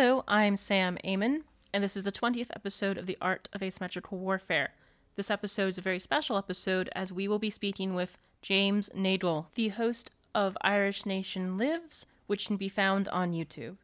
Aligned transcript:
Hello, 0.00 0.22
I'm 0.28 0.54
Sam 0.54 0.96
Amon, 1.04 1.42
and 1.74 1.82
this 1.82 1.96
is 1.96 2.04
the 2.04 2.12
20th 2.12 2.50
episode 2.54 2.98
of 2.98 3.06
The 3.06 3.18
Art 3.20 3.48
of 3.52 3.64
Asymmetrical 3.64 4.16
Warfare. 4.16 4.70
This 5.16 5.28
episode 5.28 5.66
is 5.66 5.78
a 5.78 5.82
very 5.82 5.98
special 5.98 6.36
episode 6.36 6.88
as 6.94 7.12
we 7.12 7.26
will 7.26 7.40
be 7.40 7.50
speaking 7.50 7.94
with 7.94 8.16
James 8.40 8.88
Nagle, 8.94 9.48
the 9.56 9.70
host 9.70 10.12
of 10.36 10.56
Irish 10.60 11.04
Nation 11.04 11.58
Lives, 11.58 12.06
which 12.28 12.46
can 12.46 12.56
be 12.56 12.68
found 12.68 13.08
on 13.08 13.32
YouTube. 13.32 13.78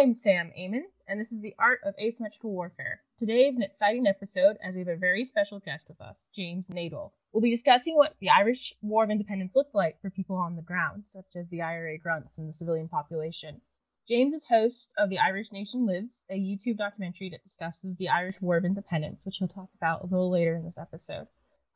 I'm 0.00 0.14
Sam 0.14 0.50
Amon, 0.58 0.86
and 1.06 1.20
this 1.20 1.30
is 1.30 1.42
the 1.42 1.54
Art 1.58 1.80
of 1.84 1.92
Asymmetrical 2.00 2.52
Warfare. 2.52 3.02
Today 3.18 3.42
is 3.42 3.56
an 3.56 3.62
exciting 3.62 4.06
episode 4.06 4.56
as 4.64 4.74
we 4.74 4.78
have 4.78 4.88
a 4.88 4.96
very 4.96 5.24
special 5.24 5.58
guest 5.58 5.90
with 5.90 6.00
us, 6.00 6.24
James 6.34 6.70
Nagle. 6.70 7.12
We'll 7.34 7.42
be 7.42 7.50
discussing 7.50 7.96
what 7.96 8.14
the 8.18 8.30
Irish 8.30 8.72
War 8.80 9.04
of 9.04 9.10
Independence 9.10 9.54
looked 9.54 9.74
like 9.74 10.00
for 10.00 10.08
people 10.08 10.36
on 10.36 10.56
the 10.56 10.62
ground, 10.62 11.06
such 11.06 11.36
as 11.36 11.50
the 11.50 11.60
IRA 11.60 11.98
grunts 11.98 12.38
and 12.38 12.48
the 12.48 12.52
civilian 12.54 12.88
population. 12.88 13.60
James 14.08 14.32
is 14.32 14.46
host 14.46 14.94
of 14.96 15.10
The 15.10 15.18
Irish 15.18 15.52
Nation 15.52 15.84
Lives, 15.84 16.24
a 16.30 16.40
YouTube 16.40 16.78
documentary 16.78 17.28
that 17.28 17.42
discusses 17.42 17.98
the 17.98 18.08
Irish 18.08 18.40
War 18.40 18.56
of 18.56 18.64
Independence, 18.64 19.26
which 19.26 19.36
he'll 19.36 19.48
talk 19.48 19.68
about 19.76 20.00
a 20.00 20.06
little 20.06 20.30
later 20.30 20.56
in 20.56 20.64
this 20.64 20.78
episode. 20.78 21.26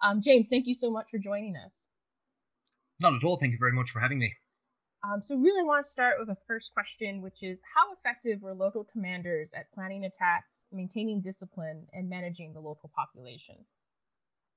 Um, 0.03 0.23
James, 0.23 0.49
thank 0.49 0.67
you 0.67 0.75
so 0.75 0.91
much 0.91 1.11
for 1.11 1.19
joining 1.19 1.57
us. 1.57 1.89
Not 3.01 3.17
at 3.17 3.23
all. 3.23 3.37
Thank 3.37 3.53
you 3.53 3.59
very 3.59 3.73
much 3.73 3.91
for 3.91 4.01
having 4.01 4.19
me. 4.19 4.33
Um, 5.05 5.21
so, 5.21 5.37
really 5.37 5.63
want 5.63 5.85
to 5.85 5.89
start 5.89 6.17
with 6.19 6.31
a 6.31 6.37
first 6.47 6.73
question, 6.73 7.21
which 7.21 7.43
is 7.43 7.63
how 7.75 7.93
effective 7.93 8.41
were 8.41 8.55
local 8.55 8.85
commanders 8.85 9.53
at 9.53 9.71
planning 9.73 10.05
attacks, 10.05 10.65
maintaining 10.73 11.21
discipline, 11.21 11.87
and 11.93 12.09
managing 12.09 12.55
the 12.55 12.61
local 12.61 12.91
population? 12.95 13.57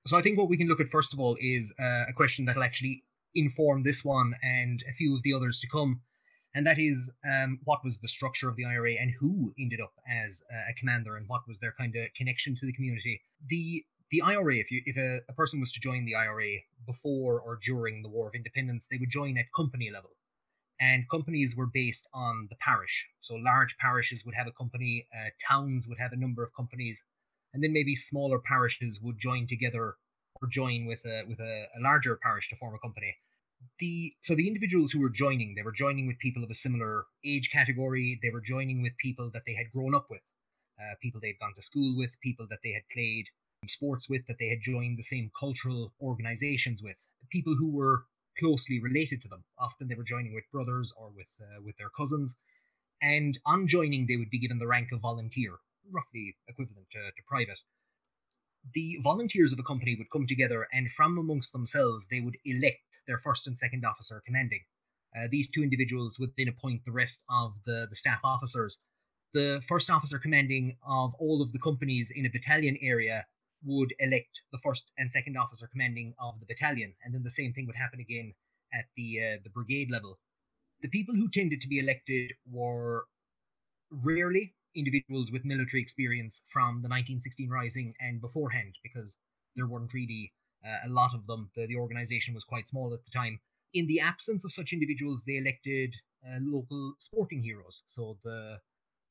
So, 0.05 0.17
I 0.17 0.21
think 0.21 0.37
what 0.37 0.47
we 0.47 0.55
can 0.55 0.67
look 0.67 0.79
at 0.79 0.87
first 0.87 1.13
of 1.13 1.19
all 1.19 1.37
is 1.41 1.75
uh, 1.79 2.03
a 2.07 2.13
question 2.13 2.45
that'll 2.45 2.63
actually 2.63 3.03
inform 3.35 3.83
this 3.83 4.05
one 4.05 4.35
and 4.41 4.83
a 4.89 4.93
few 4.93 5.13
of 5.15 5.23
the 5.23 5.33
others 5.33 5.59
to 5.59 5.67
come, 5.67 6.01
and 6.55 6.65
that 6.65 6.79
is 6.79 7.13
um, 7.29 7.59
what 7.65 7.83
was 7.83 7.99
the 7.99 8.07
structure 8.07 8.47
of 8.47 8.55
the 8.55 8.63
IRA 8.63 8.93
and 8.93 9.11
who 9.19 9.53
ended 9.59 9.81
up 9.81 9.93
as 10.09 10.43
a 10.69 10.73
commander 10.79 11.17
and 11.17 11.27
what 11.27 11.41
was 11.45 11.59
their 11.59 11.73
kind 11.77 11.93
of 11.97 12.13
connection 12.15 12.55
to 12.55 12.65
the 12.65 12.73
community. 12.73 13.21
The 13.45 13.83
the 14.11 14.21
IRA, 14.21 14.55
if 14.55 14.71
you 14.71 14.81
if 14.85 14.95
a, 14.95 15.19
a 15.27 15.33
person 15.33 15.59
was 15.59 15.73
to 15.73 15.81
join 15.81 16.05
the 16.05 16.15
IRA 16.15 16.59
before 16.85 17.41
or 17.41 17.59
during 17.61 18.01
the 18.01 18.07
War 18.07 18.29
of 18.29 18.33
Independence, 18.33 18.87
they 18.89 18.95
would 18.97 19.09
join 19.09 19.37
at 19.37 19.51
company 19.53 19.91
level 19.91 20.11
and 20.79 21.09
companies 21.09 21.55
were 21.57 21.65
based 21.65 22.07
on 22.13 22.47
the 22.49 22.55
parish. 22.57 23.09
So 23.19 23.35
large 23.35 23.77
parishes 23.77 24.25
would 24.25 24.35
have 24.35 24.47
a 24.47 24.51
company, 24.51 25.07
uh, 25.13 25.29
towns 25.45 25.87
would 25.87 25.99
have 25.99 26.13
a 26.13 26.17
number 26.17 26.43
of 26.43 26.53
companies, 26.53 27.03
and 27.53 27.63
then 27.63 27.73
maybe 27.73 27.95
smaller 27.95 28.39
parishes 28.39 29.01
would 29.01 29.17
join 29.17 29.47
together 29.47 29.95
or 30.41 30.47
join 30.49 30.85
with 30.85 31.03
a 31.05 31.23
with 31.27 31.39
a, 31.39 31.67
a 31.77 31.81
larger 31.81 32.17
parish 32.21 32.49
to 32.49 32.55
form 32.55 32.75
a 32.75 32.79
company. 32.79 33.17
The 33.79 34.13
so 34.21 34.35
the 34.35 34.47
individuals 34.47 34.91
who 34.91 34.99
were 34.99 35.09
joining, 35.09 35.55
they 35.55 35.63
were 35.63 35.71
joining 35.71 36.05
with 36.07 36.19
people 36.19 36.43
of 36.43 36.49
a 36.51 36.53
similar 36.53 37.05
age 37.25 37.49
category. 37.51 38.19
They 38.21 38.29
were 38.29 38.41
joining 38.41 38.83
with 38.83 38.97
people 38.97 39.31
that 39.33 39.43
they 39.47 39.55
had 39.55 39.71
grown 39.71 39.95
up 39.95 40.07
with, 40.09 40.21
uh, 40.79 40.93
people 41.01 41.19
they'd 41.19 41.39
gone 41.39 41.55
to 41.55 41.61
school 41.61 41.97
with, 41.97 42.21
people 42.21 42.45
that 42.51 42.59
they 42.63 42.73
had 42.73 42.83
played 42.93 43.25
sports 43.67 44.07
with, 44.07 44.27
that 44.27 44.37
they 44.37 44.49
had 44.49 44.61
joined 44.61 44.99
the 44.99 45.03
same 45.03 45.31
cultural 45.37 45.93
organizations 45.99 46.83
with, 46.83 47.01
people 47.31 47.55
who 47.55 47.71
were 47.71 48.05
closely 48.39 48.79
related 48.79 49.21
to 49.21 49.27
them. 49.27 49.43
Often 49.59 49.87
they 49.87 49.95
were 49.95 50.03
joining 50.03 50.33
with 50.33 50.51
brothers 50.51 50.93
or 50.97 51.09
with 51.09 51.39
uh, 51.41 51.61
with 51.63 51.77
their 51.77 51.89
cousins, 51.89 52.37
and 53.01 53.37
on 53.45 53.67
joining 53.67 54.07
they 54.07 54.17
would 54.17 54.29
be 54.29 54.39
given 54.39 54.59
the 54.59 54.67
rank 54.67 54.91
of 54.91 55.01
volunteer, 55.01 55.57
roughly 55.91 56.35
equivalent 56.47 56.87
to, 56.91 56.99
to 56.99 57.23
private. 57.27 57.59
The 58.73 58.97
volunteers 59.01 59.53
of 59.53 59.59
a 59.59 59.63
company 59.63 59.95
would 59.97 60.09
come 60.11 60.27
together, 60.27 60.67
and 60.73 60.91
from 60.91 61.17
amongst 61.17 61.53
themselves 61.53 62.07
they 62.07 62.19
would 62.19 62.37
elect 62.43 63.03
their 63.07 63.17
first 63.17 63.47
and 63.47 63.57
second 63.57 63.85
officer 63.85 64.21
commanding. 64.25 64.65
Uh, 65.15 65.27
these 65.29 65.49
two 65.49 65.63
individuals 65.63 66.17
would 66.19 66.31
then 66.37 66.47
appoint 66.49 66.83
the 66.85 66.91
rest 66.91 67.23
of 67.29 67.63
the, 67.65 67.87
the 67.89 67.95
staff 67.95 68.19
officers. 68.23 68.81
The 69.33 69.61
first 69.67 69.89
officer 69.89 70.19
commanding 70.19 70.77
of 70.87 71.13
all 71.19 71.41
of 71.41 71.53
the 71.53 71.59
companies 71.59 72.11
in 72.13 72.25
a 72.25 72.29
battalion 72.29 72.77
area 72.81 73.25
would 73.63 73.93
elect 73.99 74.43
the 74.51 74.57
first 74.57 74.91
and 74.97 75.11
second 75.11 75.37
officer 75.37 75.67
commanding 75.67 76.13
of 76.19 76.39
the 76.39 76.45
battalion, 76.45 76.95
and 77.03 77.13
then 77.13 77.23
the 77.23 77.29
same 77.29 77.53
thing 77.53 77.65
would 77.67 77.75
happen 77.75 77.99
again 77.99 78.33
at 78.73 78.85
the 78.95 79.19
uh, 79.19 79.37
the 79.43 79.49
brigade 79.49 79.89
level. 79.91 80.19
The 80.81 80.89
people 80.89 81.15
who 81.15 81.29
tended 81.29 81.61
to 81.61 81.67
be 81.67 81.79
elected 81.79 82.33
were 82.49 83.05
rarely 83.89 84.53
individuals 84.75 85.31
with 85.31 85.45
military 85.45 85.81
experience 85.81 86.43
from 86.45 86.83
the 86.83 86.89
1916 86.89 87.49
Rising 87.49 87.95
and 87.99 88.21
beforehand, 88.21 88.75
because 88.83 89.19
there 89.55 89.67
weren't 89.67 89.93
really 89.93 90.33
uh, 90.63 90.87
a 90.87 90.89
lot 90.89 91.13
of 91.13 91.25
them. 91.25 91.49
The, 91.55 91.67
the 91.67 91.75
organization 91.75 92.33
was 92.33 92.45
quite 92.45 92.67
small 92.67 92.93
at 92.93 93.03
the 93.05 93.11
time. 93.11 93.39
In 93.73 93.87
the 93.87 93.99
absence 93.99 94.45
of 94.45 94.51
such 94.51 94.71
individuals, 94.71 95.23
they 95.25 95.37
elected 95.37 95.95
uh, 96.25 96.37
local 96.41 96.93
sporting 96.99 97.41
heroes. 97.41 97.81
So 97.85 98.17
the 98.23 98.59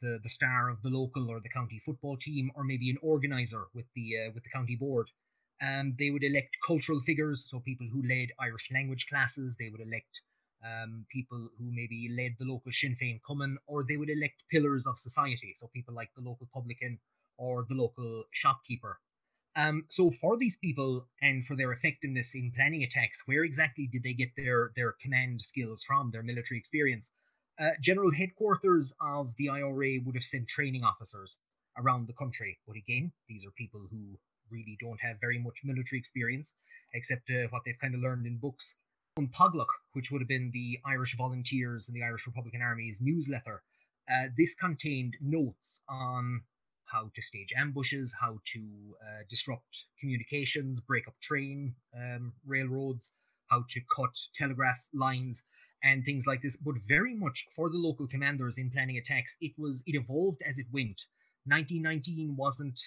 the 0.06 0.18
the 0.22 0.34
star 0.38 0.62
of 0.70 0.82
the 0.82 0.94
local 1.00 1.30
or 1.30 1.40
the 1.40 1.54
county 1.58 1.78
football 1.86 2.16
team, 2.16 2.50
or 2.54 2.62
maybe 2.64 2.88
an 2.90 2.98
organizer 3.02 3.64
with 3.74 3.88
the 3.96 4.06
uh, 4.20 4.30
with 4.34 4.44
the 4.44 4.54
county 4.58 4.76
board. 4.84 5.08
Um, 5.66 5.94
they 5.98 6.10
would 6.10 6.24
elect 6.24 6.58
cultural 6.70 7.00
figures, 7.00 7.38
so 7.48 7.60
people 7.60 7.88
who 7.92 8.02
led 8.14 8.28
Irish 8.46 8.66
language 8.76 9.06
classes. 9.10 9.56
They 9.56 9.70
would 9.70 9.84
elect 9.88 10.14
um, 10.70 11.06
people 11.10 11.42
who 11.58 11.66
maybe 11.80 12.08
led 12.20 12.32
the 12.38 12.50
local 12.52 12.72
Sinn 12.72 12.94
Féin 13.00 13.20
Cumann, 13.26 13.56
or 13.66 13.84
they 13.84 13.96
would 13.96 14.10
elect 14.10 14.44
pillars 14.50 14.86
of 14.86 14.98
society, 14.98 15.52
so 15.54 15.74
people 15.74 15.94
like 15.94 16.12
the 16.14 16.26
local 16.30 16.48
publican 16.52 16.98
or 17.38 17.64
the 17.68 17.74
local 17.74 18.24
shopkeeper. 18.32 19.00
Um, 19.56 19.84
so 19.88 20.10
for 20.10 20.36
these 20.36 20.56
people 20.56 21.08
and 21.22 21.44
for 21.44 21.56
their 21.56 21.72
effectiveness 21.72 22.34
in 22.34 22.52
planning 22.54 22.82
attacks, 22.82 23.22
where 23.26 23.42
exactly 23.42 23.86
did 23.86 24.02
they 24.02 24.12
get 24.12 24.36
their 24.36 24.70
their 24.76 24.92
command 24.92 25.40
skills 25.40 25.82
from, 25.82 26.10
their 26.10 26.22
military 26.22 26.58
experience? 26.58 27.12
Uh, 27.58 27.70
general 27.80 28.12
headquarters 28.12 28.94
of 29.00 29.34
the 29.36 29.48
IRA 29.48 29.98
would 30.04 30.14
have 30.14 30.24
sent 30.24 30.46
training 30.46 30.84
officers 30.84 31.38
around 31.78 32.06
the 32.06 32.12
country, 32.12 32.58
but 32.66 32.76
again, 32.76 33.12
these 33.28 33.46
are 33.46 33.50
people 33.52 33.86
who 33.90 34.18
really 34.50 34.76
don't 34.78 35.00
have 35.00 35.20
very 35.20 35.38
much 35.38 35.62
military 35.64 35.98
experience, 35.98 36.54
except 36.92 37.30
uh, 37.30 37.48
what 37.50 37.62
they've 37.64 37.78
kind 37.80 37.94
of 37.94 38.00
learned 38.00 38.26
in 38.26 38.36
books. 38.38 38.76
An 39.16 39.28
tÓglach, 39.28 39.72
which 39.92 40.10
would 40.10 40.20
have 40.20 40.28
been 40.28 40.50
the 40.52 40.78
Irish 40.84 41.16
Volunteers 41.16 41.88
and 41.88 41.96
the 41.96 42.04
Irish 42.04 42.26
Republican 42.26 42.60
Army's 42.60 43.00
newsletter, 43.02 43.62
uh, 44.10 44.28
this 44.36 44.54
contained 44.54 45.16
notes 45.20 45.82
on 45.88 46.42
how 46.86 47.10
to 47.14 47.22
stage 47.22 47.52
ambushes, 47.56 48.14
how 48.20 48.38
to 48.44 48.60
uh, 49.02 49.22
disrupt 49.28 49.86
communications, 49.98 50.80
break 50.80 51.08
up 51.08 51.14
train 51.20 51.74
um, 51.96 52.34
railroads, 52.46 53.12
how 53.50 53.64
to 53.68 53.80
cut 53.94 54.16
telegraph 54.34 54.88
lines, 54.94 55.44
and 55.86 56.04
things 56.04 56.26
like 56.26 56.42
this, 56.42 56.56
but 56.56 56.74
very 56.88 57.14
much 57.14 57.46
for 57.54 57.70
the 57.70 57.78
local 57.78 58.08
commanders 58.08 58.58
in 58.58 58.70
planning 58.70 58.96
attacks, 58.96 59.36
it 59.40 59.52
was 59.56 59.84
it 59.86 59.94
evolved 59.94 60.42
as 60.46 60.58
it 60.58 60.66
went. 60.72 61.06
1919 61.44 62.34
wasn't 62.36 62.80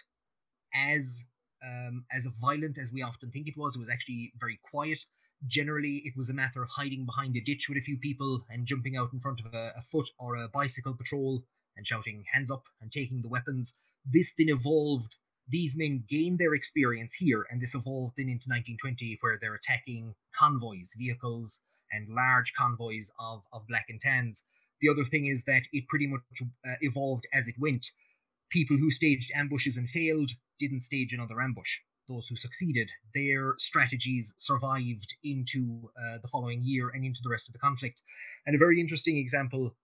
as 0.75 1.25
um, 1.65 2.05
as 2.11 2.27
violent 2.41 2.77
as 2.77 2.91
we 2.93 3.01
often 3.01 3.31
think 3.31 3.47
it 3.47 3.57
was. 3.57 3.75
It 3.75 3.79
was 3.79 3.89
actually 3.89 4.33
very 4.37 4.59
quiet. 4.69 4.99
Generally, 5.47 6.01
it 6.03 6.13
was 6.17 6.29
a 6.29 6.33
matter 6.33 6.61
of 6.61 6.69
hiding 6.69 7.05
behind 7.05 7.37
a 7.37 7.41
ditch 7.41 7.67
with 7.69 7.77
a 7.77 7.81
few 7.81 7.97
people 7.97 8.41
and 8.49 8.65
jumping 8.67 8.97
out 8.97 9.13
in 9.13 9.21
front 9.21 9.39
of 9.39 9.53
a, 9.53 9.71
a 9.77 9.81
foot 9.81 10.09
or 10.19 10.35
a 10.35 10.49
bicycle 10.49 10.95
patrol 10.95 11.45
and 11.77 11.87
shouting 11.87 12.25
"hands 12.33 12.51
up" 12.51 12.63
and 12.81 12.91
taking 12.91 13.21
the 13.21 13.29
weapons. 13.29 13.75
This 14.05 14.33
then 14.37 14.49
evolved. 14.49 15.15
These 15.47 15.77
men 15.77 16.03
gained 16.07 16.37
their 16.37 16.53
experience 16.53 17.15
here, 17.15 17.45
and 17.49 17.59
this 17.59 17.73
evolved 17.73 18.15
then 18.17 18.29
into 18.29 18.49
1920, 18.49 19.17
where 19.21 19.39
they're 19.39 19.55
attacking 19.55 20.13
convoys, 20.37 20.93
vehicles, 20.95 21.61
and 21.91 22.07
large 22.09 22.53
convoys 22.53 23.11
of, 23.19 23.45
of 23.53 23.67
black 23.67 23.85
and 23.89 23.99
tans. 23.99 24.45
The 24.81 24.89
other 24.89 25.03
thing 25.03 25.25
is 25.25 25.43
that 25.45 25.63
it 25.73 25.87
pretty 25.87 26.07
much 26.07 26.21
uh, 26.41 26.75
evolved 26.81 27.27
as 27.33 27.47
it 27.47 27.55
went. 27.59 27.87
People 28.49 28.77
who 28.77 28.91
staged 28.91 29.31
ambushes 29.35 29.77
and 29.77 29.87
failed 29.87 30.31
didn't 30.59 30.81
stage 30.81 31.13
another 31.13 31.41
ambush. 31.41 31.79
Those 32.07 32.27
who 32.27 32.35
succeeded, 32.35 32.91
their 33.13 33.53
strategies 33.59 34.33
survived 34.37 35.15
into 35.23 35.91
uh, 35.95 36.17
the 36.21 36.27
following 36.27 36.61
year 36.63 36.89
and 36.89 37.05
into 37.05 37.21
the 37.23 37.29
rest 37.29 37.47
of 37.47 37.53
the 37.53 37.59
conflict. 37.59 38.01
And 38.47 38.55
a 38.55 38.59
very 38.59 38.79
interesting 38.79 39.17
example 39.17 39.75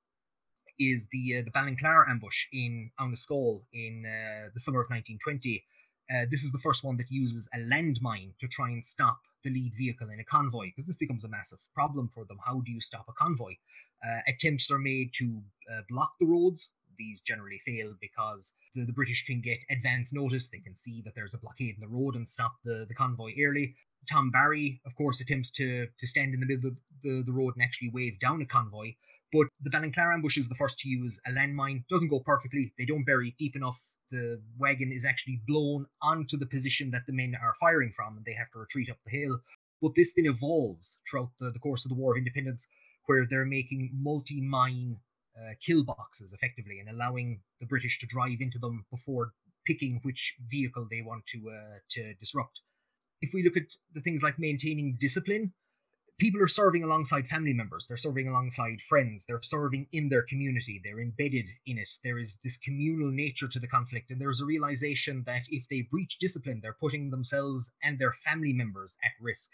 is 0.79 1.07
the 1.11 1.37
uh, 1.37 1.41
the 1.45 1.51
Ballinclar 1.51 2.09
ambush 2.09 2.47
in 2.51 2.91
Annascaul 2.99 3.61
in 3.71 4.03
uh, 4.05 4.49
the 4.53 4.59
summer 4.59 4.79
of 4.79 4.87
1920. 4.89 5.63
Uh, 6.09 6.25
this 6.29 6.43
is 6.43 6.51
the 6.51 6.59
first 6.59 6.83
one 6.83 6.97
that 6.97 7.09
uses 7.09 7.49
a 7.53 7.59
landmine 7.59 8.37
to 8.39 8.47
try 8.47 8.69
and 8.69 8.83
stop 8.83 9.19
the 9.45 9.51
lead 9.51 9.74
vehicle 9.74 10.09
in 10.09 10.19
a 10.19 10.25
convoy, 10.25 10.65
because 10.65 10.88
this 10.88 10.97
becomes 10.97 11.24
a 11.24 11.30
massive 11.30 11.59
problem 11.74 12.09
for 12.09 12.25
them. 12.25 12.38
How 12.45 12.59
do 12.65 12.71
you 12.74 12.81
stop 12.81 13.06
a 13.07 13.13
convoy? 13.13 13.53
Uh, 14.06 14.19
attempts 14.27 14.69
are 14.71 14.80
made 14.80 15.13
to 15.13 15.42
uh, 15.71 15.81
block 15.89 16.13
the 16.19 16.27
roads. 16.27 16.71
These 16.97 17.21
generally 17.21 17.59
fail 17.59 17.94
because 18.01 18.56
the, 18.74 18.86
the 18.86 18.94
British 18.94 19.25
can 19.25 19.39
get 19.42 19.63
advance 19.69 20.13
notice. 20.13 20.50
They 20.50 20.59
can 20.59 20.75
see 20.75 21.01
that 21.03 21.13
there's 21.15 21.33
a 21.33 21.38
blockade 21.39 21.75
in 21.75 21.81
the 21.81 21.95
road 21.97 22.15
and 22.15 22.27
stop 22.27 22.53
the, 22.63 22.86
the 22.88 22.95
convoy 22.95 23.31
early. 23.42 23.75
Tom 24.12 24.30
Barry, 24.31 24.81
of 24.86 24.95
course, 24.95 25.19
attempts 25.21 25.51
to 25.51 25.88
to 25.98 26.07
stand 26.07 26.33
in 26.33 26.39
the 26.39 26.45
middle 26.45 26.69
of 26.69 26.80
the, 27.01 27.24
the 27.25 27.33
road 27.33 27.53
and 27.56 27.63
actually 27.63 27.89
wave 27.89 28.19
down 28.19 28.41
a 28.41 28.45
convoy. 28.45 28.94
But 29.33 29.48
the 29.59 29.69
Ballinclar 29.69 30.13
ambush 30.13 30.38
is 30.38 30.48
the 30.48 30.56
first 30.56 30.80
to 30.80 30.89
use 30.89 31.19
a 31.27 31.31
landmine. 31.31 31.88
Doesn't 31.88 32.09
go 32.09 32.19
perfectly. 32.19 32.74
They 32.77 32.86
don't 32.86 33.06
bury 33.06 33.36
deep 33.38 33.56
enough. 33.56 33.81
The 34.11 34.41
wagon 34.57 34.91
is 34.91 35.05
actually 35.05 35.41
blown 35.47 35.87
onto 36.01 36.37
the 36.37 36.45
position 36.45 36.91
that 36.91 37.05
the 37.07 37.13
men 37.13 37.33
are 37.41 37.53
firing 37.59 37.91
from, 37.91 38.17
and 38.17 38.25
they 38.25 38.33
have 38.33 38.49
to 38.51 38.59
retreat 38.59 38.89
up 38.89 38.97
the 39.05 39.17
hill. 39.17 39.39
But 39.81 39.95
this 39.95 40.13
then 40.15 40.25
evolves 40.25 40.99
throughout 41.09 41.31
the, 41.39 41.51
the 41.51 41.59
course 41.59 41.85
of 41.85 41.89
the 41.89 41.95
War 41.95 42.13
of 42.13 42.17
Independence, 42.17 42.67
where 43.05 43.25
they're 43.27 43.45
making 43.45 43.91
multi 43.93 44.41
mine 44.41 44.99
uh, 45.37 45.53
kill 45.59 45.83
boxes 45.83 46.33
effectively 46.33 46.79
and 46.79 46.89
allowing 46.89 47.41
the 47.59 47.65
British 47.65 47.99
to 47.99 48.07
drive 48.07 48.39
into 48.39 48.57
them 48.57 48.85
before 48.89 49.33
picking 49.65 49.99
which 50.03 50.35
vehicle 50.47 50.87
they 50.89 51.01
want 51.01 51.25
to 51.27 51.49
uh, 51.49 51.77
to 51.89 52.13
disrupt. 52.15 52.61
If 53.21 53.31
we 53.33 53.43
look 53.43 53.57
at 53.57 53.75
the 53.93 54.01
things 54.01 54.23
like 54.23 54.37
maintaining 54.37 54.97
discipline, 54.99 55.53
people 56.17 56.41
are 56.41 56.47
serving 56.47 56.83
alongside 56.83 57.27
family 57.27 57.53
members, 57.53 57.88
they're 57.88 57.97
serving 57.97 58.27
alongside 58.27 58.81
friends, 58.81 59.25
they're 59.25 59.41
serving 59.41 59.88
in 59.91 60.09
their 60.09 60.21
community, 60.21 60.79
they're 60.83 61.01
embedded 61.01 61.50
in 61.65 61.77
it. 61.77 61.89
There 62.03 62.17
is 62.17 62.39
this 62.44 62.57
communal 62.57 63.12
nature 63.12 63.47
to 63.47 63.59
the 63.59 63.67
conflict, 63.67 64.12
and 64.12 64.21
there's 64.21 64.41
a 64.41 64.45
realization 64.45 65.23
that 65.25 65.44
if 65.50 65.67
they 65.67 65.81
breach 65.81 66.17
discipline, 66.19 66.62
they're 66.62 66.77
putting 66.79 67.09
themselves 67.09 67.73
and 67.83 68.00
their 68.00 68.13
family 68.13 68.53
members 68.53 68.97
at 69.03 69.12
risk. 69.21 69.51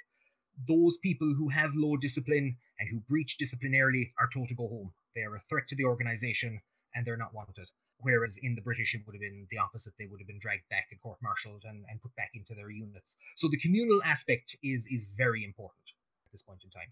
Those 0.67 0.97
people 0.97 1.33
who 1.37 1.49
have 1.49 1.71
low 1.75 1.97
discipline 1.97 2.57
and 2.79 2.89
who 2.91 3.01
breach 3.07 3.37
disciplinarily 3.41 4.09
are 4.19 4.29
told 4.31 4.49
to 4.49 4.55
go 4.55 4.67
home. 4.67 4.93
They 5.15 5.21
are 5.21 5.35
a 5.35 5.39
threat 5.39 5.67
to 5.69 5.75
the 5.75 5.85
organization 5.85 6.61
and 6.93 7.05
they're 7.05 7.17
not 7.17 7.33
wanted. 7.33 7.71
Whereas 7.97 8.37
in 8.41 8.55
the 8.55 8.61
British, 8.61 8.93
it 8.93 9.01
would 9.05 9.15
have 9.15 9.21
been 9.21 9.47
the 9.49 9.57
opposite. 9.57 9.93
They 9.97 10.07
would 10.07 10.19
have 10.19 10.27
been 10.27 10.39
dragged 10.41 10.67
back 10.69 10.87
and 10.91 10.99
court 11.01 11.19
martialed 11.21 11.63
and, 11.63 11.85
and 11.89 12.01
put 12.01 12.15
back 12.15 12.31
into 12.33 12.53
their 12.53 12.69
units. 12.69 13.15
So 13.35 13.47
the 13.47 13.57
communal 13.57 14.01
aspect 14.03 14.57
is 14.61 14.87
is 14.91 15.15
very 15.17 15.43
important 15.43 15.93
this 16.31 16.43
point 16.43 16.61
in 16.63 16.69
time. 16.69 16.91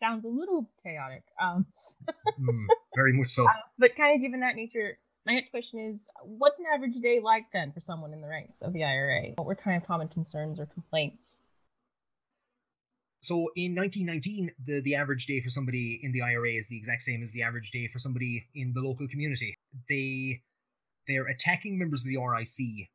Sounds 0.00 0.24
a 0.24 0.28
little 0.28 0.70
chaotic. 0.84 1.24
Um, 1.42 1.66
mm, 2.40 2.66
very 2.94 3.12
much 3.12 3.28
so. 3.28 3.46
Uh, 3.46 3.52
but 3.78 3.96
kind 3.96 4.14
of 4.14 4.22
given 4.22 4.40
that 4.40 4.54
nature, 4.54 4.98
my 5.26 5.34
next 5.34 5.50
question 5.50 5.80
is 5.80 6.08
what's 6.22 6.60
an 6.60 6.66
average 6.72 6.96
day 6.96 7.20
like 7.20 7.46
then 7.52 7.72
for 7.72 7.80
someone 7.80 8.12
in 8.12 8.20
the 8.20 8.28
ranks 8.28 8.62
of 8.62 8.72
the 8.72 8.84
IRA? 8.84 9.32
What 9.36 9.46
were 9.46 9.56
kind 9.56 9.76
of 9.76 9.86
common 9.86 10.08
concerns 10.08 10.60
or 10.60 10.66
complaints? 10.66 11.42
So 13.20 13.50
in 13.56 13.74
1919, 13.74 14.50
the, 14.64 14.80
the 14.80 14.94
average 14.94 15.26
day 15.26 15.40
for 15.40 15.50
somebody 15.50 15.98
in 16.02 16.12
the 16.12 16.22
IRA 16.22 16.50
is 16.50 16.68
the 16.68 16.76
exact 16.76 17.02
same 17.02 17.22
as 17.22 17.32
the 17.32 17.42
average 17.42 17.72
day 17.72 17.88
for 17.88 17.98
somebody 17.98 18.46
in 18.54 18.72
the 18.74 18.80
local 18.80 19.08
community. 19.08 19.54
They 19.88 20.42
they're 21.08 21.26
attacking 21.26 21.78
members 21.78 22.02
of 22.02 22.08
the 22.08 22.18
RIC. 22.18 22.88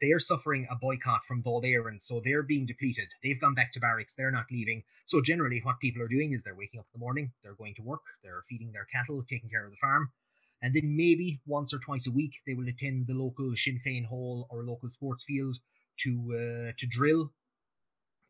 They're 0.00 0.18
suffering 0.18 0.66
a 0.70 0.76
boycott 0.76 1.24
from 1.24 1.42
Dáil 1.42 1.64
Éireann, 1.64 2.00
so 2.00 2.20
they're 2.20 2.42
being 2.42 2.66
depleted. 2.66 3.08
They've 3.22 3.40
gone 3.40 3.54
back 3.54 3.72
to 3.72 3.80
barracks. 3.80 4.14
They're 4.14 4.30
not 4.30 4.46
leaving. 4.50 4.84
So 5.06 5.20
generally, 5.20 5.60
what 5.62 5.80
people 5.80 6.02
are 6.02 6.08
doing 6.08 6.32
is 6.32 6.42
they're 6.42 6.54
waking 6.54 6.80
up 6.80 6.86
in 6.92 6.98
the 6.98 7.04
morning, 7.04 7.32
they're 7.42 7.54
going 7.54 7.74
to 7.74 7.82
work, 7.82 8.02
they're 8.22 8.42
feeding 8.48 8.72
their 8.72 8.86
cattle, 8.86 9.22
taking 9.22 9.50
care 9.50 9.64
of 9.64 9.70
the 9.70 9.76
farm, 9.76 10.10
and 10.62 10.74
then 10.74 10.96
maybe 10.96 11.40
once 11.46 11.74
or 11.74 11.78
twice 11.78 12.06
a 12.06 12.10
week 12.10 12.36
they 12.46 12.54
will 12.54 12.68
attend 12.68 13.06
the 13.06 13.14
local 13.14 13.54
Sinn 13.54 13.78
Féin 13.78 14.06
hall 14.06 14.46
or 14.50 14.64
local 14.64 14.88
sports 14.88 15.24
field 15.24 15.58
to 15.98 16.10
uh, 16.32 16.72
to 16.76 16.86
drill 16.86 17.32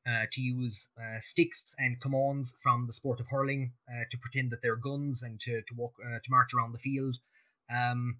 uh, 0.06 0.26
to 0.30 0.40
use 0.40 0.90
uh, 0.98 1.18
sticks 1.18 1.74
and 1.78 2.00
commands 2.00 2.54
from 2.60 2.86
the 2.86 2.92
sport 2.92 3.20
of 3.20 3.28
hurling 3.28 3.72
uh, 3.88 4.04
to 4.10 4.18
pretend 4.18 4.50
that 4.50 4.62
they're 4.62 4.76
guns 4.76 5.22
and 5.22 5.40
to 5.40 5.62
to 5.62 5.74
walk 5.74 5.94
uh, 6.04 6.18
to 6.22 6.30
march 6.30 6.52
around 6.54 6.72
the 6.72 6.78
field, 6.78 7.18
um, 7.74 8.18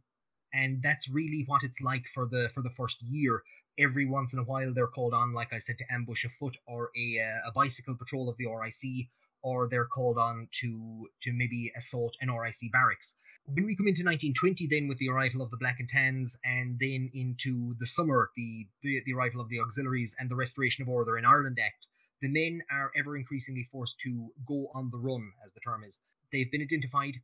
and 0.55 0.83
that's 0.83 1.09
really 1.09 1.45
what 1.47 1.63
it's 1.63 1.81
like 1.81 2.07
for 2.07 2.27
the 2.27 2.49
for 2.55 2.63
the 2.63 2.71
first 2.71 3.03
year. 3.03 3.43
Every 3.77 4.07
once 4.07 4.33
in 4.33 4.39
a 4.39 4.45
while, 4.45 4.73
they're 4.73 4.87
called 4.87 5.15
on, 5.15 5.35
like 5.35 5.53
I 5.53 5.59
said, 5.59 5.79
to 5.79 5.85
ambush 5.93 6.25
a 6.25 6.29
foot 6.29 6.57
or 6.67 6.91
a 6.97 7.21
uh, 7.21 7.49
a 7.49 7.53
bicycle 7.53 7.97
patrol 7.97 8.29
of 8.29 8.37
the 8.37 8.47
RIC, 8.47 9.09
or 9.43 9.69
they're 9.69 9.85
called 9.85 10.19
on 10.19 10.49
to 10.61 11.09
to 11.23 11.33
maybe 11.33 11.73
assault 11.77 12.17
an 12.21 12.31
RIC 12.31 12.71
barracks 12.73 13.17
when 13.47 13.67
we 13.67 13.77
come 13.77 13.87
into 13.87 14.03
1920 14.03 14.67
then 14.69 14.89
with 14.89 14.99
the 14.99 15.09
arrival 15.09 15.43
of 15.43 15.51
the 15.51 15.57
black 15.57 15.77
and 15.79 15.89
tans 15.89 16.39
and 16.45 16.79
then 16.81 17.11
into 17.13 17.75
the 17.79 17.87
summer 17.87 18.31
the, 18.37 18.67
the, 18.83 19.01
the 19.05 19.13
arrival 19.13 19.41
of 19.41 19.49
the 19.51 19.61
auxiliaries 19.61 20.17
and 20.19 20.31
the 20.31 20.37
restoration 20.37 20.83
of 20.83 20.89
order 20.89 21.19
in 21.19 21.25
ireland 21.25 21.59
act 21.63 21.89
the 22.23 22.29
men 22.29 22.63
are 22.71 22.91
ever 22.97 23.17
increasingly 23.17 23.63
forced 23.63 24.01
to 24.01 24.31
go 24.47 24.69
on 24.75 24.89
the 24.91 24.99
run 24.99 25.33
as 25.45 25.53
the 25.53 25.61
term 25.61 25.85
is 25.85 26.01
they've 26.33 26.51
been 26.51 26.63
identified 26.63 27.17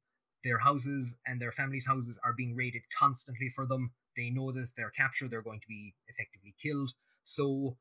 their 0.44 0.58
houses 0.58 1.18
and 1.26 1.40
their 1.40 1.52
families 1.52 1.86
houses 1.86 2.18
are 2.24 2.32
being 2.32 2.56
raided 2.56 2.82
constantly 2.96 3.48
for 3.48 3.66
them 3.66 3.92
they 4.16 4.30
know 4.30 4.52
that 4.52 4.62
if 4.62 4.74
they're 4.74 4.90
captured 4.90 5.30
they're 5.30 5.42
going 5.42 5.60
to 5.60 5.68
be 5.68 5.94
effectively 6.08 6.54
killed 6.60 6.92
so 7.22 7.76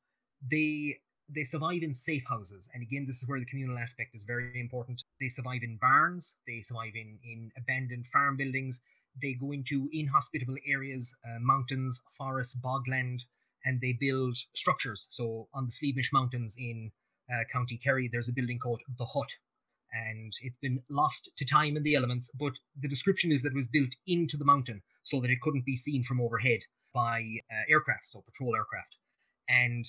they 0.52 0.96
they 1.32 1.44
survive 1.44 1.84
in 1.84 1.94
safe 1.94 2.26
houses. 2.28 2.70
And 2.74 2.82
again, 2.82 3.06
this 3.06 3.22
is 3.22 3.30
where 3.30 3.40
the 3.40 3.46
communal 3.46 3.78
aspect 3.78 4.16
is 4.16 4.24
very 4.24 4.60
important. 4.60 5.04
They 5.20 5.30
survive 5.30 5.62
in 5.64 5.78
barns, 5.80 6.36
they 6.48 6.62
survive 6.62 6.96
in, 6.96 7.20
in 7.24 7.52
abandoned 7.58 8.08
farm 8.08 8.36
buildings, 8.36 8.82
they 9.22 9.34
go 9.34 9.52
into 9.52 9.90
inhospitable 9.92 10.56
areas, 10.66 11.16
uh, 11.26 11.40
mountains, 11.40 12.02
forests, 12.10 12.56
bogland, 12.56 13.26
and 13.66 13.82
they 13.82 13.94
build 13.94 14.38
structures. 14.54 15.06
So 15.10 15.48
on 15.54 15.66
the 15.66 15.72
Slieve 15.72 15.96
Mish 15.96 16.12
Mountains 16.14 16.56
in 16.58 16.92
uh, 17.32 17.44
County 17.52 17.78
Kerry, 17.78 18.10
there's 18.12 18.30
a 18.30 18.34
building 18.34 18.60
called 18.60 18.82
The 18.98 19.06
Hut. 19.06 19.38
And 19.92 20.32
it's 20.42 20.58
been 20.58 20.84
lost 20.90 21.32
to 21.38 21.46
time 21.46 21.76
and 21.76 21.84
the 21.84 21.96
elements, 21.96 22.32
but 22.38 22.60
the 22.80 22.88
description 22.88 23.32
is 23.32 23.42
that 23.42 23.54
it 23.54 23.56
was 23.56 23.68
built 23.68 23.96
into 24.06 24.38
the 24.38 24.46
mountain 24.46 24.84
so 25.04 25.20
that 25.20 25.32
it 25.32 25.42
couldn't 25.42 25.66
be 25.66 25.76
seen 25.76 26.04
from 26.04 26.22
overhead 26.22 26.60
by 26.94 27.24
uh, 27.52 27.64
aircraft, 27.68 28.06
so 28.06 28.22
patrol 28.22 28.56
aircraft. 28.56 28.98
And 29.48 29.86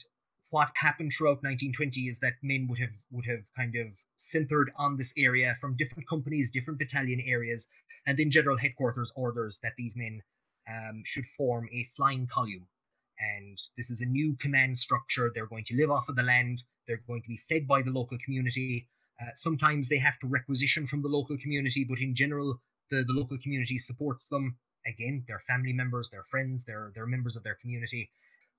what 0.50 0.70
happened 0.76 1.12
throughout 1.16 1.42
1920 1.42 2.00
is 2.02 2.18
that 2.20 2.34
men 2.42 2.66
would 2.68 2.78
have 2.78 2.96
would 3.10 3.26
have 3.26 3.52
kind 3.56 3.76
of 3.76 3.98
centered 4.16 4.72
on 4.76 4.96
this 4.96 5.14
area 5.16 5.54
from 5.60 5.76
different 5.76 6.08
companies, 6.08 6.50
different 6.50 6.78
battalion 6.78 7.20
areas, 7.24 7.68
and 8.06 8.18
then 8.18 8.30
General 8.30 8.58
Headquarters 8.58 9.12
orders 9.14 9.60
that 9.62 9.72
these 9.78 9.96
men 9.96 10.22
um, 10.68 11.02
should 11.04 11.26
form 11.26 11.68
a 11.72 11.84
flying 11.84 12.26
column. 12.26 12.68
And 13.18 13.58
this 13.76 13.90
is 13.90 14.00
a 14.00 14.06
new 14.06 14.36
command 14.40 14.78
structure. 14.78 15.30
They're 15.32 15.46
going 15.46 15.64
to 15.66 15.76
live 15.76 15.90
off 15.90 16.08
of 16.08 16.16
the 16.16 16.22
land. 16.22 16.64
They're 16.86 17.02
going 17.06 17.22
to 17.22 17.28
be 17.28 17.36
fed 17.36 17.68
by 17.68 17.82
the 17.82 17.90
local 17.90 18.18
community. 18.24 18.88
Uh, 19.20 19.30
sometimes 19.34 19.88
they 19.88 19.98
have 19.98 20.18
to 20.18 20.26
requisition 20.26 20.86
from 20.86 21.02
the 21.02 21.08
local 21.08 21.36
community, 21.36 21.84
but 21.88 22.00
in 22.00 22.14
general, 22.14 22.60
the, 22.90 23.04
the 23.06 23.12
local 23.12 23.38
community 23.38 23.78
supports 23.78 24.28
them. 24.28 24.56
Again, 24.86 25.24
they're 25.28 25.38
family 25.38 25.74
members, 25.74 26.08
they're 26.08 26.22
friends, 26.22 26.64
they're, 26.64 26.90
they're 26.94 27.06
members 27.06 27.36
of 27.36 27.42
their 27.42 27.54
community 27.60 28.10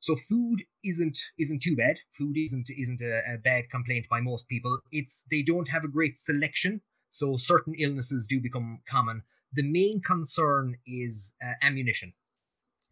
so 0.02 0.16
food 0.16 0.64
isn't 0.84 1.18
isn't 1.40 1.62
too 1.62 1.76
bad. 1.76 2.00
Food 2.10 2.36
isn't 2.36 2.70
isn't 2.76 3.02
a, 3.02 3.36
a 3.36 3.38
bad 3.38 3.70
complaint 3.70 4.08
by 4.10 4.20
most 4.20 4.50
people. 4.50 4.80
It's 4.92 5.24
they 5.30 5.44
don't 5.44 5.70
have 5.70 5.84
a 5.84 5.88
great 5.88 6.18
selection, 6.18 6.82
so 7.10 7.38
certain 7.38 7.76
illnesses 7.78 8.26
do 8.28 8.42
become 8.42 8.82
common. 8.90 9.22
The 9.54 9.64
main 9.64 10.02
concern 10.02 10.78
is 10.88 11.36
uh, 11.46 11.54
ammunition. 11.62 12.14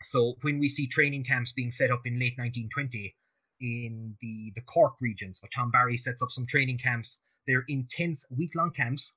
So 0.03 0.35
when 0.41 0.59
we 0.59 0.69
see 0.69 0.87
training 0.87 1.23
camps 1.23 1.51
being 1.51 1.71
set 1.71 1.89
up 1.89 2.01
in 2.05 2.19
late 2.19 2.37
1920 2.37 3.15
in 3.59 4.15
the 4.21 4.51
the 4.53 4.61
Cork 4.61 4.93
region, 5.01 5.33
so 5.33 5.47
Tom 5.53 5.71
Barry 5.71 5.97
sets 5.97 6.21
up 6.21 6.29
some 6.29 6.45
training 6.45 6.77
camps. 6.77 7.21
They're 7.47 7.65
intense 7.67 8.25
week 8.29 8.55
long 8.55 8.71
camps 8.71 9.15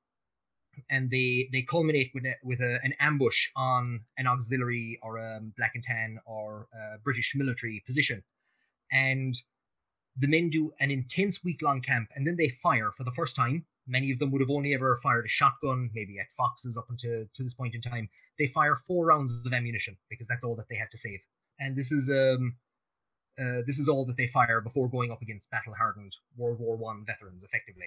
and 0.88 1.10
they 1.10 1.48
they 1.52 1.62
culminate 1.62 2.10
with 2.14 2.24
a, 2.24 2.34
with 2.42 2.60
a, 2.60 2.78
an 2.82 2.94
ambush 2.98 3.48
on 3.56 4.00
an 4.16 4.26
auxiliary 4.26 4.98
or 5.02 5.16
a 5.18 5.40
black 5.56 5.72
and 5.74 5.84
tan 5.84 6.18
or 6.26 6.68
British 7.04 7.34
military 7.34 7.82
position, 7.86 8.22
and 8.90 9.34
the 10.16 10.28
men 10.28 10.50
do 10.50 10.72
an 10.80 10.90
intense 10.90 11.42
week 11.42 11.62
long 11.62 11.80
camp, 11.80 12.08
and 12.14 12.26
then 12.26 12.36
they 12.36 12.48
fire 12.48 12.90
for 12.92 13.04
the 13.04 13.10
first 13.10 13.36
time. 13.36 13.66
Many 13.86 14.12
of 14.12 14.20
them 14.20 14.30
would 14.30 14.40
have 14.40 14.50
only 14.50 14.74
ever 14.74 14.94
fired 15.02 15.24
a 15.24 15.28
shotgun, 15.28 15.90
maybe 15.92 16.18
at 16.18 16.30
foxes 16.30 16.78
up 16.78 16.86
until 16.88 17.24
to 17.34 17.42
this 17.42 17.54
point 17.54 17.74
in 17.74 17.80
time. 17.80 18.08
They 18.38 18.46
fire 18.46 18.76
four 18.76 19.06
rounds 19.06 19.44
of 19.44 19.52
ammunition 19.52 19.98
because 20.08 20.28
that's 20.28 20.44
all 20.44 20.54
that 20.56 20.68
they 20.70 20.76
have 20.76 20.90
to 20.90 20.98
save, 20.98 21.20
and 21.58 21.76
this 21.76 21.92
is 21.92 22.10
um. 22.10 22.56
Uh, 23.40 23.62
this 23.66 23.78
is 23.78 23.88
all 23.88 24.04
that 24.04 24.18
they 24.18 24.26
fire 24.26 24.60
before 24.60 24.90
going 24.90 25.10
up 25.10 25.22
against 25.22 25.50
battle-hardened 25.50 26.14
World 26.36 26.60
War 26.60 26.76
One 26.76 27.02
veterans, 27.02 27.42
effectively. 27.42 27.86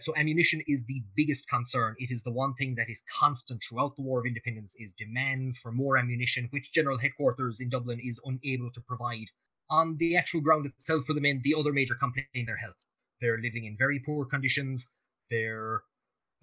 So 0.00 0.12
ammunition 0.16 0.62
is 0.66 0.86
the 0.86 1.02
biggest 1.14 1.48
concern. 1.48 1.94
It 1.98 2.10
is 2.10 2.22
the 2.22 2.32
one 2.32 2.54
thing 2.54 2.74
that 2.74 2.88
is 2.88 3.04
constant 3.20 3.62
throughout 3.62 3.96
the 3.96 4.02
War 4.02 4.20
of 4.20 4.26
Independence 4.26 4.74
is 4.78 4.92
demands 4.92 5.58
for 5.58 5.70
more 5.70 5.96
ammunition, 5.96 6.48
which 6.50 6.72
General 6.72 6.98
Headquarters 6.98 7.60
in 7.60 7.68
Dublin 7.68 8.00
is 8.02 8.20
unable 8.24 8.70
to 8.72 8.80
provide. 8.80 9.30
On 9.70 9.96
the 9.98 10.16
actual 10.16 10.40
ground 10.40 10.66
itself 10.66 11.04
for 11.04 11.12
the 11.12 11.20
men, 11.20 11.40
the 11.44 11.54
other 11.56 11.72
major 11.72 11.94
complaint 11.94 12.28
in 12.34 12.46
their 12.46 12.56
health. 12.56 12.74
They're 13.20 13.38
living 13.40 13.64
in 13.64 13.76
very 13.76 14.00
poor 14.00 14.24
conditions. 14.24 14.92
They're 15.30 15.82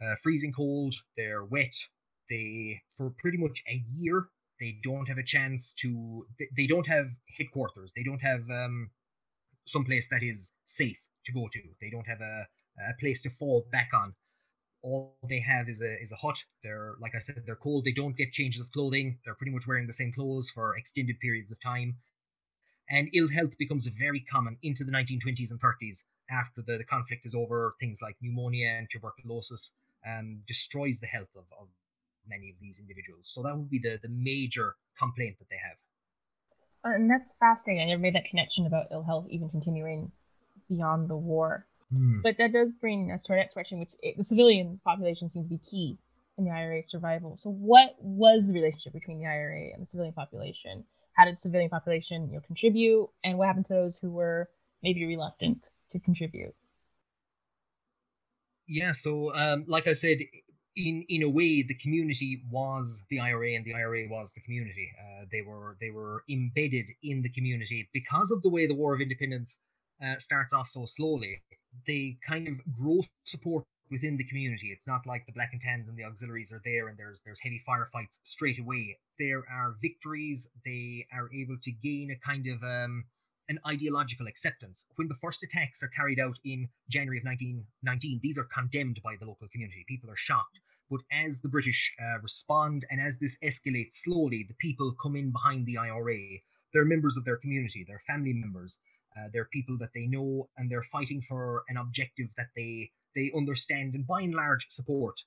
uh, 0.01 0.15
freezing 0.15 0.53
cold. 0.53 0.95
They're 1.17 1.43
wet. 1.43 1.75
They, 2.29 2.81
for 2.89 3.13
pretty 3.17 3.37
much 3.37 3.61
a 3.69 3.83
year, 3.87 4.29
they 4.59 4.77
don't 4.81 5.07
have 5.07 5.17
a 5.17 5.23
chance 5.23 5.73
to. 5.79 6.25
They, 6.55 6.67
don't 6.67 6.87
have 6.87 7.07
headquarters. 7.37 7.93
They 7.95 8.03
don't 8.03 8.21
have 8.21 8.49
um, 8.49 8.91
someplace 9.65 10.07
that 10.09 10.23
is 10.23 10.53
safe 10.65 11.07
to 11.25 11.31
go 11.31 11.47
to. 11.51 11.59
They 11.81 11.89
don't 11.89 12.07
have 12.07 12.21
a 12.21 12.47
a 12.89 12.93
place 12.99 13.21
to 13.23 13.29
fall 13.29 13.65
back 13.71 13.89
on. 13.93 14.15
All 14.81 15.17
they 15.27 15.39
have 15.39 15.67
is 15.67 15.81
a 15.81 16.01
is 16.01 16.11
a 16.11 16.15
hut. 16.15 16.45
They're 16.63 16.95
like 16.99 17.13
I 17.15 17.19
said, 17.19 17.43
they're 17.45 17.55
cold. 17.55 17.83
They 17.85 17.91
don't 17.91 18.15
get 18.15 18.31
changes 18.31 18.61
of 18.61 18.71
clothing. 18.71 19.19
They're 19.25 19.35
pretty 19.35 19.51
much 19.51 19.67
wearing 19.67 19.87
the 19.87 19.93
same 19.93 20.13
clothes 20.13 20.49
for 20.49 20.75
extended 20.77 21.19
periods 21.19 21.51
of 21.51 21.59
time, 21.59 21.97
And 22.89 23.09
ill 23.13 23.29
health 23.29 23.57
becomes 23.57 23.87
very 23.87 24.21
common 24.21 24.57
into 24.63 24.83
the 24.83 24.91
1920s 24.91 25.51
and 25.51 25.61
30s 25.61 26.05
after 26.29 26.61
the, 26.61 26.77
the 26.77 26.85
conflict 26.85 27.25
is 27.25 27.35
over. 27.35 27.73
Things 27.79 28.01
like 28.01 28.15
pneumonia 28.21 28.69
and 28.69 28.89
tuberculosis 28.89 29.73
um, 30.07 30.41
destroys 30.47 30.99
the 30.99 31.07
health 31.07 31.35
of, 31.35 31.45
of 31.59 31.67
many 32.27 32.49
of 32.49 32.59
these 32.59 32.79
individuals. 32.79 33.27
So 33.27 33.43
that 33.43 33.57
would 33.57 33.69
be 33.69 33.79
the, 33.79 33.99
the 34.01 34.09
major 34.09 34.75
complaint 34.97 35.37
that 35.39 35.49
they 35.49 35.57
have. 35.57 35.79
And 36.83 37.09
that's 37.09 37.33
fascinating. 37.33 37.83
I 37.83 37.85
never 37.87 38.01
made 38.01 38.15
that 38.15 38.25
connection 38.25 38.65
about 38.65 38.87
ill 38.91 39.03
health 39.03 39.27
even 39.29 39.49
continuing 39.49 40.11
beyond 40.69 41.09
the 41.09 41.17
war. 41.17 41.65
Hmm. 41.91 42.21
But 42.21 42.37
that 42.37 42.53
does 42.53 42.71
bring 42.71 43.11
us 43.11 43.23
to 43.23 43.33
our 43.33 43.39
next 43.39 43.53
question, 43.53 43.79
which 43.79 43.93
it, 44.01 44.17
the 44.17 44.23
civilian 44.23 44.79
population 44.83 45.29
seems 45.29 45.47
to 45.47 45.49
be 45.49 45.59
key 45.59 45.97
in 46.37 46.45
the 46.45 46.51
IRA's 46.51 46.89
survival. 46.89 47.35
So, 47.35 47.49
what 47.49 47.95
was 47.99 48.47
the 48.47 48.53
relationship 48.53 48.93
between 48.93 49.19
the 49.19 49.27
IRA 49.27 49.73
and 49.73 49.81
the 49.81 49.85
civilian 49.85 50.13
population? 50.13 50.85
How 51.13 51.25
did 51.25 51.33
the 51.33 51.37
civilian 51.37 51.69
population 51.69 52.27
you 52.29 52.35
know, 52.35 52.41
contribute, 52.41 53.09
and 53.23 53.37
what 53.37 53.47
happened 53.47 53.65
to 53.65 53.73
those 53.73 53.97
who 53.97 54.11
were 54.11 54.49
maybe 54.83 55.05
reluctant 55.05 55.69
to 55.91 55.99
contribute? 55.99 56.55
Yeah, 58.67 58.91
so 58.91 59.33
um, 59.33 59.65
like 59.67 59.87
I 59.87 59.93
said, 59.93 60.19
in 60.75 61.05
in 61.09 61.23
a 61.23 61.29
way, 61.29 61.63
the 61.63 61.73
community 61.73 62.43
was 62.51 63.05
the 63.09 63.19
IRA, 63.19 63.55
and 63.55 63.65
the 63.65 63.73
IRA 63.73 64.07
was 64.07 64.33
the 64.33 64.41
community. 64.41 64.91
Uh, 64.99 65.25
they 65.31 65.41
were 65.41 65.75
they 65.81 65.89
were 65.89 66.23
embedded 66.29 66.85
in 67.03 67.23
the 67.23 67.29
community 67.29 67.89
because 67.93 68.31
of 68.31 68.41
the 68.43 68.49
way 68.49 68.67
the 68.67 68.75
War 68.75 68.93
of 68.93 69.01
Independence 69.01 69.61
uh, 70.03 70.15
starts 70.19 70.53
off 70.53 70.67
so 70.67 70.85
slowly. 70.85 71.41
They 71.87 72.17
kind 72.27 72.47
of 72.47 72.55
grow 72.71 73.01
support 73.23 73.65
within 73.91 74.17
the 74.17 74.23
community. 74.23 74.67
It's 74.67 74.87
not 74.87 75.05
like 75.05 75.25
the 75.25 75.33
Black 75.33 75.49
and 75.51 75.61
Tans 75.61 75.89
and 75.89 75.97
the 75.97 76.03
auxiliaries 76.03 76.53
are 76.53 76.61
there 76.63 76.87
and 76.87 76.97
there's 76.97 77.21
there's 77.23 77.41
heavy 77.41 77.59
firefights 77.67 78.19
straight 78.23 78.59
away. 78.59 78.97
There 79.17 79.43
are 79.49 79.75
victories. 79.81 80.51
They 80.65 81.05
are 81.13 81.29
able 81.33 81.57
to 81.61 81.71
gain 81.71 82.11
a 82.11 82.27
kind 82.27 82.47
of 82.47 82.63
um, 82.63 83.05
an 83.49 83.59
ideological 83.67 84.27
acceptance. 84.27 84.85
When 84.95 85.07
the 85.07 85.15
first 85.15 85.43
attacks 85.43 85.81
are 85.81 85.87
carried 85.87 86.19
out 86.19 86.39
in 86.45 86.69
January 86.89 87.17
of 87.17 87.25
1919, 87.25 88.19
these 88.21 88.37
are 88.37 88.43
condemned 88.43 89.01
by 89.03 89.15
the 89.19 89.25
local 89.25 89.47
community. 89.47 89.83
People 89.87 90.11
are 90.11 90.15
shocked. 90.15 90.59
But 90.89 91.01
as 91.11 91.41
the 91.41 91.49
British 91.49 91.95
uh, 92.01 92.19
respond 92.21 92.85
and 92.89 92.99
as 93.01 93.19
this 93.19 93.37
escalates 93.43 93.93
slowly, 93.93 94.45
the 94.47 94.55
people 94.55 94.93
come 94.93 95.15
in 95.15 95.31
behind 95.31 95.65
the 95.65 95.77
IRA. 95.77 96.39
They're 96.73 96.85
members 96.85 97.17
of 97.17 97.25
their 97.25 97.37
community, 97.37 97.83
they're 97.87 97.99
family 97.99 98.33
members, 98.33 98.79
uh, 99.19 99.29
they're 99.33 99.45
people 99.45 99.77
that 99.79 99.93
they 99.93 100.07
know, 100.07 100.49
and 100.57 100.69
they're 100.69 100.83
fighting 100.83 101.21
for 101.21 101.63
an 101.67 101.77
objective 101.77 102.33
that 102.37 102.47
they 102.55 102.91
they 103.15 103.31
understand 103.35 103.95
and 103.95 104.05
by 104.05 104.21
and 104.21 104.33
large 104.33 104.67
support. 104.69 105.21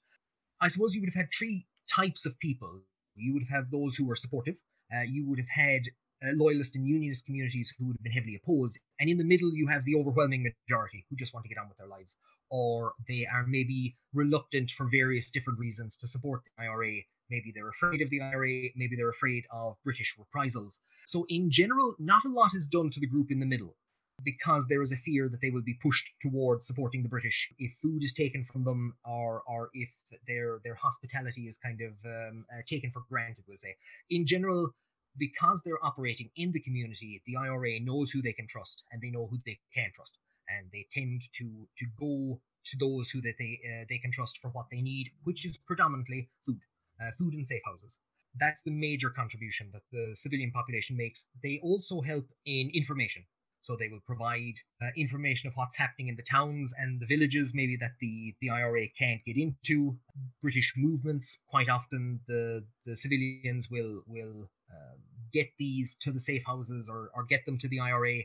I 0.61 0.69
suppose 0.69 0.95
you 0.95 1.01
would 1.01 1.11
have 1.13 1.23
had 1.23 1.33
three 1.37 1.67
types 1.91 2.25
of 2.25 2.39
people. 2.39 2.85
You 3.17 3.33
would 3.35 3.43
have 3.43 3.65
had 3.65 3.71
those 3.71 3.97
who 3.97 4.07
were 4.07 4.15
supportive. 4.15 4.63
Uh, 4.95 5.03
you 5.03 5.29
would 5.29 5.39
have 5.39 5.49
had 5.49 5.83
uh, 6.23 6.31
loyalist 6.35 6.77
and 6.77 6.87
unionist 6.87 7.27
communities 7.27 7.75
who 7.77 7.87
would 7.87 7.97
have 7.97 8.03
been 8.05 8.13
heavily 8.13 8.37
opposed, 8.43 8.79
and 9.01 9.11
in 9.11 9.19
the 9.19 9.25
middle 9.25 9.53
you 9.53 9.67
have 9.69 9.85
the 9.85 9.97
overwhelming 9.97 10.43
majority 10.43 11.05
who 11.11 11.17
just 11.17 11.35
want 11.35 11.45
to 11.45 11.49
get 11.49 11.59
on 11.59 11.69
with 11.69 11.79
their 11.79 11.89
lives, 11.89 12.19
or 12.51 12.93
they 13.09 13.27
are 13.33 13.45
maybe 13.47 13.97
reluctant 14.15 14.71
for 14.71 14.87
various 14.89 15.31
different 15.31 15.59
reasons 15.59 15.97
to 15.97 16.07
support 16.07 16.43
the 16.45 16.65
IRA. 16.65 17.03
Maybe 17.31 17.51
they're 17.55 17.71
afraid 17.71 18.03
of 18.03 18.11
the 18.11 18.21
IRA, 18.21 18.69
maybe 18.77 18.95
they're 18.95 19.09
afraid 19.09 19.45
of 19.51 19.77
British 19.83 20.15
reprisals. 20.19 20.81
So, 21.07 21.27
in 21.29 21.51
general, 21.51 21.97
not 21.99 22.25
a 22.25 22.29
lot 22.29 22.55
is 22.55 22.69
done 22.69 22.91
to 22.91 23.01
the 23.01 23.07
group 23.07 23.31
in 23.31 23.41
the 23.41 23.47
middle 23.47 23.75
because 24.25 24.69
there 24.69 24.83
is 24.83 24.93
a 24.93 24.97
fear 24.97 25.29
that 25.29 25.41
they 25.41 25.51
will 25.51 25.63
be 25.63 25.79
pushed 25.83 26.15
towards 26.21 26.67
supporting 26.67 27.03
the 27.03 27.09
British 27.09 27.53
if 27.59 27.73
food 27.73 28.03
is 28.03 28.13
taken 28.13 28.43
from 28.43 28.65
them 28.65 28.95
or 29.05 29.43
or 29.47 29.71
if 29.73 29.91
their 30.27 30.61
their 30.65 30.75
hospitality 30.75 31.43
is 31.43 31.59
kind 31.59 31.81
of 31.81 31.93
um, 32.05 32.45
uh, 32.53 32.63
taken 32.67 32.91
for 32.91 33.03
granted. 33.09 33.45
We'll 33.47 33.59
say 33.59 33.77
in 34.11 34.27
general. 34.27 34.75
Because 35.19 35.61
they're 35.63 35.85
operating 35.85 36.31
in 36.37 36.53
the 36.53 36.61
community, 36.61 37.21
the 37.27 37.37
IRA 37.37 37.79
knows 37.81 38.13
who 38.13 38.23
they 38.23 38.33
can 38.33 38.47
trust 38.49 38.85
and 38.91 39.03
they 39.03 39.11
know 39.11 39.27
who 39.27 39.37
they 39.45 39.59
can't 39.75 39.93
trust, 39.93 40.19
and 40.49 40.71
they 40.73 40.87
tend 40.91 41.21
to 41.35 41.69
to 41.77 41.87
go 42.01 42.41
to 42.65 42.77
those 42.79 43.11
who 43.11 43.21
that 43.21 43.35
they 43.39 43.59
uh, 43.69 43.85
they 43.89 43.99
can 43.99 44.13
trust 44.13 44.39
for 44.39 44.49
what 44.49 44.67
they 44.71 44.81
need, 44.81 45.11
which 45.25 45.45
is 45.45 45.57
predominantly 45.57 46.29
food, 46.41 46.61
uh, 47.01 47.11
food 47.19 47.35
and 47.35 47.47
safe 47.47 47.63
houses. 47.65 47.99
That's 48.35 48.63
the 48.63 48.71
major 48.71 49.11
contribution 49.11 49.71
that 49.73 49.83
the 49.93 50.15
civilian 50.15 50.53
population 50.53 50.97
makes. 50.97 51.27
They 51.43 51.61
also 51.63 52.01
help 52.01 52.29
in 52.47 52.71
information. 52.73 53.25
So 53.63 53.77
they 53.77 53.89
will 53.89 54.03
provide 54.05 54.55
uh, 54.83 54.89
information 54.97 55.49
of 55.49 55.55
what's 55.55 55.79
happening 55.79 56.09
in 56.09 56.17
the 56.17 56.23
towns 56.23 56.75
and 56.77 57.01
the 57.01 57.07
villages, 57.07 57.53
maybe 57.55 57.77
that 57.81 57.93
the, 58.01 58.35
the 58.41 58.51
IRA 58.51 58.89
can't 58.99 59.25
get 59.25 59.37
into. 59.37 59.99
British 60.43 60.75
movements, 60.77 61.39
quite 61.49 61.69
often 61.69 62.21
the, 62.27 62.67
the 62.85 62.97
civilians 62.97 63.71
will 63.71 64.03
will 64.07 64.51
uh, 64.71 64.97
get 65.33 65.47
these 65.59 65.97
to 66.01 66.11
the 66.11 66.19
safe 66.19 66.45
houses 66.45 66.91
or, 66.93 67.11
or 67.15 67.25
get 67.25 67.47
them 67.47 67.57
to 67.59 67.69
the 67.69 67.79
IRA. 67.79 68.23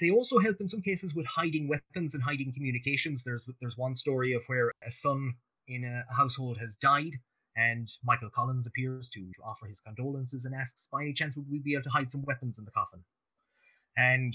They 0.00 0.10
also 0.10 0.38
help 0.38 0.56
in 0.60 0.68
some 0.68 0.82
cases 0.82 1.14
with 1.14 1.26
hiding 1.26 1.68
weapons 1.68 2.14
and 2.14 2.22
hiding 2.22 2.52
communications. 2.54 3.24
There's 3.24 3.46
there's 3.60 3.76
one 3.76 3.94
story 3.94 4.32
of 4.32 4.44
where 4.46 4.72
a 4.82 4.90
son 4.90 5.34
in 5.66 5.84
a 5.84 6.04
household 6.16 6.56
has 6.58 6.76
died, 6.76 7.16
and 7.54 7.90
Michael 8.02 8.30
Collins 8.30 8.66
appears 8.66 9.10
to, 9.10 9.20
to 9.20 9.42
offer 9.44 9.66
his 9.66 9.80
condolences 9.80 10.44
and 10.46 10.54
asks, 10.54 10.88
by 10.90 11.02
any 11.02 11.12
chance 11.12 11.36
would 11.36 11.50
we 11.50 11.58
be 11.58 11.74
able 11.74 11.84
to 11.84 11.90
hide 11.90 12.10
some 12.10 12.22
weapons 12.26 12.58
in 12.58 12.64
the 12.64 12.70
coffin? 12.70 13.04
And 13.96 14.32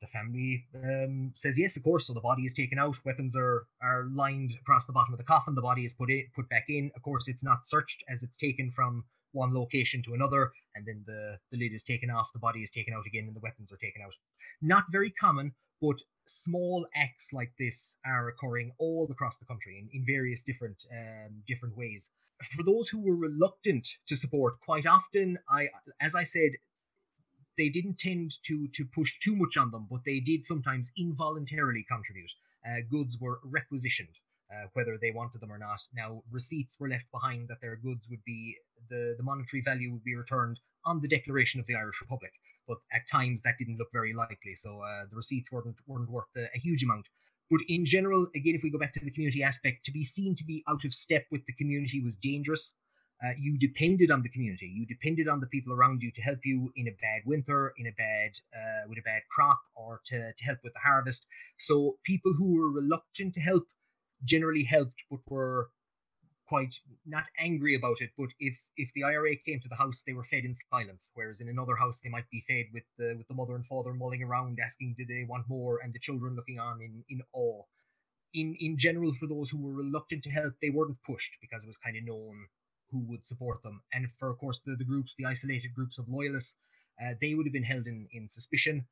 the 0.00 0.06
family 0.06 0.66
um, 0.74 1.32
says 1.34 1.58
yes, 1.58 1.76
of 1.76 1.84
course. 1.84 2.06
So 2.06 2.14
the 2.14 2.20
body 2.20 2.42
is 2.42 2.52
taken 2.52 2.78
out. 2.78 2.98
Weapons 3.04 3.36
are 3.36 3.66
are 3.82 4.06
lined 4.12 4.52
across 4.60 4.86
the 4.86 4.92
bottom 4.92 5.14
of 5.14 5.18
the 5.18 5.24
coffin. 5.24 5.54
The 5.54 5.62
body 5.62 5.84
is 5.84 5.94
put 5.94 6.10
in, 6.10 6.26
put 6.34 6.48
back 6.48 6.64
in. 6.68 6.90
Of 6.96 7.02
course, 7.02 7.28
it's 7.28 7.44
not 7.44 7.64
searched 7.64 8.04
as 8.08 8.22
it's 8.22 8.36
taken 8.36 8.70
from 8.70 9.04
one 9.32 9.54
location 9.54 10.02
to 10.02 10.14
another, 10.14 10.52
and 10.74 10.86
then 10.86 11.04
the 11.06 11.38
the 11.50 11.58
lid 11.58 11.72
is 11.72 11.84
taken 11.84 12.10
off. 12.10 12.32
The 12.32 12.38
body 12.38 12.60
is 12.60 12.70
taken 12.70 12.94
out 12.94 13.06
again, 13.06 13.24
and 13.26 13.36
the 13.36 13.40
weapons 13.40 13.72
are 13.72 13.76
taken 13.76 14.02
out. 14.02 14.14
Not 14.60 14.84
very 14.90 15.10
common, 15.10 15.54
but 15.80 16.02
small 16.26 16.86
acts 16.94 17.32
like 17.32 17.52
this 17.58 17.98
are 18.04 18.28
occurring 18.28 18.72
all 18.78 19.08
across 19.10 19.38
the 19.38 19.46
country 19.46 19.78
in, 19.78 19.88
in 19.92 20.04
various 20.06 20.42
different 20.42 20.86
um, 20.92 21.42
different 21.46 21.76
ways. 21.76 22.12
For 22.56 22.62
those 22.62 22.88
who 22.88 23.00
were 23.00 23.16
reluctant 23.16 23.86
to 24.06 24.16
support, 24.16 24.60
quite 24.60 24.86
often, 24.86 25.38
I, 25.50 25.66
as 26.00 26.14
I 26.14 26.22
said, 26.22 26.52
they 27.60 27.68
didn't 27.68 27.98
tend 27.98 28.30
to 28.44 28.66
to 28.68 28.86
push 28.86 29.18
too 29.20 29.36
much 29.36 29.56
on 29.58 29.70
them, 29.70 29.86
but 29.90 30.04
they 30.06 30.18
did 30.18 30.46
sometimes 30.46 30.90
involuntarily 30.96 31.84
contribute. 31.86 32.32
Uh, 32.66 32.80
goods 32.90 33.18
were 33.20 33.38
requisitioned, 33.44 34.16
uh, 34.50 34.66
whether 34.72 34.96
they 34.96 35.10
wanted 35.10 35.40
them 35.40 35.52
or 35.52 35.58
not. 35.58 35.80
Now 35.94 36.22
receipts 36.30 36.80
were 36.80 36.88
left 36.88 37.08
behind 37.12 37.48
that 37.48 37.60
their 37.60 37.76
goods 37.76 38.08
would 38.08 38.24
be 38.24 38.56
the 38.88 39.14
the 39.18 39.22
monetary 39.30 39.60
value 39.60 39.92
would 39.92 40.04
be 40.04 40.16
returned 40.16 40.60
on 40.86 41.00
the 41.00 41.08
declaration 41.16 41.60
of 41.60 41.66
the 41.66 41.76
Irish 41.76 42.00
Republic. 42.00 42.32
But 42.66 42.78
at 42.94 43.06
times 43.06 43.42
that 43.42 43.58
didn't 43.58 43.78
look 43.78 43.92
very 43.92 44.12
likely, 44.12 44.54
so 44.54 44.80
uh, 44.80 45.04
the 45.10 45.16
receipts 45.16 45.52
weren't 45.52 45.80
weren't 45.86 46.10
worth 46.10 46.32
a, 46.36 46.44
a 46.54 46.58
huge 46.58 46.82
amount. 46.82 47.08
But 47.50 47.60
in 47.68 47.84
general, 47.84 48.28
again, 48.34 48.54
if 48.54 48.62
we 48.62 48.70
go 48.70 48.78
back 48.78 48.92
to 48.94 49.04
the 49.04 49.10
community 49.10 49.42
aspect, 49.42 49.84
to 49.84 49.92
be 49.92 50.04
seen 50.04 50.34
to 50.36 50.44
be 50.44 50.62
out 50.68 50.84
of 50.84 50.94
step 50.94 51.24
with 51.32 51.44
the 51.46 51.52
community 51.52 52.00
was 52.00 52.16
dangerous. 52.16 52.76
Uh, 53.22 53.32
you 53.38 53.58
depended 53.58 54.10
on 54.10 54.22
the 54.22 54.30
community. 54.30 54.66
You 54.66 54.86
depended 54.86 55.28
on 55.28 55.40
the 55.40 55.46
people 55.46 55.74
around 55.74 56.02
you 56.02 56.10
to 56.10 56.22
help 56.22 56.38
you 56.44 56.72
in 56.74 56.88
a 56.88 56.92
bad 56.92 57.22
winter, 57.26 57.74
in 57.76 57.86
a 57.86 57.92
bad 57.92 58.40
uh, 58.54 58.88
with 58.88 58.98
a 58.98 59.02
bad 59.02 59.22
crop, 59.30 59.60
or 59.74 60.00
to, 60.06 60.32
to 60.32 60.44
help 60.44 60.60
with 60.64 60.72
the 60.72 60.80
harvest. 60.80 61.26
So 61.58 61.98
people 62.02 62.32
who 62.32 62.54
were 62.54 62.72
reluctant 62.72 63.34
to 63.34 63.40
help 63.40 63.66
generally 64.24 64.64
helped, 64.64 65.04
but 65.10 65.20
were 65.28 65.68
quite 66.46 66.80
not 67.06 67.26
angry 67.38 67.74
about 67.74 68.00
it. 68.00 68.10
But 68.16 68.30
if 68.38 68.70
if 68.76 68.92
the 68.94 69.04
IRA 69.04 69.36
came 69.36 69.60
to 69.60 69.68
the 69.68 69.76
house, 69.76 70.02
they 70.02 70.14
were 70.14 70.24
fed 70.24 70.44
in 70.46 70.54
silence. 70.54 71.10
Whereas 71.14 71.42
in 71.42 71.48
another 71.48 71.76
house, 71.76 72.00
they 72.00 72.10
might 72.10 72.30
be 72.30 72.40
fed 72.40 72.66
with 72.72 72.84
the 72.96 73.14
with 73.18 73.28
the 73.28 73.34
mother 73.34 73.54
and 73.54 73.66
father 73.66 73.92
mulling 73.92 74.22
around, 74.22 74.58
asking, 74.62 74.94
"Did 74.96 75.08
they 75.08 75.24
want 75.24 75.48
more?" 75.48 75.78
and 75.82 75.92
the 75.92 75.98
children 75.98 76.34
looking 76.36 76.58
on 76.58 76.80
in 76.80 77.04
in 77.08 77.20
awe. 77.34 77.64
In 78.32 78.56
in 78.58 78.78
general, 78.78 79.12
for 79.12 79.26
those 79.26 79.50
who 79.50 79.60
were 79.60 79.74
reluctant 79.74 80.22
to 80.24 80.30
help, 80.30 80.54
they 80.62 80.70
weren't 80.70 81.02
pushed 81.02 81.36
because 81.40 81.64
it 81.64 81.68
was 81.68 81.76
kind 81.76 81.96
of 81.98 82.04
known 82.04 82.46
who 82.90 83.00
would 83.00 83.26
support 83.26 83.62
them. 83.62 83.82
And 83.92 84.10
for, 84.10 84.30
of 84.30 84.38
course, 84.38 84.60
the, 84.60 84.76
the 84.76 84.84
groups, 84.84 85.14
the 85.16 85.26
isolated 85.26 85.74
groups 85.74 85.98
of 85.98 86.08
loyalists, 86.08 86.56
uh, 87.00 87.14
they 87.20 87.34
would 87.34 87.46
have 87.46 87.52
been 87.52 87.64
held 87.64 87.86
in, 87.86 88.08
in 88.12 88.28
suspicion. 88.28 88.86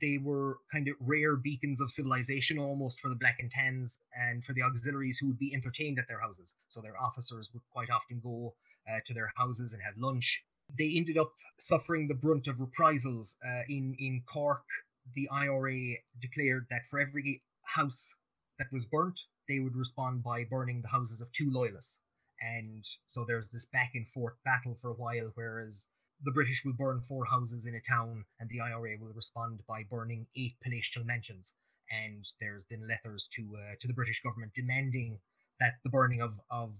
They 0.00 0.18
were 0.18 0.58
kind 0.72 0.88
of 0.88 0.94
rare 0.98 1.36
beacons 1.36 1.80
of 1.80 1.90
civilization 1.90 2.58
almost 2.58 3.00
for 3.00 3.08
the 3.08 3.14
Black 3.14 3.36
and 3.38 3.50
Tans 3.50 4.00
and 4.18 4.42
for 4.42 4.52
the 4.52 4.62
auxiliaries 4.62 5.18
who 5.18 5.28
would 5.28 5.38
be 5.38 5.54
entertained 5.54 5.98
at 5.98 6.08
their 6.08 6.20
houses. 6.20 6.56
So 6.68 6.80
their 6.80 7.00
officers 7.00 7.50
would 7.52 7.62
quite 7.70 7.90
often 7.90 8.20
go 8.22 8.54
uh, 8.90 9.00
to 9.04 9.14
their 9.14 9.32
houses 9.36 9.72
and 9.72 9.82
have 9.82 9.94
lunch. 9.96 10.44
They 10.76 10.92
ended 10.96 11.18
up 11.18 11.32
suffering 11.58 12.08
the 12.08 12.14
brunt 12.14 12.48
of 12.48 12.60
reprisals. 12.60 13.36
Uh, 13.44 13.62
in, 13.68 13.94
in 13.98 14.22
Cork, 14.26 14.64
the 15.14 15.28
IRA 15.30 15.96
declared 16.18 16.66
that 16.70 16.86
for 16.86 16.98
every 16.98 17.42
house 17.76 18.16
that 18.58 18.72
was 18.72 18.86
burnt, 18.86 19.20
they 19.48 19.60
would 19.60 19.76
respond 19.76 20.22
by 20.22 20.44
burning 20.44 20.80
the 20.80 20.88
houses 20.88 21.20
of 21.20 21.30
two 21.32 21.50
loyalists. 21.50 22.00
And 22.44 22.84
so 23.06 23.24
there's 23.24 23.50
this 23.50 23.66
back 23.66 23.92
and 23.94 24.06
forth 24.06 24.34
battle 24.44 24.74
for 24.74 24.90
a 24.90 24.94
while, 24.94 25.30
whereas 25.34 25.88
the 26.22 26.32
British 26.32 26.62
will 26.64 26.74
burn 26.74 27.00
four 27.00 27.24
houses 27.24 27.66
in 27.66 27.74
a 27.74 27.80
town 27.80 28.24
and 28.38 28.48
the 28.50 28.60
IRA 28.60 28.96
will 29.00 29.12
respond 29.14 29.60
by 29.66 29.82
burning 29.88 30.26
eight 30.36 30.54
palatial 30.62 31.04
mansions. 31.04 31.54
And 31.90 32.24
there's 32.40 32.66
then 32.66 32.86
letters 32.88 33.28
to 33.34 33.56
uh, 33.56 33.74
to 33.80 33.86
the 33.86 33.94
British 33.94 34.22
government 34.22 34.52
demanding 34.54 35.20
that 35.60 35.74
the 35.84 35.90
burning 35.90 36.20
of, 36.20 36.40
of 36.50 36.74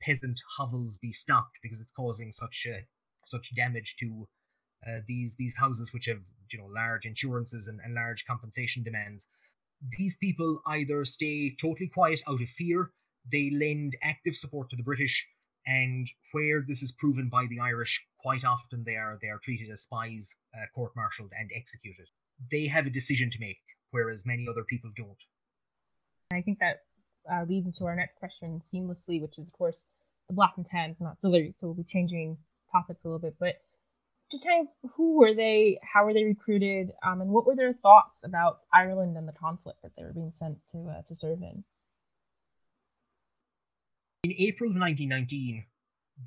peasant 0.00 0.40
hovels 0.56 0.98
be 0.98 1.12
stopped 1.12 1.58
because 1.62 1.80
it's 1.80 1.92
causing 1.92 2.32
such 2.32 2.66
uh, 2.70 2.80
such 3.24 3.54
damage 3.54 3.96
to 4.00 4.28
uh, 4.86 5.00
these 5.06 5.36
these 5.36 5.56
houses 5.58 5.92
which 5.92 6.06
have 6.06 6.22
you 6.52 6.58
know 6.58 6.66
large 6.66 7.06
insurances 7.06 7.68
and, 7.68 7.80
and 7.84 7.94
large 7.94 8.24
compensation 8.26 8.82
demands. 8.82 9.28
These 9.98 10.16
people 10.16 10.62
either 10.66 11.04
stay 11.04 11.54
totally 11.60 11.88
quiet 11.88 12.22
out 12.28 12.40
of 12.40 12.48
fear, 12.48 12.90
they 13.30 13.50
lend 13.50 13.96
active 14.02 14.34
support 14.34 14.70
to 14.70 14.76
the 14.76 14.82
British, 14.82 15.28
and 15.66 16.06
where 16.32 16.64
this 16.66 16.82
is 16.82 16.92
proven 16.92 17.28
by 17.28 17.46
the 17.46 17.60
Irish, 17.60 18.04
quite 18.18 18.44
often 18.44 18.84
they 18.84 18.96
are 18.96 19.18
they 19.22 19.28
are 19.28 19.38
treated 19.38 19.70
as 19.70 19.82
spies, 19.82 20.36
uh, 20.54 20.66
court-martialed, 20.74 21.32
and 21.38 21.50
executed. 21.54 22.08
They 22.50 22.66
have 22.66 22.86
a 22.86 22.90
decision 22.90 23.30
to 23.30 23.40
make, 23.40 23.60
whereas 23.90 24.26
many 24.26 24.46
other 24.48 24.64
people 24.64 24.90
don't. 24.96 25.24
I 26.32 26.40
think 26.40 26.58
that 26.58 26.80
uh, 27.30 27.44
leads 27.48 27.66
into 27.66 27.86
our 27.86 27.94
next 27.94 28.16
question 28.16 28.60
seamlessly, 28.60 29.20
which 29.20 29.38
is, 29.38 29.48
of 29.48 29.54
course, 29.54 29.84
the 30.28 30.34
Black 30.34 30.54
and 30.56 30.66
Tans, 30.66 31.00
not 31.00 31.12
auxiliaries. 31.12 31.58
So 31.58 31.68
we'll 31.68 31.74
be 31.74 31.84
changing 31.84 32.38
topics 32.72 33.04
a 33.04 33.08
little 33.08 33.20
bit, 33.20 33.36
but 33.38 33.56
just 34.30 34.46
kind 34.46 34.66
of 34.66 34.90
who 34.92 35.18
were 35.18 35.34
they, 35.34 35.78
how 35.82 36.04
were 36.04 36.14
they 36.14 36.24
recruited, 36.24 36.90
um, 37.04 37.20
and 37.20 37.30
what 37.30 37.46
were 37.46 37.54
their 37.54 37.74
thoughts 37.74 38.24
about 38.24 38.60
Ireland 38.72 39.16
and 39.16 39.28
the 39.28 39.32
conflict 39.32 39.82
that 39.82 39.92
they 39.94 40.02
were 40.02 40.14
being 40.14 40.32
sent 40.32 40.58
to 40.72 40.88
uh, 40.88 41.02
to 41.06 41.14
serve 41.14 41.42
in? 41.42 41.64
In 44.24 44.30
April 44.38 44.70
of 44.70 44.76
1919, 44.76 45.64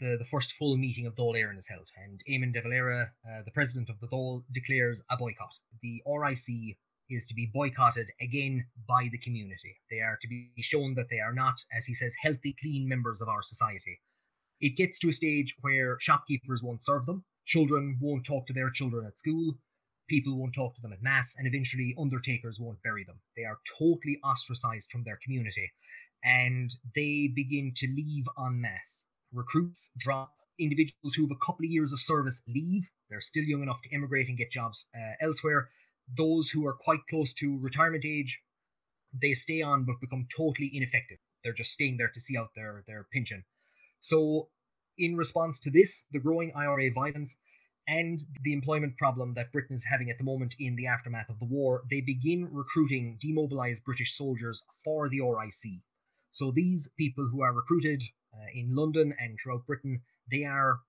the, 0.01 0.17
the 0.17 0.25
first 0.25 0.51
full 0.51 0.75
meeting 0.75 1.05
of 1.05 1.15
Dáil 1.15 1.33
Éireann 1.33 1.57
is 1.57 1.69
held, 1.69 1.87
and 1.95 2.21
Eamon 2.29 2.51
de 2.51 2.61
Valera, 2.61 3.13
uh, 3.25 3.41
the 3.45 3.51
president 3.51 3.89
of 3.89 4.01
the 4.01 4.07
Dáil, 4.07 4.41
declares 4.51 5.01
a 5.09 5.15
boycott. 5.15 5.61
The 5.81 6.01
RIC 6.05 6.75
is 7.09 7.25
to 7.25 7.33
be 7.33 7.49
boycotted 7.53 8.07
again 8.19 8.65
by 8.85 9.07
the 9.09 9.17
community. 9.17 9.77
They 9.89 10.01
are 10.01 10.17
to 10.21 10.27
be 10.27 10.51
shown 10.59 10.95
that 10.95 11.09
they 11.09 11.21
are 11.21 11.31
not, 11.31 11.63
as 11.73 11.85
he 11.85 11.93
says, 11.93 12.17
healthy, 12.21 12.53
clean 12.59 12.85
members 12.89 13.21
of 13.21 13.29
our 13.29 13.41
society. 13.41 14.01
It 14.59 14.75
gets 14.75 14.99
to 14.99 15.07
a 15.07 15.13
stage 15.13 15.55
where 15.61 15.95
shopkeepers 16.01 16.61
won't 16.61 16.83
serve 16.83 17.05
them, 17.05 17.23
children 17.45 17.97
won't 18.01 18.25
talk 18.25 18.45
to 18.47 18.53
their 18.53 18.69
children 18.69 19.05
at 19.05 19.17
school, 19.17 19.53
people 20.09 20.37
won't 20.37 20.53
talk 20.53 20.75
to 20.75 20.81
them 20.81 20.91
at 20.91 21.01
mass, 21.01 21.37
and 21.37 21.47
eventually 21.47 21.95
undertakers 21.97 22.59
won't 22.59 22.83
bury 22.83 23.05
them. 23.05 23.21
They 23.37 23.45
are 23.45 23.59
totally 23.79 24.19
ostracized 24.21 24.91
from 24.91 25.05
their 25.05 25.19
community, 25.23 25.71
and 26.25 26.71
they 26.95 27.29
begin 27.33 27.71
to 27.75 27.87
leave 27.87 28.27
en 28.37 28.59
masse. 28.59 29.05
Recruits 29.31 29.91
drop, 29.97 30.33
individuals 30.59 31.13
who 31.15 31.23
have 31.23 31.31
a 31.31 31.45
couple 31.45 31.65
of 31.65 31.69
years 31.71 31.93
of 31.93 31.99
service 31.99 32.41
leave. 32.47 32.89
They're 33.09 33.21
still 33.21 33.43
young 33.43 33.61
enough 33.61 33.81
to 33.83 33.89
immigrate 33.89 34.27
and 34.27 34.37
get 34.37 34.51
jobs 34.51 34.87
uh, 34.95 35.13
elsewhere. 35.21 35.69
Those 36.17 36.49
who 36.49 36.65
are 36.65 36.73
quite 36.73 37.01
close 37.09 37.33
to 37.35 37.59
retirement 37.59 38.05
age, 38.05 38.41
they 39.13 39.33
stay 39.33 39.61
on 39.61 39.85
but 39.85 40.01
become 40.01 40.27
totally 40.35 40.71
ineffective. 40.73 41.19
They're 41.43 41.53
just 41.53 41.71
staying 41.71 41.97
there 41.97 42.09
to 42.11 42.19
see 42.19 42.37
out 42.37 42.49
their, 42.55 42.83
their 42.87 43.05
pension. 43.13 43.45
So, 43.99 44.49
in 44.97 45.15
response 45.15 45.59
to 45.59 45.69
this, 45.69 46.05
the 46.11 46.19
growing 46.19 46.51
IRA 46.55 46.89
violence, 46.91 47.37
and 47.87 48.19
the 48.43 48.53
employment 48.53 48.97
problem 48.97 49.33
that 49.35 49.51
Britain 49.51 49.75
is 49.75 49.85
having 49.91 50.09
at 50.09 50.17
the 50.17 50.23
moment 50.23 50.55
in 50.59 50.75
the 50.75 50.87
aftermath 50.87 51.29
of 51.29 51.39
the 51.39 51.45
war, 51.45 51.83
they 51.89 52.01
begin 52.01 52.47
recruiting 52.51 53.17
demobilized 53.19 53.83
British 53.83 54.17
soldiers 54.17 54.63
for 54.83 55.07
the 55.07 55.21
RIC. 55.21 55.81
So 56.35 56.51
these 56.51 56.89
people 56.97 57.29
who 57.31 57.41
are 57.41 57.53
recruited 57.53 58.03
uh, 58.33 58.47
in 58.53 58.75
London 58.75 59.15
and 59.17 59.37
throughout 59.39 59.65
Britain, 59.65 60.01
they 60.29 60.43
are 60.43 60.79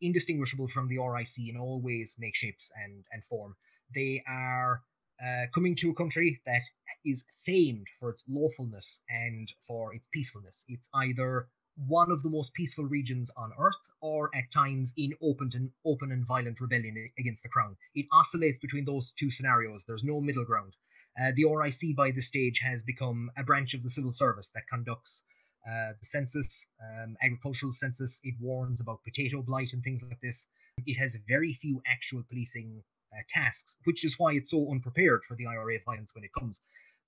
indistinguishable 0.00 0.66
from 0.66 0.88
the 0.88 0.98
RIC 0.98 1.48
in 1.48 1.56
all 1.56 1.80
ways, 1.80 2.16
make 2.18 2.34
shapes, 2.34 2.72
and, 2.84 3.04
and 3.12 3.24
form. 3.24 3.54
They 3.94 4.24
are 4.26 4.82
uh, 5.24 5.46
coming 5.54 5.76
to 5.76 5.90
a 5.90 5.94
country 5.94 6.40
that 6.46 6.62
is 7.06 7.24
famed 7.44 7.86
for 8.00 8.10
its 8.10 8.24
lawfulness 8.28 9.02
and 9.08 9.52
for 9.60 9.94
its 9.94 10.08
peacefulness. 10.12 10.64
It's 10.68 10.90
either 10.92 11.46
one 11.76 12.10
of 12.10 12.24
the 12.24 12.30
most 12.30 12.52
peaceful 12.52 12.84
regions 12.84 13.30
on 13.36 13.52
earth, 13.58 13.90
or 14.00 14.30
at 14.34 14.50
times 14.52 14.92
in 14.96 15.12
open 15.22 15.50
and 15.54 15.70
open 15.86 16.10
and 16.10 16.26
violent 16.26 16.60
rebellion 16.60 17.08
against 17.18 17.44
the 17.44 17.48
crown. 17.48 17.76
It 17.94 18.06
oscillates 18.12 18.58
between 18.58 18.84
those 18.84 19.12
two 19.12 19.30
scenarios. 19.30 19.84
There's 19.84 20.04
no 20.04 20.20
middle 20.20 20.44
ground. 20.44 20.76
Uh, 21.20 21.32
the 21.34 21.44
RIC 21.44 21.96
by 21.96 22.10
this 22.10 22.28
stage 22.28 22.60
has 22.60 22.82
become 22.82 23.30
a 23.36 23.44
branch 23.44 23.74
of 23.74 23.82
the 23.82 23.90
civil 23.90 24.12
service 24.12 24.50
that 24.52 24.66
conducts 24.68 25.24
uh, 25.66 25.92
the 25.98 26.04
census, 26.04 26.70
um, 26.82 27.16
agricultural 27.22 27.72
census. 27.72 28.20
It 28.24 28.34
warns 28.40 28.80
about 28.80 29.04
potato 29.04 29.42
blight 29.42 29.72
and 29.72 29.82
things 29.82 30.04
like 30.08 30.20
this. 30.20 30.48
It 30.86 30.98
has 30.98 31.16
very 31.28 31.52
few 31.52 31.82
actual 31.86 32.24
policing 32.28 32.82
uh, 33.12 33.22
tasks, 33.28 33.78
which 33.84 34.04
is 34.04 34.18
why 34.18 34.32
it's 34.32 34.50
so 34.50 34.66
unprepared 34.70 35.22
for 35.24 35.36
the 35.36 35.46
IRA 35.46 35.78
violence 35.84 36.14
when 36.14 36.24
it 36.24 36.32
comes. 36.32 36.60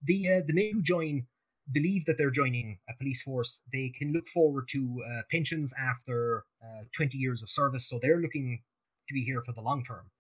The 0.03 0.29
uh, 0.29 0.43
the 0.47 0.53
men 0.53 0.71
who 0.73 0.83
join 0.83 1.27
believe 1.73 2.05
that 2.05 2.19
they're 2.19 2.31
joining 2.31 2.79
a 2.89 2.97
police 2.97 3.23
force, 3.23 3.63
they 3.73 3.89
can 3.89 4.13
look 4.13 4.29
forward 4.29 4.69
to 4.69 5.03
uh, 5.07 5.23
pensions 5.31 5.73
after 5.79 6.45
uh, 6.63 6.85
20 6.93 7.17
years 7.17 7.43
of 7.43 7.49
service. 7.49 7.89
So 7.89 7.99
they're 8.01 8.21
looking 8.21 8.63
to 9.09 9.15
be 9.15 9.23
here 9.25 9.41
for 9.41 9.53
the 9.53 9.63
long 9.63 9.83
term. 9.83 10.11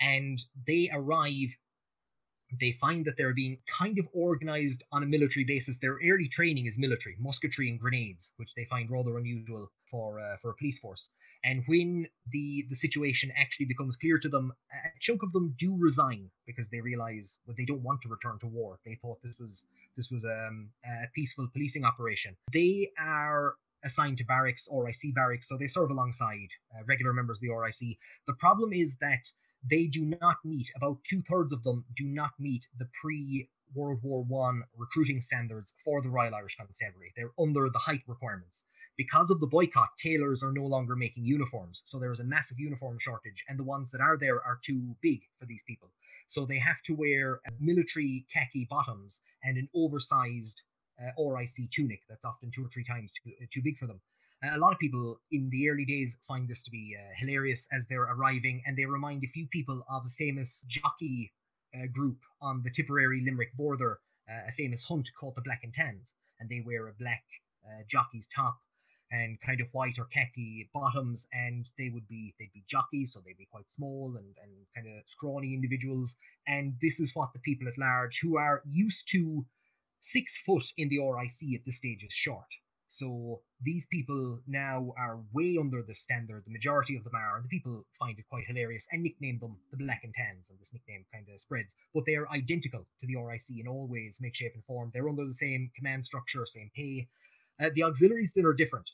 And 0.00 0.38
they 0.66 0.90
arrive, 0.92 1.56
they 2.60 2.72
find 2.72 3.04
that 3.04 3.16
they're 3.16 3.34
being 3.34 3.58
kind 3.66 3.98
of 3.98 4.08
organized 4.12 4.84
on 4.90 5.02
a 5.02 5.06
military 5.06 5.44
basis. 5.44 5.78
Their 5.78 5.98
early 6.04 6.28
training 6.28 6.66
is 6.66 6.78
military, 6.78 7.16
musketry 7.18 7.68
and 7.68 7.78
grenades, 7.78 8.32
which 8.36 8.54
they 8.54 8.64
find 8.64 8.90
rather 8.90 9.18
unusual 9.18 9.68
for 9.86 10.20
uh, 10.20 10.36
for 10.36 10.50
a 10.50 10.56
police 10.56 10.78
force. 10.78 11.10
And 11.44 11.62
when 11.66 12.06
the 12.30 12.64
the 12.68 12.74
situation 12.74 13.30
actually 13.36 13.66
becomes 13.66 13.96
clear 13.96 14.18
to 14.18 14.28
them, 14.28 14.52
a 14.72 14.88
chunk 15.00 15.22
of 15.22 15.32
them 15.32 15.54
do 15.56 15.76
resign 15.78 16.30
because 16.46 16.70
they 16.70 16.80
realize 16.80 17.40
well, 17.46 17.54
they 17.56 17.64
don't 17.64 17.82
want 17.82 18.02
to 18.02 18.08
return 18.08 18.38
to 18.40 18.46
war. 18.46 18.78
They 18.84 18.94
thought 18.94 19.22
this 19.22 19.38
was 19.38 19.66
this 19.96 20.10
was 20.10 20.24
um, 20.24 20.70
a 20.84 21.08
peaceful 21.14 21.48
policing 21.52 21.84
operation. 21.84 22.36
They 22.52 22.90
are 22.98 23.56
assigned 23.84 24.18
to 24.18 24.24
barracks, 24.24 24.68
RIC 24.72 25.14
barracks, 25.14 25.48
so 25.48 25.56
they 25.56 25.66
serve 25.66 25.90
alongside 25.90 26.54
uh, 26.74 26.82
regular 26.86 27.12
members 27.12 27.38
of 27.38 27.42
the 27.42 27.54
RIC. 27.54 27.98
The 28.26 28.34
problem 28.34 28.72
is 28.72 28.96
that 28.96 29.32
they 29.68 29.86
do 29.86 30.04
not 30.04 30.36
meet, 30.44 30.70
about 30.76 30.98
two 31.04 31.20
thirds 31.20 31.52
of 31.52 31.62
them 31.62 31.84
do 31.96 32.04
not 32.04 32.30
meet 32.38 32.68
the 32.78 32.88
pre 33.00 33.48
World 33.74 34.00
War 34.02 34.22
One 34.22 34.64
recruiting 34.76 35.20
standards 35.20 35.74
for 35.84 36.00
the 36.00 36.08
Royal 36.08 36.34
Irish 36.34 36.56
Constabulary. 36.56 37.12
They're 37.16 37.32
under 37.38 37.68
the 37.68 37.78
height 37.78 38.02
requirements. 38.06 38.64
Because 38.96 39.30
of 39.30 39.40
the 39.40 39.46
boycott, 39.46 39.90
tailors 39.96 40.42
are 40.42 40.52
no 40.52 40.64
longer 40.64 40.96
making 40.96 41.24
uniforms, 41.24 41.82
so 41.84 41.98
there 41.98 42.10
is 42.10 42.18
a 42.18 42.24
massive 42.24 42.58
uniform 42.58 42.98
shortage, 42.98 43.44
and 43.48 43.58
the 43.58 43.64
ones 43.64 43.90
that 43.90 44.00
are 44.00 44.16
there 44.16 44.42
are 44.42 44.58
too 44.64 44.96
big 45.00 45.20
for 45.38 45.46
these 45.46 45.62
people. 45.62 45.90
So 46.26 46.44
they 46.44 46.58
have 46.58 46.82
to 46.82 46.94
wear 46.94 47.40
military 47.60 48.26
khaki 48.32 48.66
bottoms 48.68 49.22
and 49.44 49.56
an 49.56 49.68
oversized 49.74 50.64
uh, 51.00 51.22
RIC 51.22 51.70
tunic 51.70 52.02
that's 52.08 52.24
often 52.24 52.50
two 52.50 52.64
or 52.64 52.68
three 52.68 52.84
times 52.84 53.12
too, 53.12 53.30
uh, 53.40 53.46
too 53.50 53.62
big 53.62 53.78
for 53.78 53.86
them. 53.86 54.00
Uh, 54.44 54.56
a 54.56 54.58
lot 54.58 54.72
of 54.72 54.78
people 54.78 55.20
in 55.32 55.50
the 55.50 55.68
early 55.68 55.84
days 55.84 56.18
find 56.26 56.48
this 56.48 56.62
to 56.62 56.70
be 56.70 56.96
uh, 56.96 57.12
hilarious 57.16 57.66
as 57.72 57.86
they're 57.86 58.02
arriving, 58.02 58.62
and 58.66 58.76
they 58.76 58.84
remind 58.84 59.24
a 59.24 59.28
few 59.28 59.46
people 59.48 59.84
of 59.90 60.04
a 60.06 60.10
famous 60.10 60.64
jockey 60.68 61.32
uh, 61.74 61.86
group 61.92 62.18
on 62.40 62.62
the 62.62 62.70
Tipperary 62.70 63.22
Limerick 63.24 63.56
border, 63.56 64.00
uh, 64.30 64.48
a 64.48 64.52
famous 64.52 64.84
hunt 64.84 65.10
called 65.18 65.34
the 65.34 65.42
Black 65.42 65.60
and 65.64 65.74
Tans, 65.74 66.14
and 66.38 66.48
they 66.48 66.62
wear 66.64 66.86
a 66.86 66.92
black 66.92 67.24
uh, 67.64 67.82
jockey's 67.88 68.28
top 68.28 68.58
and 69.10 69.40
kind 69.40 69.60
of 69.60 69.68
white 69.72 69.98
or 69.98 70.04
khaki 70.04 70.68
bottoms, 70.72 71.26
and 71.32 71.66
they 71.78 71.88
would 71.88 72.06
be 72.06 72.34
they'd 72.38 72.52
be 72.52 72.62
jockeys, 72.66 73.12
so 73.12 73.20
they'd 73.24 73.38
be 73.38 73.48
quite 73.50 73.70
small 73.70 74.14
and, 74.16 74.36
and 74.42 74.52
kind 74.74 74.86
of 74.86 75.08
scrawny 75.08 75.54
individuals. 75.54 76.16
And 76.46 76.74
this 76.80 77.00
is 77.00 77.12
what 77.14 77.32
the 77.32 77.40
people 77.40 77.66
at 77.66 77.78
large 77.78 78.20
who 78.20 78.36
are 78.36 78.62
used 78.66 79.08
to 79.12 79.46
six 79.98 80.38
foot 80.38 80.64
in 80.76 80.88
the 80.88 80.98
RIC 80.98 81.58
at 81.58 81.64
this 81.64 81.78
stage 81.78 82.04
is 82.04 82.12
short. 82.12 82.46
So 82.88 83.42
these 83.60 83.86
people 83.86 84.40
now 84.46 84.94
are 84.98 85.20
way 85.32 85.58
under 85.60 85.82
the 85.82 85.94
standard. 85.94 86.44
The 86.46 86.50
majority 86.50 86.96
of 86.96 87.04
them 87.04 87.12
are, 87.14 87.36
and 87.36 87.44
the 87.44 87.48
people 87.50 87.84
find 87.92 88.18
it 88.18 88.24
quite 88.30 88.46
hilarious 88.46 88.88
and 88.90 89.02
nickname 89.02 89.38
them 89.40 89.58
the 89.70 89.76
Black 89.76 90.00
and 90.04 90.14
Tans, 90.14 90.48
and 90.48 90.58
this 90.58 90.72
nickname 90.72 91.04
kind 91.12 91.26
of 91.30 91.38
spreads. 91.38 91.76
But 91.94 92.04
they 92.06 92.14
are 92.14 92.26
identical 92.30 92.86
to 93.00 93.06
the 93.06 93.16
RIC 93.16 93.60
in 93.60 93.68
all 93.68 93.86
ways, 93.86 94.18
make, 94.22 94.34
shape, 94.34 94.52
and 94.54 94.64
form. 94.64 94.90
They're 94.92 95.08
under 95.08 95.26
the 95.26 95.34
same 95.34 95.70
command 95.76 96.06
structure, 96.06 96.46
same 96.46 96.70
pay. 96.74 97.08
Uh, 97.60 97.68
the 97.74 97.82
auxiliaries 97.82 98.32
then 98.34 98.46
are 98.46 98.54
different. 98.54 98.92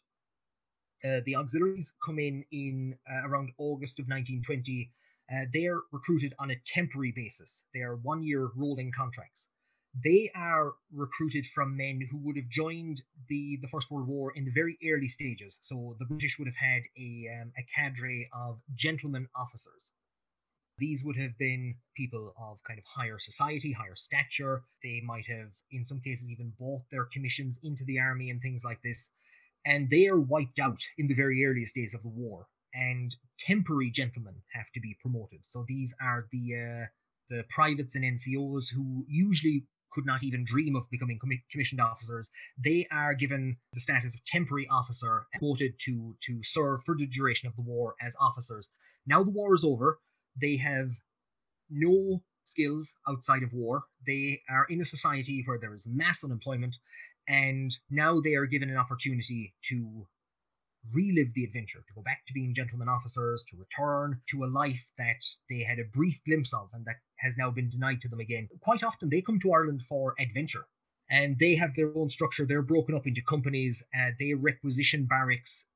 Uh, 1.05 1.21
the 1.25 1.37
auxiliaries 1.37 1.95
come 2.05 2.19
in 2.19 2.45
in 2.51 2.97
uh, 3.09 3.29
around 3.29 3.53
August 3.59 4.01
of 4.01 4.07
1920. 4.07 4.91
Uh, 5.33 5.45
they're 5.53 5.83
recruited 5.93 6.35
on 6.41 6.51
a 6.51 6.57
temporary 6.67 7.13
basis. 7.15 7.67
They 7.73 7.81
are 7.81 7.95
one-year 7.95 8.51
rolling 8.57 8.91
contracts 8.91 9.51
they 10.03 10.31
are 10.35 10.73
recruited 10.93 11.47
from 11.47 11.77
men 11.77 12.09
who 12.11 12.19
would 12.19 12.37
have 12.37 12.49
joined 12.49 13.03
the, 13.29 13.59
the 13.61 13.69
First 13.69 13.91
World 13.91 14.09
War 14.09 14.33
in 14.35 14.45
the 14.45 14.51
very 14.51 14.77
early 14.85 15.07
stages. 15.07 15.59
So 15.63 15.95
the 15.99 16.07
British 16.07 16.39
would 16.39 16.49
have 16.49 16.57
had 16.57 16.83
a, 16.99 17.29
um, 17.41 17.53
a 17.57 17.63
cadre 17.63 18.27
of 18.33 18.61
gentlemen 18.75 19.29
officers. 19.37 19.93
These 20.79 21.05
would 21.05 21.17
have 21.17 21.39
been 21.39 21.77
people 21.97 22.35
of 22.37 22.65
kind 22.65 22.79
of 22.79 22.85
higher 22.85 23.21
society, 23.21 23.73
higher 23.73 23.95
stature. 23.95 24.65
They 24.83 25.01
might 25.05 25.27
have, 25.27 25.53
in 25.71 25.85
some 25.85 26.01
cases, 26.01 26.31
even 26.33 26.55
bought 26.59 26.83
their 26.91 27.05
commissions 27.05 27.61
into 27.63 27.85
the 27.85 28.01
army 28.01 28.31
and 28.31 28.43
things 28.43 28.65
like 28.65 28.83
this. 28.83 29.13
And 29.65 29.89
they 29.91 30.09
are 30.09 30.19
wiped 30.19 30.59
out 30.59 30.81
in 30.99 31.07
the 31.07 31.15
very 31.15 31.45
earliest 31.45 31.77
days 31.77 31.95
of 31.95 32.03
the 32.03 32.09
war. 32.09 32.49
And 32.75 33.15
temporary 33.39 33.93
gentlemen 33.93 34.43
have 34.53 34.73
to 34.73 34.81
be 34.81 34.97
promoted. 35.01 35.47
So 35.47 35.65
these 35.69 35.95
are 36.03 36.27
the 36.33 36.57
uh, 36.57 36.87
the 37.31 37.45
privates 37.49 37.95
and 37.95 38.05
NCOs 38.05 38.73
who 38.75 39.05
usually 39.09 39.67
could 39.95 40.05
not 40.07 40.23
even 40.23 40.45
dream 40.45 40.75
of 40.75 40.91
becoming 40.91 41.19
commissioned 41.51 41.81
officers. 41.81 42.31
They 42.63 42.87
are 42.91 43.15
given 43.15 43.59
the 43.73 43.81
status 43.81 44.15
of 44.15 44.25
temporary 44.25 44.67
officer, 44.71 45.27
quoted 45.39 45.79
to 45.81 46.17
to 46.21 46.43
serve 46.43 46.83
for 46.83 46.97
the 46.97 47.07
duration 47.07 47.49
of 47.49 47.57
the 47.57 47.63
war 47.63 47.95
as 48.03 48.17
officers. 48.21 48.71
Now 49.07 49.23
the 49.23 49.31
war 49.31 49.55
is 49.55 49.65
over. 49.65 49.99
They 50.37 50.57
have 50.57 50.89
no 51.71 52.23
skills 52.45 52.97
outside 53.09 53.43
of 53.43 53.55
war. 53.55 53.85
They 54.07 54.41
are 54.51 54.67
in 54.69 54.81
a 54.81 54.85
society 54.85 55.43
where 55.47 55.59
there 55.59 55.75
is 55.75 55.87
mass 55.87 56.25
unemployment, 56.25 56.79
and 57.29 57.71
now 57.91 58.21
they 58.21 58.35
are 58.35 58.47
given 58.47 58.71
an 58.71 58.77
opportunity 58.77 59.55
to 59.69 60.07
relive 60.93 61.35
the 61.35 61.45
adventure, 61.45 61.81
to 61.87 61.95
go 61.95 62.03
back 62.03 62.25
to 62.27 62.35
being 62.35 62.55
gentlemen 62.55 62.89
officers, 62.89 63.45
to 63.45 63.57
return 63.57 64.21
to 64.31 64.45
a 64.45 64.47
life 64.47 64.93
that 64.99 65.25
they 65.49 65.63
had 65.63 65.79
a 65.79 65.85
brief 65.85 66.21
glimpse 66.25 66.53
of 66.53 66.71
and 66.73 66.85
that 66.85 66.97
has 67.17 67.37
now 67.39 67.51
been 67.51 67.69
denied 67.69 68.01
to 68.01 68.09
them 68.09 68.21
again. 68.21 68.49
Quite 68.61 68.83
often, 68.83 69.09
they 69.11 69.23
come 69.23 69.39
to 69.41 69.53
Ireland 69.53 69.83
for 69.83 70.15
adventure. 70.19 70.67
And 71.11 71.39
they 71.39 71.55
have 71.57 71.75
their 71.75 71.97
own 71.97 72.09
structure. 72.09 72.47
They're 72.47 72.63
broken 72.63 72.95
up 72.95 73.07
into 73.07 73.23
companies. 73.23 73.85
Uh, 73.95 74.11
they 74.19 74.33
requisition 74.33 75.05
barracks 75.05 75.69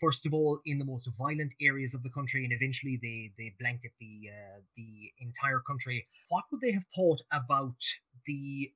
first 0.00 0.26
of 0.26 0.32
all 0.32 0.60
in 0.64 0.78
the 0.78 0.84
most 0.84 1.08
violent 1.18 1.54
areas 1.60 1.94
of 1.94 2.02
the 2.02 2.10
country 2.10 2.44
and 2.44 2.52
eventually 2.52 2.98
they 3.02 3.32
they 3.36 3.54
blanket 3.58 3.92
the 4.00 4.30
uh, 4.30 4.60
the 4.76 5.10
entire 5.20 5.60
country 5.60 6.04
what 6.28 6.44
would 6.50 6.60
they 6.60 6.72
have 6.72 6.84
thought 6.94 7.20
about 7.32 7.76
the 8.26 8.70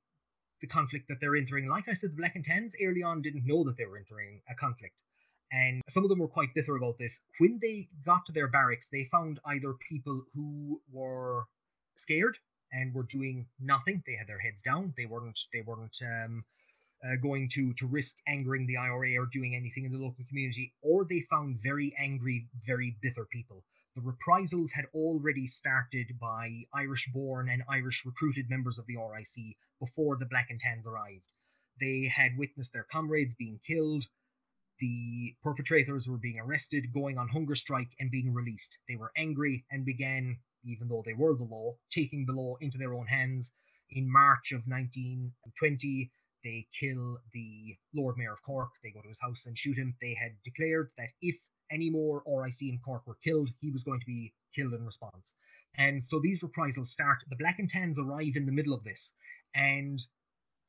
the 0.61 0.67
conflict 0.67 1.07
that 1.07 1.19
they're 1.19 1.35
entering 1.35 1.67
like 1.67 1.87
i 1.87 1.93
said 1.93 2.11
the 2.11 2.15
black 2.15 2.35
and 2.35 2.45
tans 2.45 2.75
early 2.83 3.01
on 3.01 3.21
didn't 3.21 3.45
know 3.45 3.63
that 3.63 3.77
they 3.77 3.85
were 3.85 3.97
entering 3.97 4.41
a 4.49 4.55
conflict 4.55 5.01
and 5.51 5.81
some 5.87 6.03
of 6.03 6.09
them 6.09 6.19
were 6.19 6.27
quite 6.27 6.53
bitter 6.53 6.75
about 6.75 6.97
this 6.97 7.25
when 7.39 7.59
they 7.61 7.87
got 8.05 8.25
to 8.25 8.31
their 8.31 8.47
barracks 8.47 8.89
they 8.89 9.03
found 9.03 9.39
either 9.45 9.73
people 9.89 10.23
who 10.33 10.81
were 10.91 11.45
scared 11.95 12.37
and 12.71 12.93
were 12.93 13.03
doing 13.03 13.47
nothing 13.59 14.03
they 14.05 14.15
had 14.15 14.27
their 14.27 14.39
heads 14.39 14.61
down 14.61 14.93
they 14.97 15.05
weren't 15.05 15.39
they 15.53 15.61
weren't 15.61 15.99
um, 16.03 16.43
uh, 17.05 17.15
going 17.21 17.49
to 17.49 17.73
to 17.73 17.87
risk 17.87 18.17
angering 18.27 18.65
the 18.65 18.77
IRA 18.77 19.15
or 19.17 19.27
doing 19.31 19.55
anything 19.55 19.85
in 19.85 19.91
the 19.91 19.97
local 19.97 20.25
community, 20.25 20.73
or 20.81 21.05
they 21.05 21.21
found 21.21 21.61
very 21.61 21.93
angry, 21.99 22.47
very 22.65 22.97
bitter 23.01 23.25
people. 23.25 23.63
The 23.95 24.01
reprisals 24.01 24.73
had 24.73 24.85
already 24.93 25.47
started 25.47 26.19
by 26.19 26.63
Irish 26.73 27.09
born 27.13 27.49
and 27.49 27.63
Irish 27.69 28.05
recruited 28.05 28.49
members 28.49 28.77
of 28.77 28.85
the 28.85 28.97
RIC 28.97 29.57
before 29.79 30.17
the 30.17 30.25
Black 30.25 30.47
and 30.49 30.59
Tans 30.59 30.87
arrived. 30.87 31.27
They 31.79 32.11
had 32.13 32.37
witnessed 32.37 32.73
their 32.73 32.85
comrades 32.91 33.35
being 33.35 33.59
killed, 33.65 34.05
the 34.79 35.35
perpetrators 35.41 36.07
were 36.07 36.17
being 36.17 36.39
arrested, 36.39 36.93
going 36.93 37.17
on 37.17 37.29
hunger 37.29 37.55
strike, 37.55 37.95
and 37.99 38.11
being 38.11 38.33
released. 38.33 38.79
They 38.87 38.95
were 38.95 39.11
angry 39.17 39.65
and 39.71 39.85
began, 39.85 40.37
even 40.63 40.87
though 40.87 41.03
they 41.05 41.13
were 41.13 41.35
the 41.35 41.43
law, 41.43 41.77
taking 41.91 42.25
the 42.25 42.33
law 42.33 42.55
into 42.61 42.77
their 42.77 42.93
own 42.93 43.07
hands. 43.07 43.53
In 43.89 44.11
March 44.11 44.51
of 44.51 44.67
1920, 44.67 46.11
they 46.43 46.65
kill 46.77 47.17
the 47.33 47.75
Lord 47.95 48.17
Mayor 48.17 48.33
of 48.33 48.43
Cork. 48.43 48.69
They 48.83 48.91
go 48.91 49.01
to 49.01 49.07
his 49.07 49.21
house 49.21 49.45
and 49.45 49.57
shoot 49.57 49.77
him. 49.77 49.95
They 50.01 50.13
had 50.13 50.33
declared 50.43 50.91
that 50.97 51.09
if 51.21 51.35
any 51.71 51.89
more 51.89 52.23
RIC 52.25 52.61
in 52.61 52.79
Cork 52.83 53.05
were 53.05 53.17
killed, 53.23 53.51
he 53.59 53.71
was 53.71 53.83
going 53.83 53.99
to 53.99 54.05
be 54.05 54.33
killed 54.55 54.73
in 54.73 54.85
response. 54.85 55.35
And 55.75 56.01
so 56.01 56.19
these 56.19 56.43
reprisals 56.43 56.91
start. 56.91 57.23
The 57.29 57.35
Black 57.35 57.59
and 57.59 57.69
Tans 57.69 57.99
arrive 57.99 58.35
in 58.35 58.45
the 58.45 58.51
middle 58.51 58.73
of 58.73 58.83
this, 58.83 59.13
and 59.53 59.99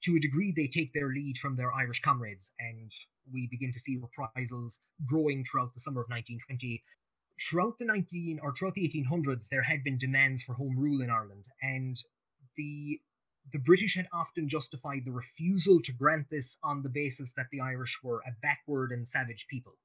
to 0.03 0.17
a 0.17 0.21
degree, 0.21 0.53
they 0.55 0.69
take 0.69 0.93
their 0.93 1.09
lead 1.09 1.39
from 1.39 1.57
their 1.57 1.73
Irish 1.75 2.01
comrades, 2.01 2.53
and 2.59 2.93
we 3.33 3.49
begin 3.51 3.73
to 3.73 3.81
see 3.81 3.99
reprisals 4.01 4.81
growing 5.07 5.45
throughout 5.45 5.75
the 5.75 5.81
summer 5.81 6.01
of 6.01 6.09
1920. 6.09 6.83
Throughout 7.49 7.79
the 7.79 7.85
19 7.85 8.41
or 8.43 8.51
throughout 8.51 8.75
the 8.75 8.89
1800s, 8.89 9.49
there 9.49 9.63
had 9.63 9.85
been 9.85 9.99
demands 9.99 10.43
for 10.43 10.55
home 10.55 10.77
rule 10.77 11.01
in 11.01 11.11
Ireland, 11.11 11.47
and 11.63 11.97
the 12.57 13.01
the 13.51 13.59
British 13.59 13.97
had 13.97 14.09
often 14.13 14.47
justified 14.47 15.07
the 15.07 15.13
refusal 15.13 15.81
to 15.81 15.93
grant 15.93 16.27
this 16.31 16.59
on 16.63 16.83
the 16.83 16.91
basis 16.91 17.33
that 17.33 17.47
the 17.51 17.61
Irish 17.61 17.99
were 18.03 18.21
a 18.27 18.37
backward 18.43 18.93
and 18.93 19.09
savage 19.09 19.47
people 19.49 19.77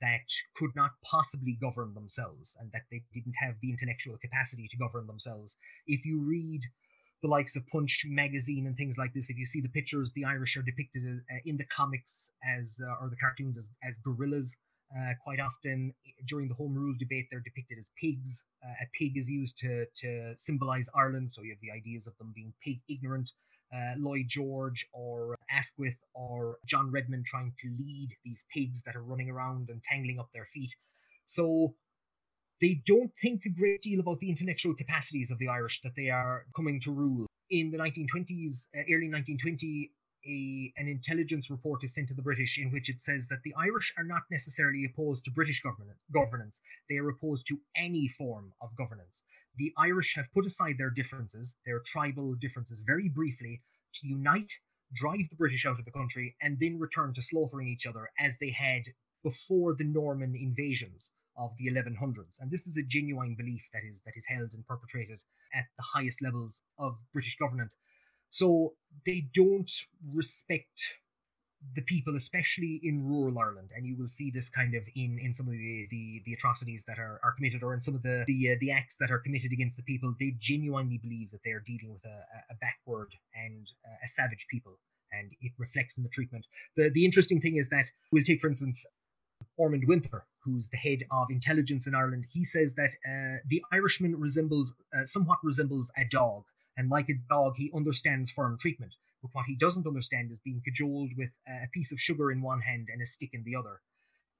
that 0.00 0.32
could 0.56 0.74
not 0.74 0.92
possibly 1.02 1.54
govern 1.54 1.94
themselves 1.94 2.56
and 2.58 2.72
that 2.72 2.82
they 2.90 3.02
didn't 3.12 3.36
have 3.40 3.60
the 3.60 3.70
intellectual 3.70 4.18
capacity 4.18 4.66
to 4.68 4.76
govern 4.76 5.06
themselves. 5.06 5.56
If 5.86 6.04
you 6.04 6.20
read 6.20 6.62
the 7.22 7.28
likes 7.28 7.56
of 7.56 7.66
Punch 7.68 8.04
magazine 8.08 8.66
and 8.66 8.76
things 8.76 8.98
like 8.98 9.14
this, 9.14 9.30
if 9.30 9.38
you 9.38 9.46
see 9.46 9.60
the 9.60 9.68
pictures, 9.68 10.12
the 10.12 10.24
Irish 10.24 10.56
are 10.56 10.62
depicted 10.62 11.02
uh, 11.06 11.36
in 11.44 11.56
the 11.56 11.64
comics 11.64 12.32
as, 12.44 12.80
uh, 12.84 12.94
or 13.00 13.08
the 13.08 13.16
cartoons 13.16 13.56
as, 13.56 13.70
as 13.82 13.98
gorillas 13.98 14.56
uh, 14.96 15.12
quite 15.24 15.40
often 15.40 15.94
during 16.26 16.48
the 16.48 16.54
Home 16.54 16.74
Rule 16.74 16.94
debate, 16.98 17.26
they're 17.30 17.40
depicted 17.40 17.78
as 17.78 17.90
pigs. 17.98 18.44
Uh, 18.62 18.74
a 18.82 18.86
pig 18.98 19.16
is 19.16 19.30
used 19.30 19.56
to 19.58 19.86
to 19.96 20.34
symbolize 20.36 20.90
Ireland, 20.94 21.30
so 21.30 21.42
you 21.42 21.50
have 21.50 21.60
the 21.62 21.70
ideas 21.70 22.06
of 22.06 22.16
them 22.18 22.32
being 22.34 22.52
pig 22.62 22.80
ignorant. 22.90 23.32
Uh, 23.74 23.94
Lloyd 23.96 24.26
George 24.28 24.86
or 24.92 25.34
Asquith 25.50 25.96
or 26.14 26.58
John 26.66 26.90
Redmond 26.90 27.24
trying 27.24 27.54
to 27.56 27.68
lead 27.78 28.10
these 28.22 28.44
pigs 28.52 28.82
that 28.82 28.94
are 28.94 29.02
running 29.02 29.30
around 29.30 29.70
and 29.70 29.82
tangling 29.82 30.18
up 30.18 30.28
their 30.34 30.44
feet. 30.44 30.76
So 31.24 31.74
they 32.62 32.80
don't 32.86 33.10
think 33.20 33.44
a 33.44 33.50
great 33.50 33.82
deal 33.82 34.00
about 34.00 34.20
the 34.20 34.30
intellectual 34.30 34.72
capacities 34.72 35.32
of 35.32 35.38
the 35.38 35.48
Irish 35.48 35.80
that 35.82 35.96
they 35.96 36.08
are 36.08 36.46
coming 36.54 36.78
to 36.80 36.92
rule. 36.92 37.26
In 37.50 37.72
the 37.72 37.76
1920s, 37.76 38.68
uh, 38.74 38.86
early 38.88 39.10
1920, 39.10 39.90
a 40.24 40.72
an 40.76 40.86
intelligence 40.86 41.50
report 41.50 41.82
is 41.82 41.92
sent 41.92 42.06
to 42.06 42.14
the 42.14 42.22
British 42.22 42.56
in 42.56 42.70
which 42.70 42.88
it 42.88 43.00
says 43.00 43.26
that 43.26 43.42
the 43.42 43.52
Irish 43.58 43.92
are 43.98 44.04
not 44.04 44.22
necessarily 44.30 44.84
opposed 44.84 45.24
to 45.24 45.32
British 45.32 45.60
government 45.60 45.98
governance. 46.14 46.60
They 46.88 46.98
are 46.98 47.08
opposed 47.08 47.48
to 47.48 47.58
any 47.76 48.06
form 48.06 48.52
of 48.62 48.76
governance. 48.76 49.24
The 49.56 49.72
Irish 49.76 50.14
have 50.14 50.32
put 50.32 50.46
aside 50.46 50.76
their 50.78 50.90
differences, 50.90 51.56
their 51.66 51.80
tribal 51.84 52.34
differences, 52.34 52.84
very 52.86 53.08
briefly 53.08 53.58
to 53.94 54.06
unite, 54.06 54.52
drive 54.94 55.28
the 55.28 55.36
British 55.36 55.66
out 55.66 55.80
of 55.80 55.84
the 55.84 55.90
country, 55.90 56.36
and 56.40 56.60
then 56.60 56.78
return 56.78 57.12
to 57.14 57.22
slaughtering 57.22 57.66
each 57.66 57.86
other 57.86 58.10
as 58.20 58.38
they 58.38 58.50
had 58.50 58.82
before 59.24 59.74
the 59.74 59.84
Norman 59.84 60.36
invasions 60.36 61.12
of 61.36 61.56
the 61.56 61.68
1100s. 61.68 62.40
And 62.40 62.50
this 62.50 62.66
is 62.66 62.76
a 62.76 62.86
genuine 62.86 63.34
belief 63.34 63.68
that 63.72 63.82
is 63.84 64.02
that 64.02 64.16
is 64.16 64.26
held 64.26 64.52
and 64.52 64.66
perpetrated 64.66 65.22
at 65.54 65.66
the 65.76 65.84
highest 65.94 66.22
levels 66.22 66.62
of 66.78 67.02
British 67.12 67.36
government 67.36 67.72
so 68.32 68.72
they 69.04 69.24
don't 69.34 69.70
respect 70.14 70.98
the 71.76 71.82
people, 71.82 72.16
especially 72.16 72.80
in 72.82 73.06
rural 73.06 73.38
Ireland, 73.38 73.70
and 73.76 73.86
you 73.86 73.94
will 73.94 74.08
see 74.08 74.30
this 74.32 74.48
kind 74.50 74.74
of 74.74 74.88
in 74.96 75.18
in 75.22 75.32
some 75.34 75.46
of 75.46 75.52
the 75.52 75.86
the, 75.90 76.22
the 76.24 76.32
atrocities 76.32 76.84
that 76.86 76.98
are, 76.98 77.20
are 77.22 77.32
committed, 77.32 77.62
or 77.62 77.74
in 77.74 77.82
some 77.82 77.94
of 77.94 78.02
the 78.02 78.24
the 78.26 78.52
uh, 78.52 78.54
the 78.58 78.72
acts 78.72 78.96
that 78.96 79.10
are 79.10 79.18
committed 79.18 79.52
against 79.52 79.76
the 79.76 79.84
people. 79.84 80.14
They 80.18 80.34
genuinely 80.40 80.98
believe 80.98 81.30
that 81.30 81.44
they 81.44 81.52
are 81.52 81.60
dealing 81.60 81.92
with 81.92 82.04
a, 82.04 82.24
a 82.50 82.56
backward 82.56 83.14
and 83.34 83.70
a 84.02 84.08
savage 84.08 84.46
people, 84.50 84.78
and 85.12 85.30
it 85.40 85.52
reflects 85.58 85.96
in 85.98 86.02
the 86.02 86.10
treatment. 86.10 86.46
the 86.74 86.90
The 86.90 87.04
interesting 87.04 87.40
thing 87.40 87.56
is 87.56 87.68
that 87.68 87.92
we'll 88.10 88.24
take, 88.24 88.40
for 88.40 88.48
instance, 88.48 88.84
Ormonde 89.58 89.86
Winter, 89.86 90.24
who's 90.44 90.68
the 90.68 90.76
head 90.76 91.00
of 91.10 91.28
intelligence 91.30 91.86
in 91.86 91.94
Ireland. 91.94 92.26
He 92.32 92.44
says 92.44 92.74
that 92.74 92.90
uh, 93.06 93.42
the 93.46 93.62
Irishman 93.72 94.18
resembles 94.18 94.74
uh, 94.96 95.04
somewhat 95.04 95.38
resembles 95.42 95.92
a 95.96 96.04
dog 96.04 96.44
and 96.76 96.88
like 96.88 97.08
a 97.08 97.14
dog, 97.28 97.54
he 97.56 97.70
understands 97.74 98.30
firm 98.30 98.56
treatment. 98.58 98.96
But 99.22 99.30
what 99.32 99.46
he 99.46 99.56
doesn't 99.56 99.86
understand 99.86 100.30
is 100.30 100.40
being 100.40 100.62
cajoled 100.64 101.10
with 101.16 101.30
a 101.46 101.68
piece 101.72 101.92
of 101.92 102.00
sugar 102.00 102.30
in 102.30 102.42
one 102.42 102.60
hand 102.60 102.88
and 102.92 103.00
a 103.00 103.06
stick 103.06 103.30
in 103.32 103.44
the 103.44 103.54
other. 103.54 103.80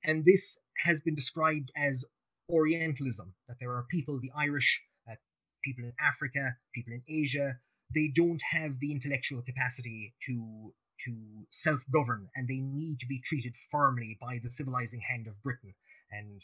And 0.04 0.24
this 0.24 0.58
has 0.84 1.00
been 1.00 1.14
described 1.14 1.70
as 1.76 2.04
Orientalism, 2.50 3.34
that 3.46 3.58
there 3.60 3.70
are 3.70 3.86
people, 3.88 4.18
the 4.20 4.32
Irish, 4.36 4.82
uh, 5.08 5.14
people 5.62 5.84
in 5.84 5.92
Africa, 6.00 6.56
people 6.74 6.92
in 6.92 7.02
Asia, 7.08 7.58
they 7.94 8.10
don't 8.12 8.42
have 8.50 8.80
the 8.80 8.92
intellectual 8.92 9.42
capacity 9.42 10.14
to 10.26 10.72
to 11.04 11.46
self-govern 11.50 12.28
and 12.34 12.48
they 12.48 12.60
need 12.60 12.98
to 13.00 13.06
be 13.06 13.20
treated 13.20 13.54
firmly 13.56 14.16
by 14.20 14.38
the 14.42 14.50
civilizing 14.50 15.00
hand 15.00 15.26
of 15.26 15.42
Britain. 15.42 15.74
And 16.10 16.42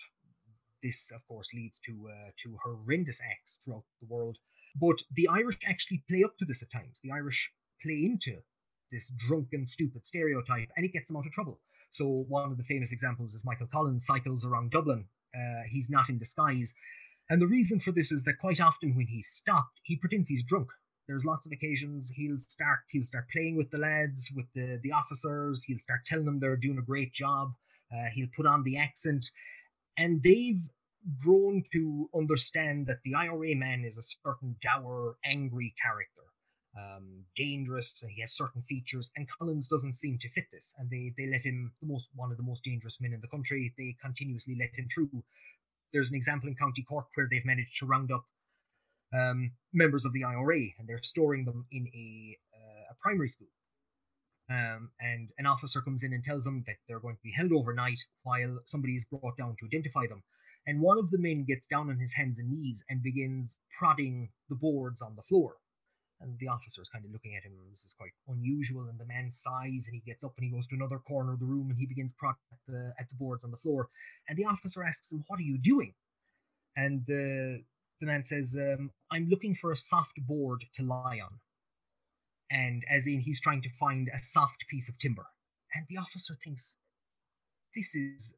this, 0.83 1.11
of 1.11 1.27
course, 1.27 1.53
leads 1.53 1.79
to 1.81 2.09
uh, 2.11 2.31
to 2.39 2.59
horrendous 2.65 3.21
acts 3.23 3.59
throughout 3.65 3.85
the 4.01 4.07
world 4.07 4.39
but 4.81 5.03
the 5.13 5.29
Irish 5.29 5.59
actually 5.67 6.05
play 6.09 6.23
up 6.23 6.37
to 6.39 6.45
this 6.45 6.63
at 6.63 6.71
times. 6.71 7.01
The 7.03 7.11
Irish 7.11 7.53
play 7.83 8.05
into 8.05 8.43
this 8.91 9.11
drunken, 9.11 9.67
stupid 9.67 10.07
stereotype, 10.07 10.69
and 10.77 10.85
it 10.85 10.93
gets 10.93 11.09
them 11.09 11.17
out 11.17 11.27
of 11.27 11.33
trouble. 11.33 11.61
So 11.91 12.07
one 12.29 12.51
of 12.51 12.57
the 12.57 12.65
famous 12.65 12.93
examples 12.93 13.35
is 13.35 13.45
Michael 13.45 13.69
Collins 13.71 14.07
cycles 14.07 14.45
around 14.45 14.71
Dublin. 14.71 15.07
Uh, 15.35 15.63
he's 15.71 15.91
not 15.91 16.09
in 16.09 16.19
disguise. 16.19 16.75
And 17.31 17.43
the 17.43 17.47
reason 17.47 17.79
for 17.79 17.93
this 17.93 18.11
is 18.11 18.25
that 18.25 18.39
quite 18.39 18.61
often 18.61 18.95
when 18.95 19.09
he's 19.09 19.29
stopped, 19.29 19.81
he 19.83 19.97
pretends 19.97 20.29
he's 20.29 20.45
drunk. 20.45 20.71
There's 21.09 21.25
lots 21.25 21.47
of 21.47 21.53
occasions 21.53 22.13
he'll 22.15 22.39
start 22.39 22.81
he'll 22.91 23.03
start 23.03 23.31
playing 23.33 23.57
with 23.57 23.71
the 23.71 23.81
lads, 23.81 24.31
with 24.37 24.47
the, 24.55 24.79
the 24.83 24.93
officers, 24.93 25.65
he'll 25.65 25.79
start 25.79 26.01
telling 26.05 26.27
them 26.27 26.39
they're 26.39 26.57
doing 26.57 26.79
a 26.79 26.83
great 26.83 27.13
job. 27.15 27.55
Uh, 27.91 28.11
he'll 28.13 28.29
put 28.37 28.47
on 28.47 28.63
the 28.63 28.77
accent. 28.77 29.31
And 29.97 30.23
they've 30.23 30.61
grown 31.25 31.63
to 31.73 32.11
understand 32.15 32.87
that 32.87 32.99
the 33.05 33.15
IRA 33.15 33.55
man 33.55 33.85
is 33.85 33.97
a 33.97 34.03
certain 34.03 34.57
dour, 34.61 35.17
angry 35.25 35.75
character, 35.83 36.29
um, 36.77 37.25
dangerous, 37.35 38.03
and 38.03 38.13
he 38.13 38.21
has 38.21 38.37
certain 38.37 38.61
features. 38.61 39.11
And 39.17 39.29
Collins 39.29 39.69
doesn't 39.69 39.95
seem 39.95 40.19
to 40.19 40.29
fit 40.29 40.45
this, 40.53 40.75
and 40.79 40.91
they 40.91 41.13
they 41.17 41.27
let 41.31 41.43
him 41.43 41.73
the 41.81 41.89
most 41.89 42.11
one 42.15 42.31
of 42.31 42.37
the 42.37 42.43
most 42.43 42.65
dangerous 42.65 43.01
men 43.01 43.15
in 43.15 43.21
the 43.21 43.29
country. 43.29 43.73
They 43.79 43.97
continuously 44.03 44.57
let 44.59 44.77
him 44.77 44.89
through. 44.95 45.25
There's 45.93 46.11
an 46.11 46.17
example 46.17 46.51
in 46.51 46.55
County 46.55 46.83
Cork 46.83 47.07
where 47.15 47.29
they've 47.31 47.47
managed 47.47 47.79
to 47.79 47.87
round 47.87 48.13
up 48.13 48.27
um, 49.13 49.53
members 49.73 50.05
of 50.05 50.13
the 50.13 50.25
IRA, 50.25 50.61
and 50.79 50.89
they're 50.89 51.03
storing 51.03 51.45
them 51.45 51.67
in 51.71 51.89
a 51.95 52.37
uh, 52.55 52.93
a 52.93 52.95
primary 53.01 53.29
school. 53.29 53.49
Um, 54.51 54.91
and 54.99 55.29
an 55.37 55.45
officer 55.45 55.83
comes 55.83 56.03
in 56.03 56.15
and 56.15 56.25
tells 56.25 56.45
them 56.45 56.65
that 56.67 56.77
they're 56.89 57.01
going 57.01 57.17
to 57.17 57.23
be 57.23 57.33
held 57.33 57.53
overnight 57.53 58.07
while 58.23 58.61
somebody 58.65 58.95
is 58.95 59.05
brought 59.05 59.37
down 59.37 59.57
to 59.59 59.67
identify 59.67 60.07
them 60.09 60.23
and 60.69 60.83
one 60.83 60.99
of 60.99 61.11
the 61.11 61.19
men 61.19 61.47
gets 61.49 61.67
down 61.67 61.89
on 61.89 61.99
his 61.99 62.13
hands 62.13 62.39
and 62.39 62.51
knees 62.51 62.85
and 62.91 63.03
begins 63.03 63.59
prodding 63.79 64.29
the 64.51 64.55
boards 64.55 65.01
on 65.01 65.17
the 65.17 65.23
floor. 65.23 65.57
And 66.21 66.39
the 66.39 66.49
officer 66.49 66.83
is 66.83 66.91
kind 66.91 67.07
of 67.07 67.11
looking 67.11 67.35
at 67.35 67.43
him. 67.43 67.53
This 67.71 67.85
is 67.85 67.95
quite 67.97 68.11
unusual. 68.29 68.87
And 68.87 69.01
the 69.01 69.07
man 69.07 69.31
sighs 69.31 69.89
and 69.89 69.95
he 69.95 70.03
gets 70.05 70.23
up 70.23 70.35
and 70.37 70.45
he 70.45 70.51
goes 70.51 70.67
to 70.67 70.75
another 70.75 70.99
corner 70.99 71.33
of 71.33 71.41
the 71.41 71.47
room 71.47 71.71
and 71.71 71.79
he 71.79 71.87
begins 71.87 72.13
prodding 72.13 72.43
at 72.53 72.59
the, 72.69 72.93
at 73.01 73.09
the 73.09 73.15
boards 73.15 73.45
on 73.45 73.51
the 73.51 73.57
floor. 73.57 73.89
And 74.29 74.37
the 74.37 74.45
officer 74.45 74.85
asks 74.85 75.11
him, 75.11 75.25
What 75.29 75.39
are 75.39 75.45
you 75.45 75.57
doing? 75.57 75.95
And 76.77 77.07
the, 77.07 77.63
the 78.01 78.07
man 78.07 78.25
says, 78.25 78.57
um, 78.59 78.91
I'm 79.11 79.29
looking 79.29 79.55
for 79.55 79.73
a 79.73 79.77
soft 79.77 80.27
board 80.27 80.65
to 80.75 80.83
lie 80.83 81.21
on. 81.23 81.41
And 82.51 82.83
as 82.91 83.07
in, 83.07 83.21
he's 83.21 83.41
trying 83.41 83.63
to 83.63 83.71
find 83.71 84.09
a 84.09 84.23
soft 84.23 84.67
piece 84.69 84.89
of 84.89 84.99
timber. 84.99 85.27
And 85.75 85.87
the 85.89 85.99
officer 85.99 86.35
thinks, 86.35 86.79
This 87.75 87.95
is 87.95 88.37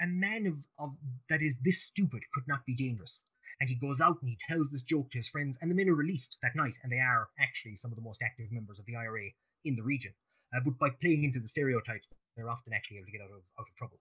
a 0.00 0.06
man 0.06 0.46
of, 0.46 0.66
of 0.78 0.96
that 1.28 1.42
is 1.42 1.60
this 1.60 1.80
stupid 1.80 2.24
could 2.34 2.48
not 2.48 2.66
be 2.66 2.74
dangerous. 2.74 3.24
And 3.60 3.68
he 3.68 3.76
goes 3.76 4.00
out 4.00 4.18
and 4.20 4.30
he 4.30 4.38
tells 4.40 4.70
this 4.70 4.82
joke 4.82 5.10
to 5.10 5.18
his 5.18 5.28
friends, 5.28 5.58
and 5.60 5.70
the 5.70 5.74
men 5.74 5.88
are 5.88 5.94
released 5.94 6.38
that 6.42 6.56
night, 6.56 6.78
and 6.82 6.90
they 6.90 6.98
are 6.98 7.28
actually 7.38 7.76
some 7.76 7.92
of 7.92 7.96
the 7.96 8.02
most 8.02 8.22
active 8.22 8.50
members 8.50 8.80
of 8.80 8.86
the 8.86 8.96
IRA 8.96 9.30
in 9.64 9.76
the 9.76 9.82
region. 9.82 10.14
Uh, 10.54 10.60
but 10.64 10.78
by 10.78 10.88
playing 10.90 11.22
into 11.22 11.38
the 11.38 11.48
stereotypes, 11.48 12.08
they're 12.36 12.50
often 12.50 12.72
actually 12.72 12.96
able 12.96 13.06
to 13.06 13.12
get 13.12 13.20
out 13.20 13.30
of 13.30 13.42
out 13.58 13.68
of 13.68 13.74
trouble. 13.76 14.00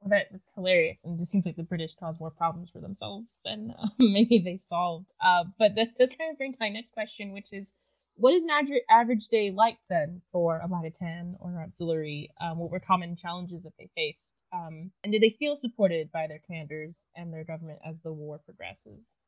Well, 0.00 0.10
that, 0.10 0.28
that's 0.30 0.52
hilarious, 0.54 1.04
and 1.04 1.14
it 1.14 1.18
just 1.18 1.32
seems 1.32 1.44
like 1.44 1.56
the 1.56 1.64
British 1.64 1.96
caused 1.96 2.20
more 2.20 2.30
problems 2.30 2.70
for 2.70 2.80
themselves 2.80 3.40
than 3.44 3.74
uh, 3.82 3.88
maybe 3.98 4.38
they 4.38 4.56
solved. 4.56 5.06
Uh, 5.20 5.44
but 5.58 5.74
that, 5.74 5.96
does 5.98 6.10
kind 6.10 6.30
of 6.30 6.38
bring 6.38 6.52
to 6.52 6.58
my 6.60 6.68
next 6.68 6.92
question, 6.92 7.32
which 7.32 7.52
is 7.52 7.72
what 8.18 8.34
is 8.34 8.44
an 8.44 8.50
average, 8.50 8.82
average 8.90 9.28
day 9.28 9.50
like 9.50 9.78
then 9.88 10.22
for 10.32 10.58
a 10.58 10.90
10 10.90 11.36
or 11.38 11.50
an 11.50 11.68
auxiliary? 11.68 12.30
Um, 12.40 12.58
what 12.58 12.70
were 12.70 12.80
common 12.80 13.14
challenges 13.14 13.62
that 13.62 13.74
they 13.78 13.88
faced? 13.96 14.42
Um, 14.52 14.90
and 15.04 15.12
did 15.12 15.22
they 15.22 15.30
feel 15.30 15.54
supported 15.54 16.10
by 16.10 16.26
their 16.26 16.40
commanders 16.44 17.06
and 17.14 17.32
their 17.32 17.44
government 17.44 17.78
as 17.84 18.00
the 18.00 18.12
war 18.12 18.40
progresses? 18.44 19.18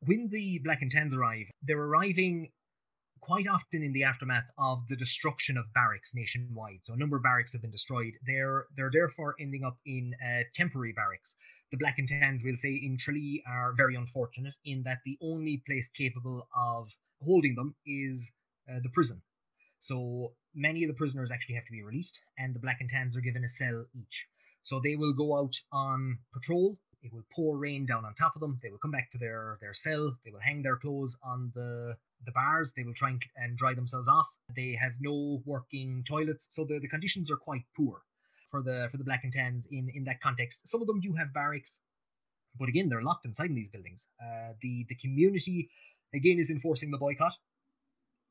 When 0.00 0.28
the 0.30 0.60
Black 0.64 0.80
and 0.80 0.90
Tans 0.90 1.14
arrive, 1.14 1.50
they're 1.62 1.78
arriving 1.78 2.50
quite 3.20 3.46
often 3.46 3.82
in 3.82 3.92
the 3.92 4.04
aftermath 4.04 4.50
of 4.58 4.88
the 4.88 4.96
destruction 4.96 5.56
of 5.56 5.72
barracks 5.74 6.14
nationwide. 6.14 6.84
So 6.84 6.94
a 6.94 6.96
number 6.96 7.16
of 7.16 7.22
barracks 7.22 7.52
have 7.52 7.62
been 7.62 7.70
destroyed. 7.70 8.14
They're 8.26 8.66
they're 8.76 8.90
therefore 8.92 9.34
ending 9.40 9.64
up 9.64 9.78
in 9.84 10.14
uh, 10.24 10.44
temporary 10.54 10.92
barracks. 10.92 11.36
The 11.70 11.76
Black 11.76 11.98
and 11.98 12.08
Tans, 12.08 12.42
we'll 12.44 12.56
say, 12.56 12.70
in 12.70 12.96
Tralee 12.98 13.42
are 13.46 13.72
very 13.76 13.94
unfortunate 13.94 14.56
in 14.64 14.82
that 14.82 14.98
the 15.04 15.18
only 15.22 15.62
place 15.66 15.88
capable 15.88 16.48
of 16.56 16.96
holding 17.22 17.54
them 17.54 17.76
is 17.86 18.32
uh, 18.68 18.80
the 18.82 18.90
prison. 18.90 19.22
So 19.78 20.34
many 20.54 20.82
of 20.84 20.88
the 20.88 20.94
prisoners 20.94 21.30
actually 21.30 21.54
have 21.54 21.64
to 21.66 21.72
be 21.72 21.82
released, 21.82 22.20
and 22.38 22.54
the 22.54 22.60
black 22.60 22.78
and 22.80 22.90
tans 22.90 23.16
are 23.16 23.22
given 23.22 23.44
a 23.44 23.48
cell 23.48 23.86
each. 23.94 24.26
So 24.62 24.78
they 24.78 24.96
will 24.96 25.14
go 25.14 25.38
out 25.38 25.54
on 25.72 26.18
patrol. 26.32 26.78
It 27.02 27.12
will 27.12 27.24
pour 27.32 27.56
rain 27.56 27.86
down 27.86 28.04
on 28.04 28.14
top 28.14 28.34
of 28.34 28.40
them. 28.40 28.58
They 28.62 28.70
will 28.70 28.78
come 28.78 28.90
back 28.90 29.10
to 29.12 29.18
their, 29.18 29.56
their 29.60 29.72
cell. 29.72 30.18
They 30.24 30.30
will 30.30 30.40
hang 30.40 30.62
their 30.62 30.76
clothes 30.76 31.16
on 31.22 31.52
the 31.54 31.96
the 32.24 32.32
bars. 32.32 32.74
They 32.74 32.84
will 32.84 32.94
try 32.94 33.10
and, 33.10 33.22
and 33.36 33.56
dry 33.56 33.72
themselves 33.72 34.08
off. 34.08 34.36
They 34.54 34.74
have 34.74 34.92
no 35.00 35.42
working 35.46 36.04
toilets, 36.06 36.46
so 36.50 36.64
the, 36.64 36.78
the 36.78 36.88
conditions 36.88 37.30
are 37.30 37.36
quite 37.36 37.62
poor 37.74 38.02
for 38.46 38.62
the 38.62 38.88
for 38.90 38.98
the 38.98 39.04
black 39.04 39.24
and 39.24 39.32
tans 39.32 39.66
in 39.70 39.88
in 39.94 40.04
that 40.04 40.20
context. 40.20 40.66
Some 40.66 40.82
of 40.82 40.86
them 40.86 41.00
do 41.00 41.14
have 41.14 41.32
barracks, 41.32 41.80
but 42.58 42.68
again, 42.68 42.88
they're 42.88 43.02
locked 43.02 43.24
inside 43.24 43.48
in 43.48 43.54
these 43.54 43.70
buildings. 43.70 44.08
Uh, 44.22 44.52
the 44.60 44.84
the 44.88 44.94
community 44.96 45.70
again 46.14 46.38
is 46.38 46.50
enforcing 46.50 46.90
the 46.90 46.98
boycott. 46.98 47.38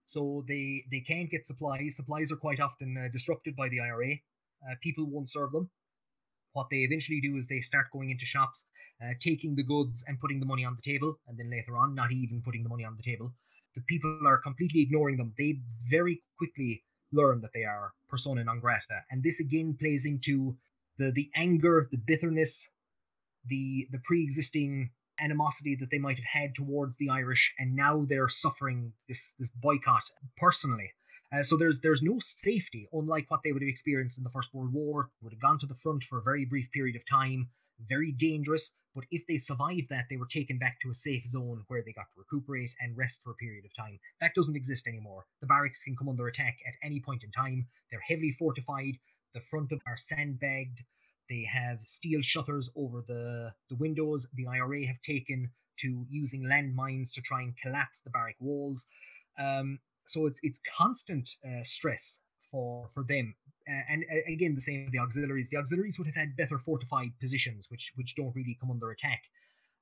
So 0.05 0.43
they 0.47 0.83
they 0.91 0.99
can't 0.99 1.29
get 1.29 1.45
supplies. 1.45 1.95
Supplies 1.95 2.31
are 2.31 2.37
quite 2.37 2.59
often 2.59 2.97
uh, 2.97 3.09
disrupted 3.11 3.55
by 3.55 3.69
the 3.69 3.79
IRA. 3.79 4.13
Uh, 4.63 4.75
people 4.81 5.05
won't 5.05 5.29
serve 5.29 5.51
them. 5.51 5.69
What 6.59 6.69
they 6.69 6.83
eventually 6.83 7.21
do 7.21 7.37
is 7.37 7.47
they 7.47 7.61
start 7.61 7.87
going 7.93 8.09
into 8.09 8.25
shops, 8.25 8.65
uh, 9.01 9.13
taking 9.21 9.55
the 9.55 9.63
goods 9.63 10.03
and 10.05 10.19
putting 10.19 10.41
the 10.41 10.45
money 10.45 10.65
on 10.65 10.75
the 10.75 10.81
table, 10.81 11.17
and 11.25 11.37
then 11.39 11.49
later 11.49 11.77
on, 11.77 11.95
not 11.95 12.11
even 12.11 12.41
putting 12.41 12.63
the 12.63 12.69
money 12.69 12.83
on 12.83 12.97
the 12.97 13.09
table. 13.11 13.33
The 13.75 13.81
people 13.81 14.27
are 14.27 14.37
completely 14.37 14.81
ignoring 14.81 15.15
them. 15.15 15.33
They 15.37 15.61
very 15.89 16.21
quickly 16.37 16.83
learn 17.13 17.39
that 17.43 17.53
they 17.53 17.63
are 17.63 17.93
persona 18.09 18.43
non 18.43 18.59
grata, 18.59 19.05
and 19.09 19.23
this 19.23 19.39
again 19.39 19.77
plays 19.79 20.05
into 20.05 20.57
the 20.97 21.11
the 21.11 21.29
anger, 21.33 21.87
the 21.89 22.03
bitterness, 22.11 22.53
the 23.45 23.87
the 23.89 24.01
pre-existing 24.03 24.91
animosity 25.17 25.75
that 25.79 25.91
they 25.91 25.99
might 25.99 26.17
have 26.17 26.31
had 26.41 26.53
towards 26.55 26.97
the 26.97 27.09
Irish, 27.09 27.53
and 27.57 27.73
now 27.73 28.03
they're 28.05 28.27
suffering 28.27 28.91
this 29.07 29.33
this 29.39 29.49
boycott 29.49 30.11
personally. 30.35 30.91
Uh, 31.31 31.43
so 31.43 31.55
there's 31.55 31.79
there's 31.81 32.01
no 32.01 32.17
safety, 32.19 32.87
unlike 32.91 33.29
what 33.29 33.41
they 33.43 33.51
would 33.51 33.61
have 33.61 33.69
experienced 33.69 34.17
in 34.17 34.23
the 34.23 34.29
First 34.29 34.53
World 34.53 34.73
War. 34.73 35.09
They 35.21 35.25
would 35.25 35.33
have 35.33 35.41
gone 35.41 35.59
to 35.59 35.67
the 35.67 35.75
front 35.75 36.03
for 36.03 36.17
a 36.17 36.23
very 36.23 36.45
brief 36.45 36.71
period 36.71 36.95
of 36.95 37.07
time, 37.07 37.49
very 37.79 38.11
dangerous. 38.11 38.75
But 38.95 39.05
if 39.11 39.27
they 39.27 39.37
survived 39.37 39.89
that, 39.89 40.05
they 40.09 40.17
were 40.17 40.25
taken 40.25 40.57
back 40.57 40.79
to 40.81 40.89
a 40.89 40.95
safe 40.95 41.23
zone 41.23 41.63
where 41.67 41.83
they 41.85 41.93
got 41.93 42.09
to 42.11 42.17
recuperate 42.19 42.73
and 42.81 42.97
rest 42.97 43.21
for 43.23 43.31
a 43.31 43.35
period 43.35 43.63
of 43.63 43.73
time. 43.73 43.99
That 44.19 44.33
doesn't 44.33 44.55
exist 44.55 44.87
anymore. 44.87 45.25
The 45.41 45.47
barracks 45.47 45.83
can 45.83 45.95
come 45.95 46.09
under 46.09 46.27
attack 46.27 46.57
at 46.67 46.73
any 46.83 46.99
point 46.99 47.23
in 47.23 47.31
time. 47.31 47.67
They're 47.91 48.01
heavily 48.07 48.31
fortified. 48.31 48.97
The 49.33 49.41
front 49.41 49.71
of 49.71 49.81
are 49.85 49.95
sandbagged. 49.95 50.81
They 51.29 51.43
have 51.43 51.81
steel 51.81 52.21
shutters 52.21 52.71
over 52.75 53.03
the, 53.05 53.53
the 53.69 53.75
windows. 53.75 54.27
The 54.33 54.47
IRA 54.47 54.87
have 54.87 55.01
taken 55.01 55.51
to 55.81 56.05
using 56.09 56.43
landmines 56.43 57.13
to 57.13 57.21
try 57.21 57.41
and 57.41 57.55
collapse 57.55 58.01
the 58.01 58.09
barrack 58.09 58.37
walls. 58.39 58.87
Um, 59.37 59.79
so 60.09 60.25
it's 60.25 60.39
it's 60.43 60.59
constant 60.77 61.29
uh, 61.45 61.63
stress 61.63 62.21
for 62.51 62.87
for 62.87 63.03
them. 63.03 63.35
Uh, 63.67 63.81
and 63.93 64.05
uh, 64.11 64.31
again, 64.31 64.55
the 64.55 64.61
same 64.61 64.85
with 64.85 64.93
the 64.93 64.99
auxiliaries. 64.99 65.49
The 65.49 65.57
auxiliaries 65.57 65.97
would 65.99 66.07
have 66.07 66.15
had 66.15 66.35
better 66.35 66.57
fortified 66.57 67.19
positions, 67.19 67.67
which 67.69 67.91
which 67.95 68.15
don't 68.15 68.35
really 68.35 68.57
come 68.59 68.71
under 68.71 68.91
attack. 68.91 69.23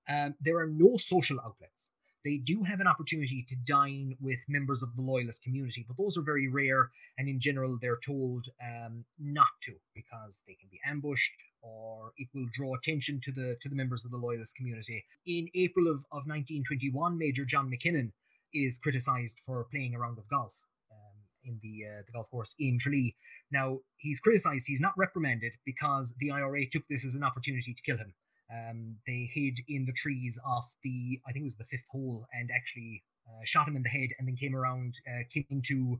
Um, 0.10 0.36
there 0.40 0.58
are 0.58 0.68
no 0.68 0.98
social 0.98 1.40
outlets 1.40 1.92
they 2.28 2.38
do 2.38 2.64
have 2.64 2.82
an 2.82 2.88
opportunity 2.88 3.44
to 3.48 3.56
dine 3.66 4.18
with 4.20 4.44
members 4.50 4.84
of 4.84 4.96
the 4.96 5.02
loyalist 5.02 5.44
community, 5.44 5.86
but 5.88 5.98
those 5.98 6.18
are 6.18 6.22
very 6.22 6.48
rare, 6.50 6.92
and 7.18 7.30
in 7.30 7.40
general, 7.40 7.78
they're 7.80 8.00
told 8.06 8.48
um, 8.62 9.06
not 9.18 9.48
to 9.62 9.74
because 9.96 10.44
they 10.48 10.56
can 10.56 10.68
be 10.70 10.82
ambushed 10.86 11.32
or 11.62 12.12
it 12.18 12.28
will 12.34 12.48
draw 12.52 12.76
attention 12.76 13.20
to 13.22 13.32
the 13.32 13.56
to 13.62 13.70
the 13.70 13.76
members 13.76 14.04
of 14.04 14.12
the 14.12 14.18
loyalist 14.18 14.56
community. 14.56 15.06
In 15.26 15.48
April 15.56 15.88
of, 15.88 16.00
of 16.12 16.28
1921, 16.28 17.18
Major 17.18 17.46
John 17.46 17.70
MacKinnon 17.70 18.12
is 18.54 18.80
criticised 18.80 19.42
for 19.46 19.66
playing 19.72 19.96
a 19.96 20.00
round 20.00 20.18
of 20.18 20.30
golf 20.30 20.62
um, 20.92 21.24
in 21.44 21.60
the 21.62 21.86
uh, 21.86 22.02
the 22.06 22.14
golf 22.14 22.30
course 22.30 22.56
in 22.60 22.78
Tralee. 22.80 23.16
Now 23.52 23.80
he's 23.98 24.20
criticised; 24.20 24.66
he's 24.68 24.82
not 24.82 24.94
reprimanded 24.98 25.54
because 25.66 26.16
the 26.20 26.32
IRA 26.32 26.70
took 26.70 26.88
this 26.88 27.06
as 27.06 27.16
an 27.16 27.24
opportunity 27.24 27.74
to 27.74 27.82
kill 27.84 27.98
him. 27.98 28.14
Um, 28.52 28.98
they 29.06 29.30
hid 29.34 29.60
in 29.68 29.86
the 29.86 29.94
trees 29.94 30.40
off 30.46 30.76
the, 30.84 31.20
I 31.28 31.32
think 31.32 31.44
it 31.44 31.52
was 31.52 31.58
the 31.58 31.66
fifth 31.66 31.88
hole, 31.92 32.26
and 32.32 32.50
actually 32.56 33.04
uh, 33.28 33.44
shot 33.44 33.68
him 33.68 33.76
in 33.76 33.84
the 33.84 33.90
head, 33.90 34.10
and 34.18 34.28
then 34.28 34.36
came 34.36 34.56
around, 34.56 34.96
uh, 35.08 35.24
came 35.34 35.46
into, 35.50 36.00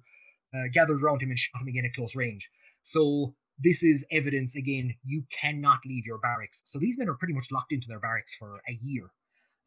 uh, 0.56 0.64
gathered 0.72 1.04
around 1.04 1.22
him 1.22 1.30
and 1.30 1.38
shot 1.38 1.62
him 1.62 1.68
again 1.68 1.84
at 1.86 1.94
close 1.94 2.16
range. 2.16 2.50
So 2.84 3.36
this 3.60 3.84
is 3.84 4.08
evidence 4.12 4.56
again. 4.56 4.96
You 5.04 5.24
cannot 5.32 5.80
leave 5.86 6.06
your 6.06 6.20
barracks. 6.20 6.62
So 6.66 6.80
these 6.80 6.98
men 6.98 7.10
are 7.10 7.16
pretty 7.16 7.34
much 7.34 7.52
locked 7.52 7.74
into 7.74 7.88
their 7.90 8.00
barracks 8.00 8.36
for 8.36 8.62
a 8.68 8.74
year. 8.82 9.12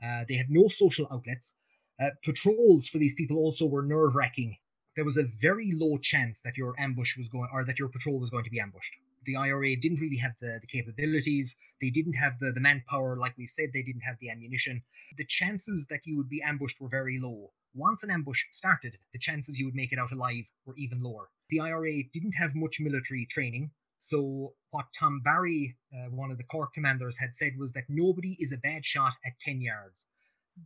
Uh, 0.03 0.25
they 0.27 0.37
have 0.37 0.47
no 0.49 0.69
social 0.69 1.07
outlets. 1.12 1.57
Uh, 2.01 2.11
patrols 2.25 2.89
for 2.89 2.99
these 2.99 3.15
people 3.15 3.37
also 3.37 3.67
were 3.67 3.83
nerve 3.83 4.15
wracking. 4.15 4.57
There 4.97 5.05
was 5.05 5.17
a 5.17 5.25
very 5.41 5.71
low 5.73 5.99
chance 5.99 6.41
that 6.43 6.57
your 6.57 6.75
ambush 6.79 7.17
was 7.17 7.29
going, 7.29 7.49
or 7.53 7.65
that 7.65 7.79
your 7.79 7.89
patrol 7.89 8.19
was 8.19 8.31
going 8.31 8.45
to 8.45 8.51
be 8.51 8.61
ambushed 8.61 8.97
the 9.25 9.37
IRA 9.37 9.77
didn't 9.77 10.01
really 10.01 10.17
have 10.17 10.33
the, 10.41 10.59
the 10.61 10.67
capabilities. 10.67 11.57
They 11.81 11.91
didn't 11.91 12.15
have 12.15 12.39
the, 12.39 12.53
the 12.53 12.61
manpower, 12.61 13.17
like 13.17 13.37
we've 13.37 13.49
said, 13.49 13.71
they 13.73 13.83
didn't 13.83 14.03
have 14.03 14.17
the 14.21 14.31
ammunition. 14.31 14.83
The 15.17 15.25
chances 15.27 15.87
that 15.89 16.01
you 16.05 16.17
would 16.17 16.29
be 16.29 16.43
ambushed 16.43 16.81
were 16.81 16.89
very 16.89 17.19
low. 17.21 17.53
Once 17.75 18.03
an 18.03 18.11
ambush 18.11 18.45
started, 18.51 18.99
the 19.13 19.19
chances 19.19 19.59
you 19.59 19.67
would 19.67 19.75
make 19.75 19.93
it 19.93 19.99
out 19.99 20.13
alive 20.13 20.51
were 20.65 20.75
even 20.77 21.01
lower. 21.01 21.29
The 21.51 21.61
IRA 21.61 22.03
didn't 22.13 22.35
have 22.39 22.55
much 22.55 22.81
military 22.81 23.27
training, 23.27 23.71
so 23.99 24.55
what 24.71 24.87
Tom 24.99 25.21
Barry, 25.23 25.77
uh, 25.93 26.11
one 26.11 26.31
of 26.31 26.39
the 26.39 26.45
corps 26.45 26.71
commanders, 26.73 27.19
had 27.19 27.35
said 27.35 27.53
was 27.59 27.73
that 27.73 27.85
nobody 27.89 28.37
is 28.41 28.53
a 28.53 28.59
bad 28.59 28.85
shot 28.85 29.15
at 29.25 29.39
10 29.39 29.61
yards. 29.61 30.07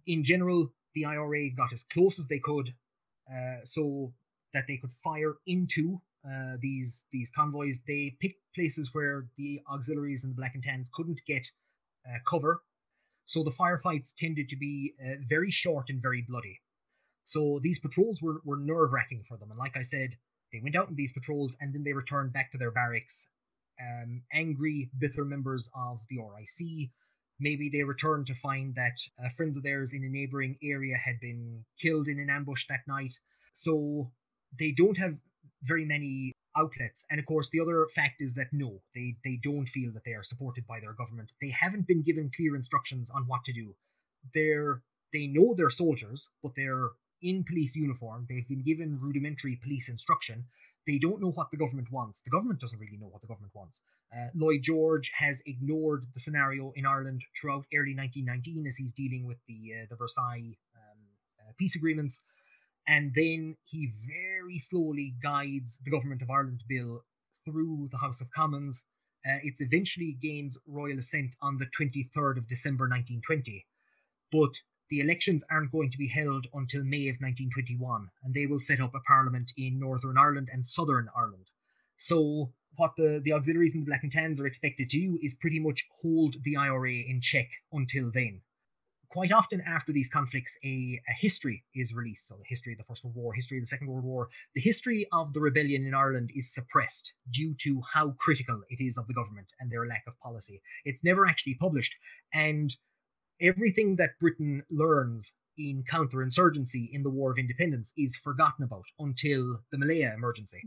In 0.06 0.24
general, 0.24 0.72
the 0.94 1.04
IRA 1.04 1.50
got 1.56 1.72
as 1.72 1.82
close 1.82 2.18
as 2.18 2.28
they 2.28 2.38
could 2.38 2.70
uh, 3.32 3.64
so 3.64 4.12
that 4.52 4.66
they 4.66 4.76
could 4.76 4.92
fire 4.92 5.34
into 5.46 6.00
uh, 6.28 6.56
these 6.60 7.04
these 7.12 7.30
convoys. 7.30 7.82
They 7.86 8.16
picked 8.20 8.40
places 8.54 8.94
where 8.94 9.26
the 9.36 9.60
auxiliaries 9.70 10.24
and 10.24 10.32
the 10.32 10.36
Black 10.36 10.54
and 10.54 10.62
Tans 10.62 10.90
couldn't 10.92 11.22
get 11.26 11.50
uh, 12.06 12.18
cover, 12.26 12.62
so 13.24 13.42
the 13.42 13.50
firefights 13.50 14.14
tended 14.14 14.48
to 14.48 14.56
be 14.56 14.94
uh, 15.00 15.16
very 15.20 15.50
short 15.50 15.90
and 15.90 16.00
very 16.00 16.22
bloody. 16.22 16.60
So 17.24 17.58
these 17.62 17.78
patrols 17.78 18.20
were, 18.20 18.42
were 18.44 18.58
nerve 18.58 18.92
wracking 18.92 19.22
for 19.26 19.36
them, 19.36 19.50
and 19.50 19.58
like 19.58 19.76
I 19.76 19.82
said, 19.82 20.16
they 20.54 20.60
went 20.62 20.76
out 20.76 20.88
in 20.88 20.94
these 20.94 21.12
patrols 21.12 21.56
and 21.60 21.74
then 21.74 21.82
they 21.82 21.92
returned 21.92 22.32
back 22.32 22.52
to 22.52 22.58
their 22.58 22.70
barracks, 22.70 23.28
um, 23.80 24.22
angry, 24.32 24.88
bitter 24.96 25.24
members 25.24 25.68
of 25.74 26.00
the 26.08 26.18
RIC. 26.18 26.90
Maybe 27.40 27.68
they 27.68 27.82
returned 27.82 28.26
to 28.28 28.34
find 28.34 28.74
that 28.74 28.98
uh, 29.22 29.28
friends 29.28 29.56
of 29.56 29.62
theirs 29.62 29.92
in 29.92 30.04
a 30.04 30.08
neighboring 30.08 30.56
area 30.62 30.96
had 30.96 31.20
been 31.20 31.64
killed 31.80 32.08
in 32.08 32.18
an 32.18 32.30
ambush 32.30 32.66
that 32.68 32.86
night. 32.86 33.20
So 33.52 34.12
they 34.56 34.72
don't 34.72 34.98
have 34.98 35.14
very 35.62 35.84
many 35.84 36.32
outlets. 36.56 37.04
And 37.10 37.18
of 37.18 37.26
course, 37.26 37.50
the 37.50 37.60
other 37.60 37.86
fact 37.94 38.20
is 38.20 38.34
that 38.34 38.52
no, 38.52 38.82
they, 38.94 39.16
they 39.24 39.38
don't 39.42 39.68
feel 39.68 39.92
that 39.92 40.04
they 40.04 40.12
are 40.12 40.22
supported 40.22 40.66
by 40.66 40.80
their 40.80 40.92
government. 40.92 41.32
They 41.40 41.50
haven't 41.50 41.86
been 41.86 42.02
given 42.02 42.30
clear 42.34 42.54
instructions 42.54 43.10
on 43.10 43.24
what 43.26 43.44
to 43.44 43.52
do. 43.52 43.74
They're 44.32 44.82
they 45.12 45.26
know 45.28 45.54
they're 45.54 45.70
soldiers, 45.70 46.30
but 46.42 46.56
they're 46.56 46.90
in 47.22 47.44
police 47.44 47.76
uniform. 47.76 48.26
They've 48.28 48.48
been 48.48 48.62
given 48.62 48.98
rudimentary 49.00 49.58
police 49.62 49.88
instruction. 49.88 50.46
They 50.86 50.98
don't 50.98 51.20
know 51.20 51.30
what 51.30 51.50
the 51.50 51.56
government 51.56 51.90
wants. 51.90 52.20
The 52.20 52.30
government 52.30 52.60
doesn't 52.60 52.78
really 52.78 52.98
know 52.98 53.06
what 53.06 53.22
the 53.22 53.26
government 53.26 53.54
wants. 53.54 53.80
Uh, 54.14 54.28
Lloyd 54.34 54.62
George 54.62 55.10
has 55.16 55.42
ignored 55.46 56.04
the 56.12 56.20
scenario 56.20 56.72
in 56.76 56.84
Ireland 56.84 57.22
throughout 57.40 57.64
early 57.74 57.94
1919 57.94 58.66
as 58.66 58.76
he's 58.76 58.92
dealing 58.92 59.26
with 59.26 59.38
the 59.48 59.72
uh, 59.72 59.86
the 59.88 59.96
Versailles 59.96 60.56
um, 60.76 61.00
uh, 61.40 61.52
peace 61.58 61.74
agreements 61.74 62.22
and 62.86 63.12
then 63.14 63.56
he 63.64 63.88
very 64.06 64.58
slowly 64.58 65.14
guides 65.22 65.80
the 65.84 65.90
Government 65.90 66.22
of 66.22 66.30
Ireland 66.30 66.64
bill 66.68 67.04
through 67.44 67.88
the 67.90 67.98
House 67.98 68.20
of 68.20 68.30
Commons. 68.30 68.86
Uh, 69.26 69.38
it 69.42 69.54
eventually 69.60 70.16
gains 70.20 70.58
royal 70.66 70.98
assent 70.98 71.34
on 71.40 71.56
the 71.56 71.66
23rd 71.66 72.36
of 72.36 72.46
December 72.46 72.84
1920, 72.84 73.66
but 74.30 74.60
the 74.90 75.00
elections 75.00 75.44
aren't 75.50 75.72
going 75.72 75.90
to 75.90 75.98
be 75.98 76.08
held 76.08 76.46
until 76.52 76.84
May 76.84 77.08
of 77.08 77.16
1921, 77.20 78.08
and 78.22 78.34
they 78.34 78.46
will 78.46 78.60
set 78.60 78.80
up 78.80 78.94
a 78.94 79.00
parliament 79.00 79.52
in 79.56 79.78
Northern 79.78 80.18
Ireland 80.18 80.48
and 80.52 80.64
Southern 80.64 81.08
Ireland. 81.16 81.50
So, 81.96 82.52
what 82.76 82.92
the, 82.96 83.20
the 83.22 83.32
auxiliaries 83.32 83.74
and 83.74 83.82
the 83.82 83.86
Black 83.86 84.02
and 84.02 84.10
Tans 84.10 84.40
are 84.40 84.46
expected 84.46 84.90
to 84.90 84.98
do 84.98 85.18
is 85.22 85.34
pretty 85.34 85.60
much 85.60 85.86
hold 86.02 86.36
the 86.42 86.56
IRA 86.56 86.92
in 87.08 87.20
check 87.20 87.48
until 87.72 88.10
then 88.12 88.42
quite 89.14 89.30
often 89.30 89.62
after 89.64 89.92
these 89.92 90.10
conflicts, 90.10 90.58
a, 90.64 91.00
a, 91.08 91.12
history 91.12 91.62
is 91.72 91.94
released. 91.94 92.26
So, 92.26 92.34
the 92.34 92.44
history 92.48 92.72
of 92.72 92.78
the 92.78 92.84
First 92.84 93.04
World 93.04 93.14
War, 93.14 93.32
history 93.32 93.58
of 93.58 93.62
the 93.62 93.68
Second 93.68 93.86
World 93.86 94.04
War. 94.04 94.28
The 94.56 94.60
history 94.60 95.06
of 95.12 95.32
the 95.32 95.40
rebellion 95.40 95.86
in 95.86 95.94
Ireland 95.94 96.30
is 96.34 96.52
suppressed 96.52 97.14
due 97.30 97.54
to 97.60 97.80
how 97.92 98.16
critical 98.18 98.62
it 98.68 98.82
is 98.82 98.98
of 98.98 99.06
the 99.06 99.14
government 99.14 99.52
and 99.60 99.70
their 99.70 99.86
lack 99.86 100.02
of 100.08 100.18
policy. 100.18 100.60
It's 100.84 101.04
never 101.04 101.28
actually 101.28 101.54
published. 101.54 101.94
And 102.32 102.74
everything 103.40 103.96
that 103.96 104.18
Britain 104.20 104.62
learns 104.70 105.34
in 105.56 105.84
counterinsurgency 105.90 106.88
in 106.92 107.02
the 107.02 107.10
War 107.10 107.30
of 107.30 107.38
Independence 107.38 107.92
is 107.96 108.16
forgotten 108.16 108.64
about 108.64 108.86
until 108.98 109.60
the 109.70 109.78
Malaya 109.78 110.12
emergency. 110.14 110.62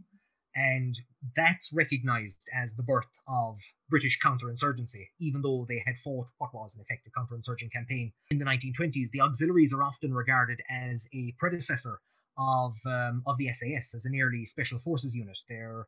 And 0.56 0.96
that's 1.36 1.72
recognized 1.72 2.50
as 2.52 2.74
the 2.74 2.84
birth 2.84 3.22
of 3.28 3.60
British 3.90 4.20
counterinsurgency, 4.20 5.10
even 5.20 5.42
though 5.42 5.68
they 5.70 5.84
had 5.86 6.00
fought 6.00 6.30
what 6.40 6.54
was 6.54 6.74
an 6.74 6.82
effective 6.82 7.14
counterinsurgent 7.16 7.72
campaign 7.72 8.14
in 8.32 8.40
the 8.40 8.46
1920s. 8.46 9.12
The 9.12 9.22
auxiliaries 9.22 9.74
are 9.74 9.84
often 9.84 10.16
regarded 10.16 10.62
as 10.68 11.08
a 11.14 11.36
predecessor 11.38 12.00
of 12.40 12.74
um, 12.88 13.22
of 13.28 13.38
the 13.38 13.50
SAS 13.54 13.94
as 13.94 14.06
an 14.06 14.20
early 14.20 14.46
special 14.46 14.80
forces 14.80 15.16
unit. 15.16 15.38
They're 15.48 15.86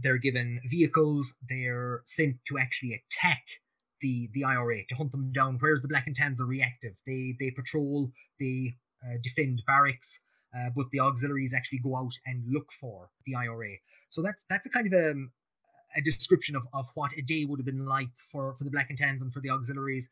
they're 0.00 0.18
given 0.18 0.60
vehicles. 0.64 1.36
They're 1.48 2.02
sent 2.04 2.36
to 2.46 2.58
actually 2.58 2.94
attack 2.94 3.42
the 4.00 4.28
the 4.32 4.44
IRA 4.44 4.84
to 4.88 4.94
hunt 4.94 5.12
them 5.12 5.32
down. 5.32 5.56
Whereas 5.60 5.82
the 5.82 5.88
Black 5.88 6.06
and 6.06 6.16
Tans 6.16 6.40
are 6.40 6.46
reactive. 6.46 7.00
They 7.06 7.34
they 7.38 7.50
patrol. 7.50 8.12
They 8.38 8.74
uh, 9.04 9.18
defend 9.22 9.62
barracks 9.66 10.20
uh, 10.56 10.70
but 10.74 10.90
the 10.92 11.00
auxiliaries 11.00 11.54
actually 11.54 11.78
go 11.78 11.96
out 11.96 12.12
and 12.24 12.44
look 12.46 12.70
for 12.72 13.10
the 13.26 13.34
IRA. 13.34 13.76
So 14.08 14.22
that's 14.22 14.44
that's 14.44 14.66
a 14.66 14.70
kind 14.70 14.86
of 14.86 14.92
a, 14.92 15.10
um, 15.10 15.32
a 15.96 16.00
description 16.00 16.54
of, 16.54 16.66
of 16.72 16.86
what 16.94 17.12
a 17.16 17.22
day 17.22 17.44
would 17.44 17.58
have 17.58 17.66
been 17.66 17.84
like 17.84 18.10
for, 18.16 18.54
for 18.54 18.64
the 18.64 18.70
Black 18.70 18.88
and 18.88 18.98
Tans 18.98 19.22
and 19.22 19.32
for 19.32 19.40
the 19.40 19.50
auxiliaries. 19.50 20.08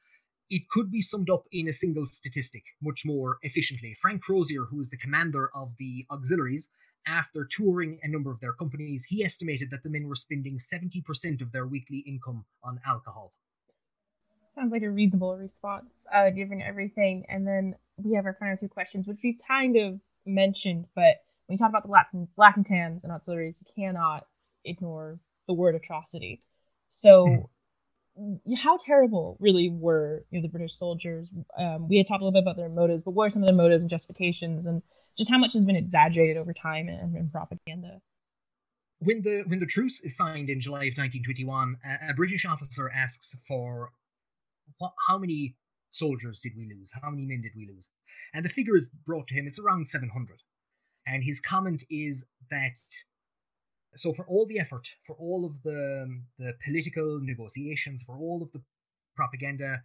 It 0.50 0.68
could 0.68 0.90
be 0.90 1.00
summed 1.00 1.30
up 1.30 1.44
in 1.52 1.68
a 1.68 1.72
single 1.72 2.06
statistic 2.06 2.64
much 2.82 3.02
more 3.04 3.38
efficiently. 3.42 3.94
Frank 3.94 4.22
Crozier, 4.22 4.64
who 4.64 4.80
is 4.80 4.90
the 4.90 4.96
commander 4.96 5.50
of 5.54 5.76
the 5.78 6.04
auxiliaries, 6.10 6.68
after 7.06 7.44
touring 7.44 7.98
a 8.02 8.08
number 8.08 8.30
of 8.30 8.40
their 8.40 8.52
companies, 8.52 9.06
he 9.06 9.24
estimated 9.24 9.70
that 9.70 9.82
the 9.82 9.90
men 9.90 10.08
were 10.08 10.14
spending 10.14 10.58
70% 10.58 11.40
of 11.40 11.52
their 11.52 11.66
weekly 11.66 12.04
income 12.06 12.44
on 12.62 12.80
alcohol. 12.86 13.32
Sounds 14.54 14.72
like 14.72 14.82
a 14.82 14.90
reasonable 14.90 15.36
response, 15.36 16.06
uh, 16.12 16.30
given 16.30 16.60
everything. 16.60 17.24
And 17.28 17.46
then 17.46 17.74
we 17.96 18.14
have 18.14 18.26
our 18.26 18.36
final 18.38 18.56
two 18.56 18.68
questions, 18.68 19.06
which 19.06 19.20
we've 19.22 19.38
kind 19.48 19.76
of 19.76 20.00
mentioned, 20.26 20.86
but 20.94 21.16
when 21.46 21.54
you 21.54 21.58
talk 21.58 21.70
about 21.70 21.86
the 21.86 22.18
and, 22.18 22.34
black 22.34 22.56
and 22.56 22.66
tans 22.66 23.04
and 23.04 23.12
auxiliaries, 23.12 23.62
you 23.64 23.84
cannot 23.84 24.26
ignore 24.64 25.18
the 25.46 25.54
word 25.54 25.74
atrocity. 25.74 26.42
So, 26.86 27.48
mm. 28.18 28.56
how 28.58 28.76
terrible 28.78 29.36
really 29.40 29.70
were 29.70 30.24
you 30.30 30.38
know, 30.38 30.42
the 30.42 30.48
British 30.48 30.74
soldiers? 30.74 31.32
Um, 31.58 31.88
we 31.88 31.98
had 31.98 32.06
talked 32.06 32.20
a 32.22 32.24
little 32.24 32.38
bit 32.38 32.44
about 32.44 32.56
their 32.56 32.68
motives, 32.68 33.02
but 33.02 33.12
what 33.12 33.26
are 33.26 33.30
some 33.30 33.42
of 33.42 33.46
their 33.46 33.56
motives 33.56 33.82
and 33.82 33.90
justifications, 33.90 34.66
and 34.66 34.82
just 35.16 35.30
how 35.30 35.38
much 35.38 35.54
has 35.54 35.64
been 35.64 35.76
exaggerated 35.76 36.36
over 36.36 36.52
time 36.52 36.88
and, 36.88 37.16
in 37.16 37.28
propaganda? 37.28 38.00
When 38.98 39.22
the 39.22 39.44
when 39.46 39.58
the 39.58 39.66
truce 39.66 40.02
is 40.02 40.16
signed 40.16 40.48
in 40.48 40.60
July 40.60 40.84
of 40.84 40.96
1921, 40.96 41.76
a, 41.84 42.10
a 42.10 42.14
British 42.14 42.46
officer 42.46 42.90
asks 42.94 43.34
for 43.46 43.90
what, 44.78 44.92
how 45.08 45.18
many 45.18 45.56
soldiers 45.90 46.40
did 46.40 46.52
we 46.56 46.64
lose? 46.64 46.92
How 47.02 47.10
many 47.10 47.24
men 47.24 47.42
did 47.42 47.52
we 47.56 47.68
lose? 47.72 47.90
And 48.34 48.44
the 48.44 48.48
figure 48.48 48.76
is 48.76 48.86
brought 49.06 49.28
to 49.28 49.34
him, 49.34 49.46
it's 49.46 49.60
around 49.60 49.86
700. 49.86 50.42
And 51.06 51.24
his 51.24 51.40
comment 51.40 51.84
is 51.90 52.26
that 52.50 52.76
so 53.94 54.12
for 54.12 54.24
all 54.26 54.46
the 54.46 54.58
effort, 54.58 54.88
for 55.02 55.16
all 55.18 55.44
of 55.44 55.62
the 55.62 56.20
the 56.38 56.54
political 56.64 57.20
negotiations, 57.20 58.02
for 58.02 58.16
all 58.16 58.42
of 58.42 58.52
the 58.52 58.62
propaganda, 59.14 59.82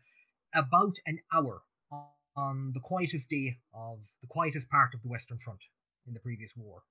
about 0.53 0.97
an 1.05 1.19
hour 1.33 1.63
on 2.35 2.71
the 2.73 2.79
quietest 2.79 3.29
day 3.29 3.57
of 3.73 3.99
the 4.21 4.27
quietest 4.27 4.69
part 4.69 4.93
of 4.93 5.01
the 5.01 5.09
Western 5.09 5.37
Front 5.37 5.65
in 6.05 6.13
the 6.13 6.19
previous 6.19 6.53
war. 6.55 6.83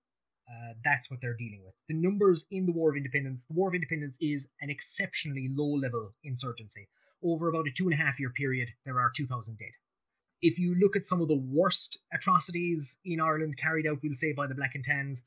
Uh, 0.48 0.74
that's 0.84 1.10
what 1.10 1.20
they're 1.20 1.36
dealing 1.36 1.62
with. 1.64 1.74
The 1.88 1.94
numbers 1.94 2.46
in 2.50 2.66
the 2.66 2.72
War 2.72 2.90
of 2.90 2.96
Independence, 2.96 3.46
the 3.46 3.54
War 3.54 3.68
of 3.68 3.74
Independence 3.74 4.16
is 4.20 4.48
an 4.60 4.70
exceptionally 4.70 5.48
low 5.50 5.74
level 5.74 6.10
insurgency 6.22 6.88
over 7.24 7.48
about 7.48 7.66
a 7.66 7.70
two 7.70 7.84
and 7.84 7.94
a 7.94 7.96
half 7.96 8.20
year 8.20 8.30
period, 8.30 8.70
there 8.84 8.98
are 8.98 9.10
2,000 9.14 9.58
dead. 9.58 9.72
If 10.42 10.58
you 10.58 10.74
look 10.74 10.96
at 10.96 11.06
some 11.06 11.20
of 11.20 11.28
the 11.28 11.38
worst 11.38 11.98
atrocities 12.12 12.98
in 13.04 13.20
Ireland 13.20 13.56
carried 13.56 13.86
out, 13.86 13.98
we'll 14.02 14.14
say, 14.14 14.32
by 14.32 14.46
the 14.46 14.54
Black 14.54 14.74
and 14.74 14.84
Tans, 14.84 15.24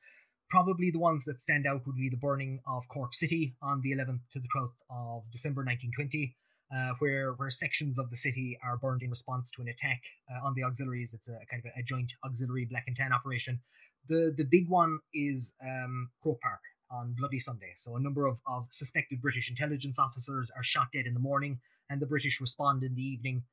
probably 0.50 0.92
the 0.92 1.00
ones 1.00 1.26
that 1.26 1.40
stand 1.40 1.66
out 1.66 1.86
would 1.86 1.96
be 1.96 2.10
the 2.10 2.18
burning 2.18 2.60
of 2.68 2.88
Cork 2.90 3.14
City 3.14 3.56
on 3.62 3.82
the 3.82 3.92
11th 3.92 4.22
to 4.32 4.40
the 4.40 4.48
12th 4.56 4.82
of 4.90 5.32
December 5.32 5.62
1920. 5.62 6.36
Uh, 6.72 6.94
where 7.00 7.34
where 7.34 7.50
sections 7.50 7.98
of 7.98 8.12
the 8.12 8.16
city 8.16 8.56
are 8.64 8.78
burned 8.78 9.02
in 9.02 9.10
response 9.10 9.50
to 9.50 9.60
an 9.60 9.68
attack 9.68 10.04
uh, 10.30 10.46
on 10.46 10.54
the 10.54 10.64
auxiliaries. 10.64 11.16
It's 11.16 11.28
a 11.28 11.40
kind 11.50 11.64
of 11.66 11.72
a, 11.76 11.82
joint 11.82 12.14
auxiliary 12.24 12.68
black 12.70 12.84
and 12.86 12.96
tan 12.96 13.12
operation. 13.12 13.60
The 14.08 14.32
the 14.38 14.46
big 14.46 14.70
one 14.70 15.00
is 15.12 15.56
um, 15.66 16.12
Park 16.24 16.62
on 16.92 17.14
Bloody 17.18 17.40
Sunday. 17.40 17.72
So 17.76 17.96
a 17.96 18.00
number 18.00 18.26
of, 18.26 18.42
of 18.48 18.68
suspected 18.70 19.22
British 19.22 19.50
intelligence 19.50 20.00
officers 20.00 20.52
are 20.56 20.64
shot 20.64 20.88
dead 20.94 21.06
in 21.06 21.14
the 21.14 21.20
morning 21.20 21.60
and 21.90 22.02
the 22.02 22.08
British 22.08 22.40
respond 22.42 22.84
in 22.84 22.96
the 22.96 23.02
evening 23.02 23.44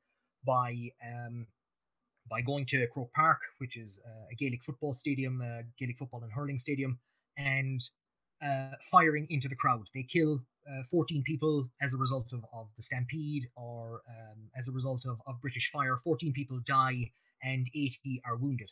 by 0.45 0.89
um, 1.05 1.47
by 2.29 2.41
going 2.41 2.65
to 2.65 2.85
Croke 2.87 3.13
Park, 3.13 3.39
which 3.59 3.77
is 3.77 4.01
uh, 4.05 4.25
a 4.31 4.35
Gaelic 4.35 4.63
football 4.63 4.93
stadium, 4.93 5.41
uh, 5.41 5.63
Gaelic 5.79 5.97
football 5.97 6.23
and 6.23 6.31
hurling 6.31 6.57
stadium, 6.57 6.99
and 7.37 7.81
uh, 8.43 8.71
firing 8.91 9.27
into 9.29 9.47
the 9.47 9.55
crowd. 9.55 9.87
They 9.93 10.03
kill 10.03 10.41
uh, 10.69 10.83
14 10.83 11.23
people 11.23 11.69
as 11.81 11.93
a 11.93 11.97
result 11.97 12.33
of, 12.33 12.43
of 12.53 12.67
the 12.75 12.81
stampede 12.81 13.47
or 13.55 14.01
um, 14.09 14.49
as 14.57 14.67
a 14.67 14.71
result 14.71 15.05
of, 15.05 15.21
of 15.25 15.41
British 15.41 15.71
fire. 15.71 15.95
14 15.95 16.33
people 16.33 16.59
die 16.65 17.11
and 17.41 17.67
80 17.73 18.21
are 18.25 18.35
wounded. 18.35 18.71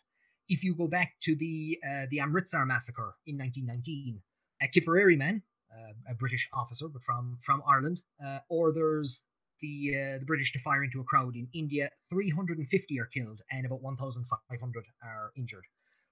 If 0.50 0.64
you 0.64 0.76
go 0.76 0.88
back 0.88 1.14
to 1.22 1.36
the 1.36 1.80
uh, 1.84 2.06
the 2.12 2.20
Amritsar 2.20 2.66
massacre 2.66 3.16
in 3.26 3.38
1919, 3.38 4.22
a 4.62 4.68
Tipperary 4.68 5.18
man, 5.18 5.44
uh, 5.72 5.94
a 6.10 6.16
British 6.16 6.50
officer 6.54 6.88
but 6.88 7.04
from 7.04 7.38
from 7.42 7.62
Ireland, 7.68 8.02
orders 8.50 9.26
the 9.60 9.96
uh, 9.96 10.20
the 10.20 10.26
British 10.26 10.52
to 10.54 10.60
fire 10.60 10.84
into 10.84 11.00
a 11.00 11.04
crowd 11.04 11.36
in 11.36 11.48
India. 11.54 11.90
350 12.10 13.00
are 13.00 13.06
killed 13.06 13.42
and 13.52 13.66
about 13.66 13.82
1,500 13.82 14.86
are 15.04 15.32
injured. 15.38 15.66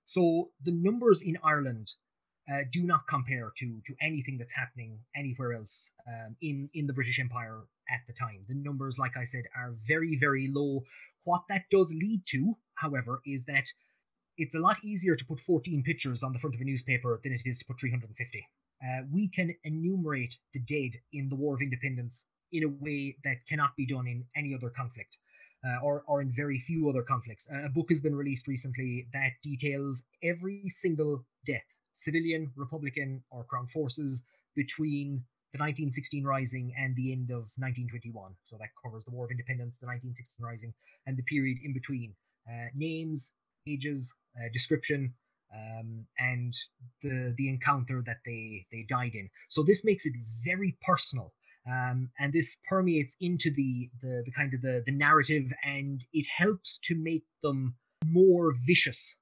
So 0.05 0.51
the 0.61 0.71
numbers 0.71 1.21
in 1.21 1.37
Ireland 1.43 1.93
uh, 2.51 2.63
do 2.71 2.83
not 2.83 3.07
compare 3.07 3.51
to 3.57 3.79
to 3.85 3.95
anything 4.01 4.37
that's 4.37 4.55
happening 4.55 4.99
anywhere 5.15 5.53
else 5.53 5.91
um, 6.07 6.35
in 6.41 6.69
in 6.73 6.87
the 6.87 6.93
British 6.93 7.19
Empire 7.19 7.63
at 7.89 8.01
the 8.07 8.13
time. 8.13 8.45
The 8.47 8.55
numbers, 8.55 8.97
like 8.99 9.17
I 9.17 9.23
said, 9.23 9.43
are 9.55 9.73
very 9.87 10.17
very 10.17 10.49
low. 10.51 10.83
What 11.23 11.43
that 11.49 11.69
does 11.69 11.95
lead 11.97 12.23
to, 12.27 12.57
however, 12.75 13.21
is 13.25 13.45
that 13.45 13.67
it's 14.37 14.55
a 14.55 14.59
lot 14.59 14.77
easier 14.83 15.15
to 15.15 15.25
put 15.25 15.39
14 15.39 15.83
pictures 15.83 16.23
on 16.23 16.33
the 16.33 16.39
front 16.39 16.55
of 16.55 16.61
a 16.61 16.65
newspaper 16.65 17.19
than 17.23 17.33
it 17.33 17.41
is 17.45 17.59
to 17.59 17.65
put 17.65 17.79
350. 17.79 18.47
Uh, 18.83 19.03
we 19.11 19.29
can 19.29 19.55
enumerate 19.63 20.37
the 20.53 20.59
dead 20.59 20.99
in 21.13 21.29
the 21.29 21.35
War 21.35 21.55
of 21.55 21.61
Independence 21.61 22.27
in 22.51 22.63
a 22.63 22.69
way 22.69 23.15
that 23.23 23.45
cannot 23.47 23.75
be 23.75 23.85
done 23.85 24.07
in 24.07 24.25
any 24.35 24.53
other 24.53 24.69
conflict. 24.69 25.17
Uh, 25.65 25.79
or, 25.81 26.03
or 26.07 26.19
in 26.19 26.29
very 26.29 26.57
few 26.57 26.89
other 26.89 27.01
conflicts. 27.01 27.47
A 27.49 27.69
book 27.69 27.85
has 27.87 28.01
been 28.01 28.17
released 28.17 28.49
recently 28.49 29.07
that 29.13 29.31
details 29.41 30.03
every 30.21 30.63
single 30.65 31.25
death, 31.45 31.79
civilian, 31.93 32.51
Republican, 32.57 33.23
or 33.31 33.45
Crown 33.45 33.65
forces, 33.67 34.25
between 34.57 35.23
the 35.53 35.59
1916 35.59 36.25
Rising 36.25 36.73
and 36.77 36.97
the 36.97 37.13
end 37.13 37.29
of 37.29 37.47
1921. 37.55 38.33
So 38.43 38.57
that 38.57 38.69
covers 38.83 39.05
the 39.05 39.11
War 39.11 39.23
of 39.23 39.31
Independence, 39.31 39.77
the 39.77 39.85
1916 39.85 40.43
Rising, 40.45 40.73
and 41.07 41.15
the 41.15 41.23
period 41.23 41.59
in 41.63 41.71
between. 41.71 42.13
Uh, 42.45 42.67
names, 42.75 43.31
ages, 43.65 44.13
uh, 44.37 44.49
description, 44.51 45.13
um, 45.53 46.07
and 46.17 46.53
the 47.01 47.33
the 47.37 47.49
encounter 47.49 48.01
that 48.05 48.19
they 48.25 48.65
they 48.71 48.85
died 48.87 49.13
in. 49.13 49.29
So 49.49 49.63
this 49.63 49.85
makes 49.85 50.05
it 50.05 50.13
very 50.43 50.77
personal. 50.81 51.33
Um, 51.65 52.09
and 52.19 52.33
this 52.33 52.57
permeates 52.67 53.15
into 53.21 53.49
the, 53.49 53.89
the 54.01 54.23
the 54.25 54.31
kind 54.31 54.53
of 54.53 54.61
the 54.61 54.83
the 54.85 54.91
narrative, 54.91 55.53
and 55.63 56.05
it 56.11 56.27
helps 56.37 56.77
to 56.83 56.95
make 56.95 57.23
them 57.41 57.75
more 58.05 58.53
vicious 58.53 59.17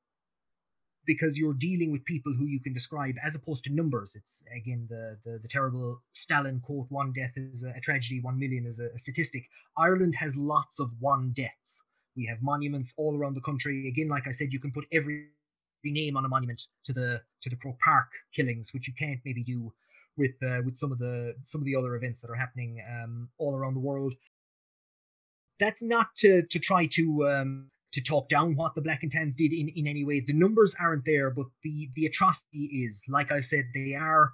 because 1.05 1.37
you're 1.37 1.53
dealing 1.53 1.91
with 1.91 2.05
people 2.05 2.33
who 2.33 2.45
you 2.45 2.59
can 2.59 2.73
describe 2.73 3.15
as 3.23 3.35
opposed 3.35 3.63
to 3.65 3.73
numbers. 3.73 4.15
It's 4.15 4.43
again 4.55 4.87
the 4.89 5.17
the, 5.23 5.39
the 5.39 5.47
terrible 5.47 6.01
Stalin 6.13 6.59
quote: 6.59 6.87
"One 6.89 7.11
death 7.13 7.33
is 7.35 7.63
a, 7.63 7.77
a 7.77 7.81
tragedy, 7.81 8.19
one 8.21 8.39
million 8.39 8.65
is 8.65 8.79
a, 8.79 8.87
a, 8.95 8.97
statistic." 8.97 9.47
Ireland 9.77 10.15
has 10.19 10.37
lots 10.37 10.79
of 10.79 10.91
one 10.99 11.31
deaths. 11.33 11.83
We 12.15 12.25
have 12.27 12.39
monuments 12.41 12.93
all 12.97 13.17
around 13.17 13.35
the 13.35 13.41
country. 13.41 13.87
Again, 13.87 14.09
like 14.09 14.27
I 14.27 14.31
said, 14.31 14.51
you 14.51 14.59
can 14.59 14.71
put 14.71 14.85
every 14.91 15.27
name 15.83 16.17
on 16.17 16.25
a 16.25 16.29
monument 16.29 16.61
to 16.83 16.93
the 16.93 17.21
to 17.41 17.49
the 17.49 17.55
Croke 17.55 17.79
Park 17.79 18.09
killings, 18.33 18.73
which 18.73 18.87
you 18.87 18.93
can't 18.93 19.19
maybe 19.25 19.43
do 19.43 19.73
with 20.17 20.31
uh, 20.43 20.61
with 20.65 20.75
some 20.75 20.91
of 20.91 20.99
the 20.99 21.35
some 21.41 21.61
of 21.61 21.65
the 21.65 21.75
other 21.75 21.95
events 21.95 22.21
that 22.21 22.29
are 22.29 22.35
happening 22.35 22.81
um, 22.91 23.29
all 23.37 23.55
around 23.55 23.73
the 23.73 23.79
world. 23.79 24.15
That's 25.59 25.83
not 25.83 26.07
to 26.17 26.43
to 26.43 26.59
try 26.59 26.85
to 26.87 27.29
um, 27.29 27.71
to 27.93 28.01
talk 28.01 28.29
down 28.29 28.55
what 28.55 28.75
the 28.75 28.81
black 28.81 29.03
and 29.03 29.11
tans 29.11 29.35
did 29.35 29.53
in, 29.53 29.69
in 29.75 29.87
any 29.87 30.03
way. 30.03 30.19
The 30.19 30.33
numbers 30.33 30.75
aren't 30.79 31.05
there, 31.05 31.29
but 31.29 31.47
the 31.63 31.89
the 31.95 32.05
atrocity 32.05 32.65
is. 32.83 33.05
Like 33.07 33.31
I 33.31 33.39
said, 33.39 33.65
they 33.73 33.95
are 33.95 34.31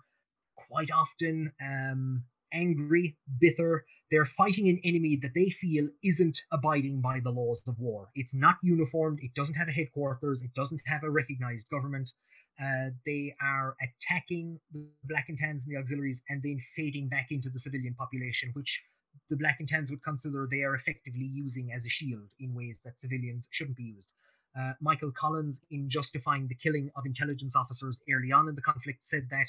quite 0.55 0.91
often 0.91 1.53
um, 1.61 2.23
angry, 2.53 3.17
bitter. 3.39 3.85
They're 4.09 4.25
fighting 4.25 4.69
an 4.69 4.79
enemy 4.83 5.17
that 5.21 5.33
they 5.33 5.49
feel 5.49 5.89
isn't 6.03 6.39
abiding 6.51 7.01
by 7.01 7.19
the 7.21 7.31
laws 7.31 7.63
of 7.67 7.79
war. 7.79 8.09
It's 8.15 8.33
not 8.33 8.55
uniformed. 8.63 9.19
It 9.21 9.33
doesn't 9.33 9.55
have 9.57 9.67
a 9.67 9.71
headquarters. 9.71 10.43
It 10.43 10.53
doesn't 10.53 10.81
have 10.85 11.03
a 11.03 11.09
recognized 11.09 11.69
government. 11.69 12.13
Uh, 12.61 12.91
they 13.05 13.35
are 13.41 13.75
attacking 13.81 14.59
the 14.71 14.87
black 15.03 15.25
and 15.27 15.37
tans 15.37 15.65
and 15.65 15.75
the 15.75 15.79
auxiliaries 15.79 16.23
and 16.29 16.41
then 16.41 16.57
fading 16.75 17.09
back 17.09 17.27
into 17.31 17.49
the 17.49 17.59
civilian 17.59 17.93
population, 17.93 18.51
which 18.53 18.83
the 19.29 19.37
Black 19.37 19.57
and 19.59 19.67
Tans 19.67 19.91
would 19.91 20.03
consider 20.03 20.47
they 20.49 20.63
are 20.63 20.73
effectively 20.73 21.25
using 21.25 21.71
as 21.73 21.85
a 21.85 21.89
shield 21.89 22.31
in 22.39 22.53
ways 22.53 22.81
that 22.85 22.99
civilians 22.99 23.47
shouldn't 23.51 23.77
be 23.77 23.83
used. 23.83 24.13
Uh, 24.57 24.73
Michael 24.81 25.11
Collins, 25.11 25.61
in 25.69 25.89
justifying 25.89 26.47
the 26.47 26.55
killing 26.55 26.89
of 26.95 27.05
intelligence 27.05 27.55
officers 27.55 28.01
early 28.09 28.31
on 28.31 28.47
in 28.47 28.55
the 28.55 28.61
conflict, 28.61 29.03
said 29.03 29.29
that 29.29 29.47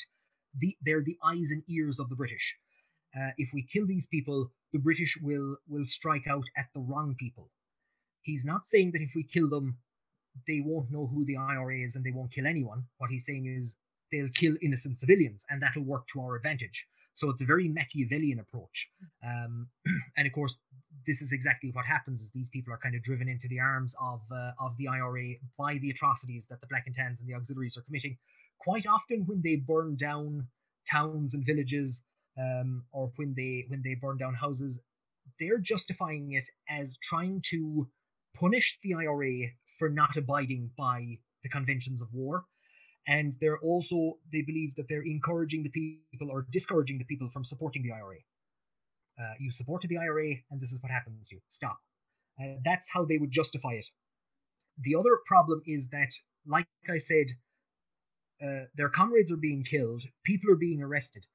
the, 0.56 0.76
they're 0.82 1.02
the 1.02 1.16
eyes 1.24 1.50
and 1.50 1.62
ears 1.68 1.98
of 1.98 2.08
the 2.08 2.16
British. 2.16 2.56
Uh, 3.16 3.30
if 3.36 3.50
we 3.52 3.62
kill 3.62 3.86
these 3.86 4.06
people, 4.06 4.52
the 4.72 4.78
British 4.78 5.18
will 5.22 5.56
will 5.68 5.84
strike 5.84 6.26
out 6.26 6.44
at 6.56 6.66
the 6.74 6.80
wrong 6.80 7.14
people. 7.18 7.50
He's 8.22 8.44
not 8.44 8.66
saying 8.66 8.92
that 8.92 9.02
if 9.02 9.12
we 9.14 9.24
kill 9.24 9.48
them, 9.48 9.78
they 10.46 10.60
won't 10.64 10.90
know 10.90 11.06
who 11.06 11.24
the 11.24 11.36
IRA 11.36 11.78
is 11.78 11.96
and 11.96 12.04
they 12.04 12.10
won't 12.10 12.32
kill 12.32 12.46
anyone. 12.46 12.84
What 12.98 13.10
he's 13.10 13.24
saying 13.24 13.46
is 13.46 13.76
they'll 14.12 14.28
kill 14.28 14.56
innocent 14.62 14.98
civilians, 14.98 15.44
and 15.48 15.62
that'll 15.62 15.84
work 15.84 16.06
to 16.08 16.20
our 16.20 16.36
advantage. 16.36 16.86
So 17.14 17.30
it's 17.30 17.42
a 17.42 17.46
very 17.46 17.68
Machiavellian 17.68 18.38
approach. 18.38 18.90
Um, 19.24 19.68
and 20.16 20.26
of 20.26 20.32
course, 20.32 20.60
this 21.06 21.20
is 21.20 21.32
exactly 21.32 21.70
what 21.72 21.84
happens: 21.84 22.20
is 22.20 22.30
these 22.30 22.50
people 22.50 22.72
are 22.72 22.78
kind 22.78 22.94
of 22.94 23.02
driven 23.02 23.28
into 23.28 23.48
the 23.48 23.60
arms 23.60 23.94
of 24.00 24.20
uh, 24.32 24.52
of 24.60 24.76
the 24.76 24.88
IRA 24.88 25.34
by 25.58 25.78
the 25.78 25.90
atrocities 25.90 26.46
that 26.48 26.60
the 26.60 26.66
Black 26.68 26.84
and 26.86 26.94
Tans 26.94 27.20
and 27.20 27.28
the 27.28 27.34
auxiliaries 27.34 27.76
are 27.76 27.82
committing. 27.82 28.18
Quite 28.60 28.86
often, 28.86 29.24
when 29.26 29.42
they 29.42 29.56
burn 29.56 29.96
down 29.96 30.48
towns 30.90 31.34
and 31.34 31.44
villages, 31.44 32.04
um, 32.38 32.84
or 32.92 33.12
when 33.16 33.34
they 33.36 33.64
when 33.68 33.82
they 33.82 33.94
burn 33.94 34.18
down 34.18 34.34
houses, 34.34 34.82
they're 35.40 35.58
justifying 35.58 36.32
it 36.32 36.48
as 36.68 36.98
trying 37.02 37.42
to 37.50 37.88
punish 38.34 38.78
the 38.82 38.94
IRA 38.94 39.48
for 39.78 39.88
not 39.88 40.16
abiding 40.16 40.70
by 40.76 41.18
the 41.42 41.48
conventions 41.48 42.02
of 42.02 42.08
war 42.12 42.44
and 43.08 43.36
they're 43.40 43.58
also 43.58 44.18
they 44.30 44.42
believe 44.42 44.74
that 44.74 44.86
they're 44.88 45.02
encouraging 45.02 45.62
the 45.62 45.70
people 45.70 46.30
or 46.30 46.46
discouraging 46.50 46.98
the 46.98 47.06
people 47.06 47.28
from 47.28 47.42
supporting 47.42 47.82
the 47.82 47.92
IRA. 47.92 48.18
Uh, 49.18 49.34
you 49.40 49.50
supported 49.50 49.88
the 49.90 49.98
IRA, 49.98 50.34
and 50.50 50.60
this 50.60 50.70
is 50.70 50.80
what 50.80 50.92
happens 50.92 51.28
to 51.28 51.36
you. 51.36 51.40
Stop. 51.48 51.78
Uh, 52.40 52.56
that's 52.64 52.92
how 52.92 53.04
they 53.04 53.18
would 53.18 53.32
justify 53.32 53.72
it. 53.72 53.86
The 54.78 54.94
other 54.94 55.18
problem 55.26 55.62
is 55.66 55.88
that, 55.88 56.12
like 56.46 56.68
I 56.88 56.98
said, 56.98 57.26
uh, 58.40 58.66
their 58.76 58.90
comrades 58.90 59.32
are 59.32 59.38
being 59.38 59.64
killed, 59.64 60.04
people 60.24 60.52
are 60.52 60.56
being 60.56 60.80
arrested, 60.80 61.26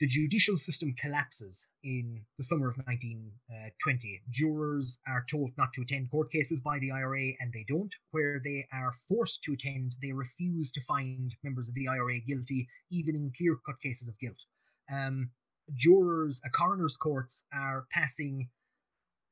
the 0.00 0.06
judicial 0.06 0.56
system 0.56 0.94
collapses 0.96 1.68
in 1.82 2.22
the 2.36 2.44
summer 2.44 2.68
of 2.68 2.76
1920. 2.76 4.20
Jurors 4.30 4.98
are 5.08 5.24
told 5.28 5.50
not 5.58 5.72
to 5.74 5.82
attend 5.82 6.10
court 6.10 6.30
cases 6.30 6.60
by 6.60 6.78
the 6.78 6.92
IRA, 6.92 7.32
and 7.40 7.52
they 7.52 7.64
don't. 7.66 7.94
Where 8.12 8.40
they 8.42 8.66
are 8.72 8.92
forced 9.08 9.42
to 9.44 9.54
attend, 9.54 9.96
they 10.00 10.12
refuse 10.12 10.70
to 10.72 10.80
find 10.80 11.34
members 11.42 11.68
of 11.68 11.74
the 11.74 11.88
IRA 11.88 12.20
guilty, 12.20 12.68
even 12.90 13.16
in 13.16 13.32
clear 13.36 13.56
cut 13.66 13.80
cases 13.80 14.08
of 14.08 14.18
guilt. 14.20 14.44
Um, 14.90 15.30
jurors, 15.74 16.40
uh, 16.44 16.48
coroner's 16.50 16.96
courts 16.96 17.44
are 17.52 17.86
passing 17.90 18.50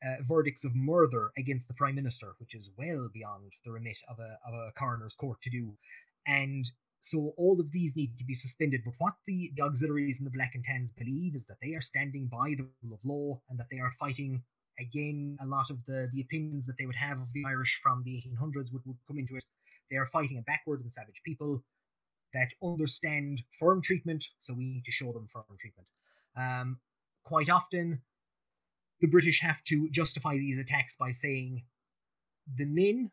uh, 0.04 0.16
verdicts 0.22 0.64
of 0.64 0.74
murder 0.74 1.30
against 1.38 1.68
the 1.68 1.74
prime 1.74 1.94
minister, 1.94 2.34
which 2.38 2.54
is 2.54 2.70
well 2.76 3.08
beyond 3.12 3.52
the 3.64 3.70
remit 3.70 3.98
of 4.08 4.18
a, 4.18 4.38
of 4.46 4.54
a 4.54 4.72
coroner's 4.76 5.14
court 5.14 5.40
to 5.42 5.50
do. 5.50 5.76
And 6.26 6.70
so 7.00 7.34
all 7.36 7.60
of 7.60 7.72
these 7.72 7.96
need 7.96 8.18
to 8.18 8.24
be 8.24 8.34
suspended. 8.34 8.82
But 8.84 8.94
what 8.98 9.14
the, 9.26 9.50
the 9.56 9.62
auxiliaries 9.62 10.18
and 10.18 10.26
the 10.26 10.36
Black 10.36 10.52
and 10.54 10.64
Tans 10.64 10.92
believe 10.92 11.34
is 11.34 11.46
that 11.46 11.58
they 11.62 11.74
are 11.74 11.80
standing 11.80 12.26
by 12.26 12.54
the 12.56 12.68
rule 12.82 12.94
of 12.94 13.04
law 13.04 13.42
and 13.48 13.58
that 13.58 13.66
they 13.70 13.78
are 13.78 13.92
fighting 13.92 14.42
again 14.78 15.36
a 15.40 15.46
lot 15.46 15.70
of 15.70 15.84
the, 15.84 16.08
the 16.12 16.20
opinions 16.20 16.66
that 16.66 16.76
they 16.78 16.86
would 16.86 16.96
have 16.96 17.20
of 17.20 17.32
the 17.32 17.44
Irish 17.46 17.80
from 17.82 18.02
the 18.04 18.12
1800s 18.12 18.72
would, 18.72 18.82
would 18.84 18.98
come 19.06 19.18
into 19.18 19.36
it. 19.36 19.44
They 19.90 19.96
are 19.96 20.06
fighting 20.06 20.38
a 20.38 20.42
backward 20.42 20.80
and 20.80 20.90
savage 20.90 21.22
people 21.24 21.64
that 22.32 22.52
understand 22.62 23.42
firm 23.58 23.80
treatment, 23.80 24.24
so 24.38 24.54
we 24.54 24.64
need 24.64 24.84
to 24.84 24.90
show 24.90 25.12
them 25.12 25.26
firm 25.28 25.44
treatment. 25.58 25.88
Um, 26.36 26.80
quite 27.24 27.48
often, 27.48 28.02
the 29.00 29.08
British 29.08 29.40
have 29.40 29.62
to 29.64 29.88
justify 29.90 30.34
these 30.34 30.58
attacks 30.58 30.96
by 30.96 31.10
saying 31.10 31.64
the 32.52 32.64
men 32.64 33.10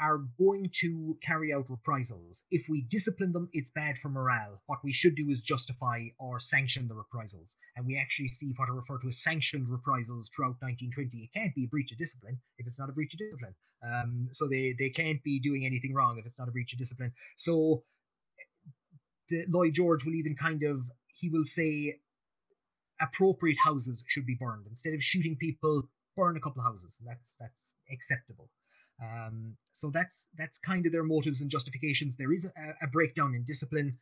are 0.00 0.18
going 0.38 0.70
to 0.80 1.16
carry 1.22 1.52
out 1.52 1.70
reprisals. 1.70 2.44
If 2.50 2.66
we 2.68 2.82
discipline 2.82 3.32
them, 3.32 3.48
it's 3.52 3.70
bad 3.70 3.98
for 3.98 4.08
morale. 4.08 4.62
What 4.66 4.80
we 4.82 4.92
should 4.92 5.14
do 5.14 5.28
is 5.28 5.42
justify 5.42 6.08
or 6.18 6.40
sanction 6.40 6.88
the 6.88 6.94
reprisals. 6.94 7.56
And 7.76 7.86
we 7.86 7.98
actually 7.98 8.28
see 8.28 8.52
what 8.56 8.68
are 8.68 8.74
referred 8.74 9.02
to 9.02 9.08
as 9.08 9.22
sanctioned 9.22 9.68
reprisals 9.68 10.30
throughout 10.34 10.56
1920. 10.60 11.18
It 11.18 11.32
can't 11.32 11.54
be 11.54 11.64
a 11.64 11.68
breach 11.68 11.92
of 11.92 11.98
discipline 11.98 12.40
if 12.58 12.66
it's 12.66 12.78
not 12.78 12.88
a 12.88 12.92
breach 12.92 13.14
of 13.14 13.18
discipline. 13.18 13.54
Um, 13.82 14.28
so 14.32 14.48
they, 14.48 14.74
they 14.78 14.90
can't 14.90 15.22
be 15.22 15.38
doing 15.38 15.64
anything 15.64 15.94
wrong 15.94 16.18
if 16.18 16.26
it's 16.26 16.38
not 16.38 16.48
a 16.48 16.52
breach 16.52 16.72
of 16.72 16.78
discipline. 16.78 17.12
So 17.36 17.84
the, 19.28 19.44
Lloyd 19.48 19.74
George 19.74 20.04
will 20.04 20.14
even 20.14 20.34
kind 20.34 20.62
of, 20.62 20.90
he 21.06 21.28
will 21.28 21.44
say 21.44 22.00
appropriate 23.00 23.58
houses 23.64 24.04
should 24.06 24.26
be 24.26 24.36
burned. 24.38 24.66
Instead 24.68 24.94
of 24.94 25.02
shooting 25.02 25.36
people, 25.36 25.90
burn 26.16 26.36
a 26.36 26.40
couple 26.40 26.62
of 26.62 26.66
houses. 26.66 27.00
That's, 27.04 27.36
that's 27.36 27.74
acceptable. 27.90 28.50
Um, 29.02 29.56
so 29.70 29.90
that's 29.90 30.28
that's 30.36 30.58
kind 30.58 30.86
of 30.86 30.92
their 30.92 31.04
motives 31.04 31.40
and 31.40 31.50
justifications. 31.50 32.16
There 32.16 32.32
is 32.32 32.44
a, 32.44 32.50
a 32.82 32.86
breakdown 32.86 33.34
in 33.34 33.44
discipline. 33.44 33.98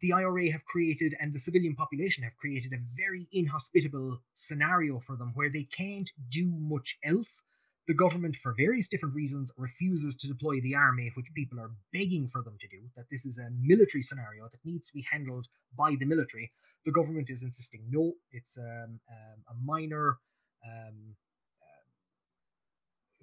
The 0.00 0.12
IRA 0.12 0.52
have 0.52 0.64
created, 0.64 1.14
and 1.18 1.32
the 1.32 1.40
civilian 1.40 1.74
population 1.74 2.22
have 2.22 2.36
created, 2.36 2.72
a 2.72 2.78
very 2.96 3.26
inhospitable 3.32 4.18
scenario 4.32 5.00
for 5.00 5.16
them 5.16 5.32
where 5.34 5.50
they 5.50 5.64
can't 5.64 6.12
do 6.30 6.46
much 6.46 6.98
else. 7.04 7.42
The 7.88 7.94
government, 7.94 8.36
for 8.36 8.54
various 8.56 8.86
different 8.86 9.16
reasons, 9.16 9.52
refuses 9.56 10.14
to 10.16 10.28
deploy 10.28 10.60
the 10.60 10.76
army, 10.76 11.10
which 11.14 11.34
people 11.34 11.58
are 11.58 11.72
begging 11.92 12.28
for 12.28 12.42
them 12.42 12.58
to 12.60 12.68
do. 12.68 12.90
That 12.96 13.06
this 13.10 13.26
is 13.26 13.38
a 13.38 13.50
military 13.50 14.02
scenario 14.02 14.44
that 14.44 14.64
needs 14.64 14.88
to 14.88 14.94
be 14.94 15.06
handled 15.10 15.48
by 15.76 15.96
the 15.98 16.04
military. 16.04 16.52
The 16.84 16.92
government 16.92 17.28
is 17.28 17.42
insisting 17.42 17.86
no, 17.90 18.12
it's 18.30 18.56
um, 18.56 19.00
um, 19.10 19.42
a 19.50 19.54
minor 19.64 20.18
um, 20.64 21.16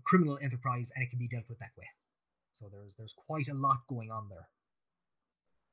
criminal 0.06 0.40
enterprise 0.42 0.92
and 0.96 1.04
it 1.04 1.10
can 1.10 1.20
be 1.20 1.28
dealt 1.28 1.50
with 1.50 1.60
that 1.60 1.72
way. 1.78 1.88
So 2.54 2.68
there's 2.72 2.96
there's 2.96 3.14
quite 3.28 3.50
a 3.50 3.54
lot 3.54 3.88
going 3.88 4.12
on 4.12 4.30
there. 4.30 4.48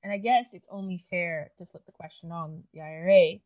And 0.02 0.12
I 0.12 0.18
guess 0.18 0.52
it's 0.52 0.68
only 0.70 0.98
fair 0.98 1.52
to 1.58 1.66
flip 1.66 1.86
the 1.86 1.92
question 1.92 2.32
on 2.32 2.64
the 2.74 2.80
IRA. 2.80 3.38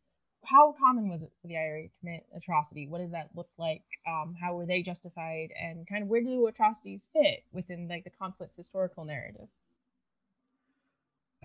How 0.43 0.73
common 0.79 1.09
was 1.09 1.23
it 1.23 1.31
for 1.41 1.47
the 1.47 1.57
IRA 1.57 1.83
to 1.83 1.89
commit 1.99 2.25
atrocity? 2.35 2.87
What 2.87 2.99
did 2.99 3.13
that 3.13 3.29
look 3.35 3.49
like? 3.57 3.83
Um, 4.07 4.35
how 4.39 4.55
were 4.55 4.65
they 4.65 4.81
justified? 4.81 5.49
And 5.59 5.87
kind 5.87 6.03
of 6.03 6.09
where 6.09 6.21
do 6.21 6.47
atrocities 6.47 7.09
fit 7.13 7.43
within 7.51 7.87
like 7.87 8.05
the 8.05 8.09
conflict's 8.09 8.57
historical 8.57 9.05
narrative? 9.05 9.49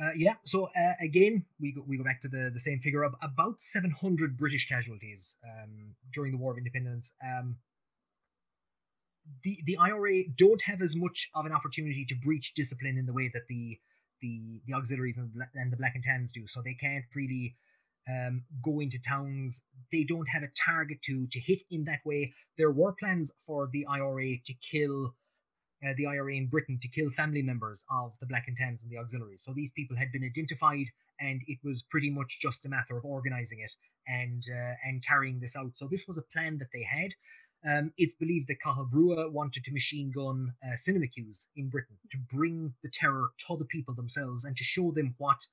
Uh, 0.00 0.10
yeah, 0.16 0.34
so 0.44 0.68
uh, 0.74 0.94
again, 1.00 1.44
we 1.60 1.72
go, 1.72 1.84
we 1.86 1.98
go 1.98 2.04
back 2.04 2.22
to 2.22 2.28
the, 2.28 2.50
the 2.52 2.58
same 2.58 2.78
figure 2.78 3.02
of 3.02 3.14
about 3.20 3.60
700 3.60 4.38
British 4.38 4.66
casualties 4.66 5.36
um, 5.44 5.94
during 6.14 6.32
the 6.32 6.38
War 6.38 6.52
of 6.52 6.58
Independence. 6.58 7.14
Um, 7.22 7.56
the 9.42 9.58
the 9.64 9.76
IRA 9.78 10.24
don't 10.36 10.62
have 10.62 10.80
as 10.82 10.96
much 10.96 11.30
of 11.34 11.46
an 11.46 11.52
opportunity 11.52 12.04
to 12.06 12.14
breach 12.14 12.54
discipline 12.54 12.98
in 12.98 13.06
the 13.06 13.12
way 13.12 13.30
that 13.32 13.46
the 13.48 13.78
the 14.20 14.60
the 14.66 14.74
auxiliaries 14.74 15.18
and, 15.18 15.32
and 15.54 15.72
the 15.72 15.76
black 15.76 15.92
and 15.94 16.04
tans 16.04 16.32
do. 16.32 16.46
So 16.46 16.62
they 16.62 16.74
can't 16.74 17.04
really 17.14 17.56
um, 18.08 18.44
go 18.62 18.80
into 18.80 18.98
towns. 19.00 19.64
They 19.90 20.04
don't 20.04 20.28
have 20.32 20.42
a 20.42 20.48
target 20.48 21.02
to 21.02 21.26
to 21.26 21.40
hit 21.40 21.62
in 21.70 21.84
that 21.84 22.00
way. 22.04 22.32
There 22.56 22.70
were 22.70 22.92
plans 22.92 23.32
for 23.44 23.68
the 23.70 23.86
IRA 23.88 24.38
to 24.44 24.54
kill 24.54 25.14
uh, 25.86 25.94
the 25.96 26.06
IRA 26.06 26.34
in 26.34 26.46
Britain 26.46 26.78
to 26.80 26.88
kill 26.88 27.08
family 27.10 27.42
members 27.42 27.84
of 27.90 28.18
the 28.20 28.26
Black 28.26 28.44
and 28.46 28.56
Tans 28.56 28.82
and 28.82 28.90
the 28.90 28.98
auxiliaries. 28.98 29.42
So 29.42 29.52
these 29.52 29.72
people 29.72 29.96
had 29.96 30.12
been 30.12 30.24
identified, 30.24 30.86
and 31.20 31.42
it 31.46 31.58
was 31.64 31.82
pretty 31.82 32.10
much 32.10 32.38
just 32.40 32.64
a 32.64 32.68
matter 32.68 32.96
of 32.96 33.04
organizing 33.04 33.60
it 33.60 33.72
and 34.06 34.42
uh, 34.50 34.74
and 34.84 35.04
carrying 35.04 35.40
this 35.40 35.56
out. 35.56 35.76
So 35.76 35.88
this 35.90 36.06
was 36.06 36.18
a 36.18 36.22
plan 36.22 36.58
that 36.58 36.72
they 36.72 36.82
had. 36.82 37.14
Um, 37.68 37.92
it's 37.96 38.14
believed 38.14 38.48
that 38.48 38.60
Cathal 38.60 38.88
Brugha 38.92 39.30
wanted 39.30 39.64
to 39.64 39.72
machine 39.72 40.10
gun 40.10 40.54
uh, 40.66 40.74
cinema 40.74 41.06
queues 41.06 41.48
in 41.54 41.68
Britain 41.68 41.96
to 42.10 42.18
bring 42.18 42.74
the 42.82 42.90
terror 42.90 43.28
to 43.46 43.56
the 43.56 43.64
people 43.64 43.94
themselves 43.94 44.44
and 44.44 44.56
to 44.56 44.64
show 44.64 44.90
them 44.90 45.14
what 45.18 45.46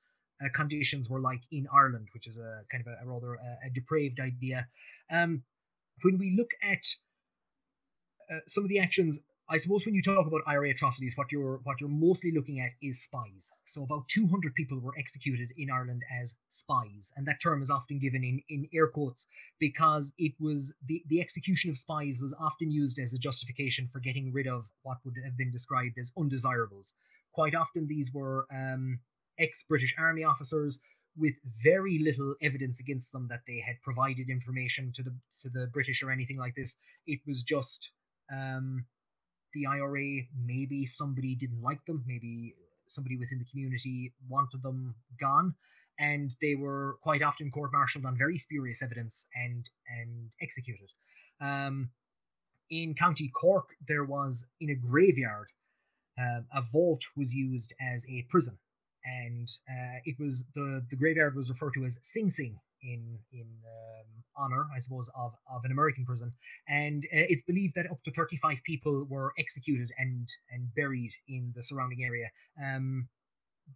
uh, 0.44 0.48
conditions 0.52 1.08
were 1.08 1.20
like 1.20 1.42
in 1.52 1.68
Ireland, 1.72 2.08
which 2.12 2.26
is 2.26 2.38
a 2.38 2.62
kind 2.70 2.84
of 2.84 2.92
a, 2.92 3.04
a 3.04 3.06
rather 3.06 3.36
uh, 3.36 3.66
a 3.66 3.70
depraved 3.70 4.18
idea. 4.18 4.66
Um, 5.10 5.44
when 6.02 6.18
we 6.18 6.34
look 6.36 6.52
at 6.62 6.86
uh, 8.30 8.40
some 8.46 8.64
of 8.64 8.70
the 8.70 8.78
actions 8.78 9.20
I 9.52 9.58
suppose 9.58 9.84
when 9.84 9.96
you 9.96 10.02
talk 10.02 10.28
about 10.28 10.42
IRA 10.46 10.70
atrocities, 10.70 11.16
what 11.16 11.32
you're 11.32 11.58
what 11.64 11.80
you're 11.80 11.90
mostly 11.90 12.30
looking 12.30 12.60
at 12.60 12.70
is 12.80 13.02
spies. 13.02 13.50
So 13.64 13.82
about 13.82 14.06
200 14.06 14.54
people 14.54 14.78
were 14.78 14.94
executed 14.96 15.48
in 15.56 15.70
Ireland 15.70 16.04
as 16.20 16.36
spies, 16.48 17.12
and 17.16 17.26
that 17.26 17.42
term 17.42 17.60
is 17.60 17.68
often 17.68 17.98
given 17.98 18.22
in 18.22 18.42
in 18.48 18.68
air 18.72 18.86
quotes 18.86 19.26
because 19.58 20.14
it 20.18 20.34
was 20.38 20.74
the 20.86 21.02
the 21.08 21.20
execution 21.20 21.68
of 21.68 21.76
spies 21.76 22.20
was 22.20 22.34
often 22.38 22.70
used 22.70 23.00
as 23.00 23.12
a 23.12 23.18
justification 23.18 23.88
for 23.88 23.98
getting 23.98 24.32
rid 24.32 24.46
of 24.46 24.70
what 24.82 24.98
would 25.04 25.16
have 25.24 25.36
been 25.36 25.50
described 25.50 25.98
as 25.98 26.12
undesirables. 26.16 26.94
Quite 27.32 27.56
often, 27.56 27.88
these 27.88 28.12
were 28.14 28.46
um, 28.54 29.00
ex-British 29.36 29.96
Army 29.98 30.22
officers 30.22 30.78
with 31.16 31.34
very 31.64 31.98
little 31.98 32.36
evidence 32.40 32.78
against 32.78 33.10
them 33.10 33.26
that 33.28 33.46
they 33.48 33.58
had 33.58 33.82
provided 33.82 34.30
information 34.30 34.92
to 34.92 35.02
the 35.02 35.16
to 35.42 35.50
the 35.50 35.66
British 35.66 36.04
or 36.04 36.12
anything 36.12 36.38
like 36.38 36.54
this. 36.54 36.76
It 37.04 37.18
was 37.26 37.42
just 37.42 37.90
um, 38.32 38.86
the 39.52 39.66
IRA, 39.66 40.22
maybe 40.44 40.84
somebody 40.84 41.34
didn't 41.34 41.62
like 41.62 41.84
them, 41.86 42.04
maybe 42.06 42.54
somebody 42.86 43.16
within 43.16 43.38
the 43.38 43.44
community 43.44 44.12
wanted 44.28 44.62
them 44.62 44.94
gone, 45.18 45.54
and 45.98 46.34
they 46.40 46.54
were 46.54 46.96
quite 47.02 47.22
often 47.22 47.50
court-martialed 47.50 48.04
on 48.04 48.16
very 48.16 48.38
spurious 48.38 48.82
evidence 48.82 49.26
and 49.34 49.70
and 49.88 50.30
executed. 50.40 50.92
Um, 51.40 51.90
in 52.70 52.94
County 52.94 53.28
Cork, 53.28 53.68
there 53.86 54.04
was 54.04 54.48
in 54.60 54.70
a 54.70 54.74
graveyard, 54.74 55.48
uh, 56.18 56.40
a 56.54 56.62
vault 56.72 57.02
was 57.16 57.34
used 57.34 57.74
as 57.80 58.06
a 58.08 58.26
prison, 58.28 58.58
and 59.04 59.48
uh, 59.68 59.98
it 60.04 60.16
was 60.18 60.44
the 60.54 60.84
the 60.90 60.96
graveyard 60.96 61.34
was 61.34 61.48
referred 61.48 61.74
to 61.74 61.84
as 61.84 61.98
Sing 62.02 62.30
Sing 62.30 62.58
in 62.82 63.18
in 63.32 63.46
honor, 64.42 64.62
I 64.76 64.80
suppose, 64.84 65.08
of 65.24 65.32
of 65.54 65.64
an 65.66 65.72
American 65.76 66.04
prison, 66.10 66.30
and 66.68 67.00
uh, 67.16 67.26
it's 67.32 67.46
believed 67.50 67.74
that 67.76 67.90
up 67.92 68.02
to 68.04 68.12
thirty 68.18 68.38
five 68.44 68.60
people 68.70 68.94
were 69.14 69.32
executed 69.38 69.90
and 70.02 70.26
and 70.52 70.62
buried 70.74 71.12
in 71.34 71.52
the 71.56 71.62
surrounding 71.68 72.02
area. 72.10 72.28
Um, 72.66 72.86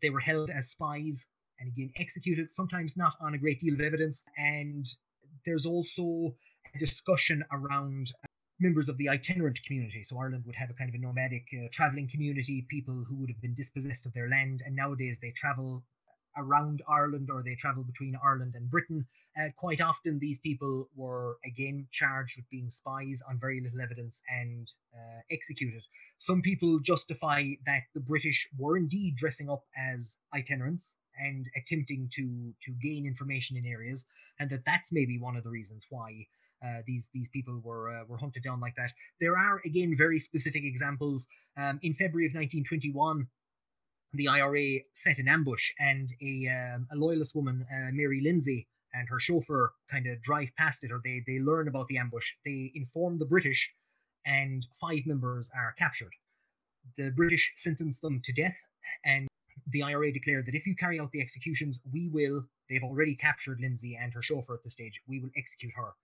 they 0.02 0.10
were 0.14 0.24
held 0.30 0.50
as 0.58 0.70
spies 0.70 1.16
and 1.58 1.68
again 1.72 1.90
executed, 1.96 2.50
sometimes 2.50 2.96
not 2.96 3.14
on 3.20 3.34
a 3.34 3.38
great 3.38 3.60
deal 3.60 3.74
of 3.74 3.80
evidence. 3.80 4.24
And 4.36 4.86
there's 5.46 5.66
also 5.66 6.34
a 6.74 6.78
discussion 6.78 7.44
around 7.52 8.04
uh, 8.22 8.26
members 8.58 8.88
of 8.88 8.96
the 8.98 9.08
itinerant 9.08 9.60
community. 9.66 10.02
So 10.02 10.18
Ireland 10.18 10.44
would 10.46 10.56
have 10.56 10.70
a 10.70 10.74
kind 10.74 10.88
of 10.88 10.94
a 10.94 10.98
nomadic 10.98 11.46
uh, 11.52 11.68
traveling 11.72 12.08
community, 12.08 12.66
people 12.68 13.04
who 13.08 13.16
would 13.16 13.30
have 13.30 13.40
been 13.40 13.54
dispossessed 13.54 14.06
of 14.06 14.14
their 14.14 14.28
land, 14.28 14.62
and 14.64 14.74
nowadays 14.74 15.18
they 15.20 15.32
travel 15.42 15.84
around 16.36 16.82
Ireland 16.88 17.28
or 17.30 17.42
they 17.42 17.54
travel 17.54 17.84
between 17.84 18.18
Ireland 18.22 18.54
and 18.54 18.70
Britain. 18.70 19.06
Uh, 19.38 19.48
quite 19.56 19.80
often, 19.80 20.18
these 20.18 20.38
people 20.38 20.88
were 20.94 21.38
again 21.44 21.88
charged 21.90 22.36
with 22.36 22.48
being 22.50 22.70
spies 22.70 23.22
on 23.28 23.38
very 23.38 23.60
little 23.60 23.80
evidence 23.80 24.22
and 24.28 24.72
uh, 24.94 25.20
executed. 25.30 25.82
Some 26.18 26.42
people 26.42 26.78
justify 26.78 27.44
that 27.66 27.82
the 27.94 28.00
British 28.00 28.48
were 28.56 28.76
indeed 28.76 29.16
dressing 29.16 29.50
up 29.50 29.64
as 29.76 30.18
itinerants 30.32 30.96
and 31.18 31.48
attempting 31.56 32.08
to 32.12 32.54
to 32.62 32.72
gain 32.72 33.06
information 33.06 33.56
in 33.56 33.66
areas, 33.66 34.06
and 34.38 34.50
that 34.50 34.64
that's 34.64 34.92
maybe 34.92 35.18
one 35.18 35.36
of 35.36 35.44
the 35.44 35.50
reasons 35.50 35.86
why. 35.90 36.26
Uh, 36.64 36.80
these 36.86 37.10
these 37.12 37.28
people 37.28 37.60
were 37.62 37.90
uh, 37.90 38.04
were 38.08 38.16
hunted 38.16 38.42
down 38.42 38.58
like 38.58 38.74
that. 38.76 38.92
There 39.20 39.36
are 39.36 39.60
again 39.66 39.94
very 39.96 40.18
specific 40.18 40.64
examples. 40.64 41.26
Um, 41.58 41.78
in 41.82 41.92
February 41.92 42.26
of 42.26 42.34
1921, 42.34 43.28
the 44.14 44.28
IRA 44.28 44.80
set 44.92 45.18
an 45.18 45.28
ambush, 45.28 45.72
and 45.78 46.10
a 46.22 46.48
um, 46.48 46.86
a 46.90 46.96
loyalist 46.96 47.34
woman, 47.34 47.66
uh, 47.72 47.90
Mary 47.92 48.20
Lindsay, 48.22 48.68
and 48.92 49.08
her 49.08 49.18
chauffeur 49.18 49.72
kind 49.90 50.06
of 50.06 50.22
drive 50.22 50.54
past 50.56 50.84
it, 50.84 50.92
or 50.92 51.00
they 51.02 51.22
they 51.26 51.38
learn 51.40 51.68
about 51.68 51.88
the 51.88 51.98
ambush. 51.98 52.32
They 52.44 52.72
inform 52.74 53.18
the 53.18 53.26
British, 53.26 53.74
and 54.24 54.66
five 54.80 55.06
members 55.06 55.50
are 55.54 55.74
captured. 55.78 56.12
The 56.96 57.10
British 57.10 57.52
sentence 57.56 58.00
them 58.00 58.20
to 58.24 58.32
death, 58.32 58.66
and 59.04 59.28
the 59.66 59.82
IRA 59.82 60.12
declared 60.12 60.46
that 60.46 60.54
if 60.54 60.66
you 60.66 60.74
carry 60.76 61.00
out 61.00 61.12
the 61.12 61.20
executions, 61.20 61.80
we 61.92 62.08
will. 62.08 62.48
They've 62.68 62.82
already 62.82 63.14
captured 63.14 63.60
Lindsay 63.60 63.98
and 64.00 64.14
her 64.14 64.22
chauffeur 64.22 64.54
at 64.54 64.62
the 64.62 64.70
stage. 64.70 65.02
We 65.06 65.20
will 65.20 65.30
execute 65.36 65.72
her 65.76 65.94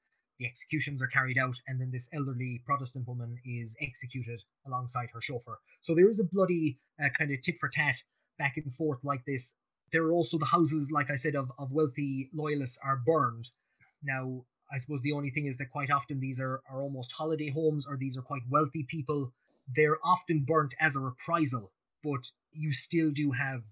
the 0.41 0.47
executions 0.47 1.03
are 1.03 1.07
carried 1.07 1.39
out, 1.39 1.61
and 1.69 1.81
then 1.81 1.91
this 1.93 2.09
elderly 2.13 2.63
Protestant 2.65 3.07
woman 3.07 3.37
is 3.45 3.77
executed 3.81 4.43
alongside 4.67 5.11
her 5.13 5.21
chauffeur. 5.21 5.59
So 5.83 5.95
there 5.95 6.09
is 6.09 6.19
a 6.19 6.25
bloody 6.25 6.79
uh, 7.03 7.11
kind 7.11 7.31
of 7.31 7.43
tit 7.43 7.59
for 7.59 7.69
tat 7.69 8.03
back 8.39 8.57
and 8.57 8.73
forth 8.73 9.01
like 9.05 9.27
this. 9.27 9.55
There 9.93 10.05
are 10.05 10.13
also 10.13 10.39
the 10.39 10.47
houses, 10.47 10.91
like 10.91 11.11
I 11.11 11.17
said, 11.17 11.35
of, 11.35 11.53
of 11.59 11.73
wealthy 11.73 12.31
loyalists 12.33 12.79
are 12.83 12.97
burned. 12.97 13.51
Now, 14.03 14.45
I 14.73 14.79
suppose 14.79 15.03
the 15.03 15.13
only 15.13 15.31
thing 15.31 15.47
is 15.47 15.59
that 15.59 15.71
quite 15.71 15.91
often 15.91 16.21
these 16.21 16.41
are, 16.41 16.63
are 16.71 16.83
almost 16.83 17.13
holiday 17.13 17.51
homes 17.51 17.87
or 17.87 17.97
these 17.99 18.17
are 18.17 18.23
quite 18.23 18.43
wealthy 18.49 18.85
people. 18.89 19.35
They're 19.77 19.99
often 20.03 20.45
burnt 20.47 20.75
as 20.81 20.97
a 20.97 21.01
reprisal, 21.01 21.73
but 22.03 22.31
you 22.53 22.73
still 22.73 23.11
do 23.11 23.33
have 23.33 23.65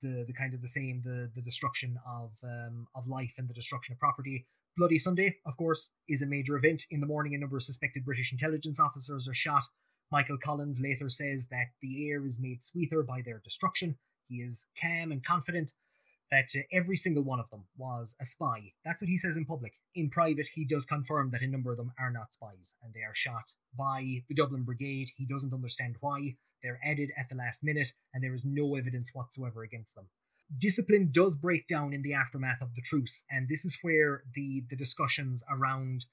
the, 0.00 0.24
the 0.26 0.32
kind 0.32 0.54
of 0.54 0.62
the 0.62 0.68
same 0.68 1.02
the 1.04 1.30
the 1.34 1.42
destruction 1.42 1.98
of 2.08 2.32
um, 2.42 2.86
of 2.94 3.06
life 3.06 3.34
and 3.38 3.48
the 3.48 3.54
destruction 3.54 3.92
of 3.92 3.98
property. 3.98 4.46
Bloody 4.80 4.96
Sunday, 4.96 5.36
of 5.44 5.58
course, 5.58 5.92
is 6.08 6.22
a 6.22 6.26
major 6.26 6.56
event. 6.56 6.86
In 6.90 7.00
the 7.00 7.06
morning, 7.06 7.34
a 7.34 7.38
number 7.38 7.58
of 7.58 7.62
suspected 7.62 8.02
British 8.02 8.32
intelligence 8.32 8.80
officers 8.80 9.28
are 9.28 9.34
shot. 9.34 9.64
Michael 10.10 10.38
Collins 10.38 10.80
later 10.82 11.10
says 11.10 11.48
that 11.48 11.66
the 11.82 12.08
air 12.08 12.24
is 12.24 12.40
made 12.40 12.62
sweeter 12.62 13.02
by 13.02 13.20
their 13.22 13.42
destruction. 13.44 13.98
He 14.26 14.36
is 14.36 14.68
calm 14.80 15.12
and 15.12 15.22
confident 15.22 15.74
that 16.30 16.48
uh, 16.56 16.60
every 16.72 16.96
single 16.96 17.24
one 17.24 17.38
of 17.38 17.50
them 17.50 17.66
was 17.76 18.16
a 18.22 18.24
spy. 18.24 18.72
That's 18.82 19.02
what 19.02 19.10
he 19.10 19.18
says 19.18 19.36
in 19.36 19.44
public. 19.44 19.74
In 19.94 20.08
private, 20.08 20.48
he 20.54 20.64
does 20.64 20.86
confirm 20.86 21.28
that 21.28 21.42
a 21.42 21.46
number 21.46 21.70
of 21.70 21.76
them 21.76 21.92
are 21.98 22.10
not 22.10 22.32
spies 22.32 22.76
and 22.82 22.94
they 22.94 23.02
are 23.02 23.14
shot 23.14 23.56
by 23.76 24.22
the 24.28 24.34
Dublin 24.34 24.62
Brigade. 24.62 25.10
He 25.14 25.26
doesn't 25.26 25.52
understand 25.52 25.96
why. 26.00 26.36
They're 26.62 26.80
added 26.82 27.12
at 27.18 27.28
the 27.28 27.36
last 27.36 27.62
minute 27.62 27.92
and 28.14 28.24
there 28.24 28.32
is 28.32 28.46
no 28.46 28.76
evidence 28.76 29.10
whatsoever 29.12 29.62
against 29.62 29.94
them 29.94 30.08
discipline 30.58 31.10
does 31.12 31.36
break 31.36 31.66
down 31.66 31.92
in 31.92 32.02
the 32.02 32.14
aftermath 32.14 32.62
of 32.62 32.74
the 32.74 32.82
truce, 32.82 33.24
and 33.30 33.48
this 33.48 33.64
is 33.64 33.78
where 33.82 34.24
the 34.34 34.64
the 34.68 34.76
discussions 34.76 35.44
around 35.50 36.06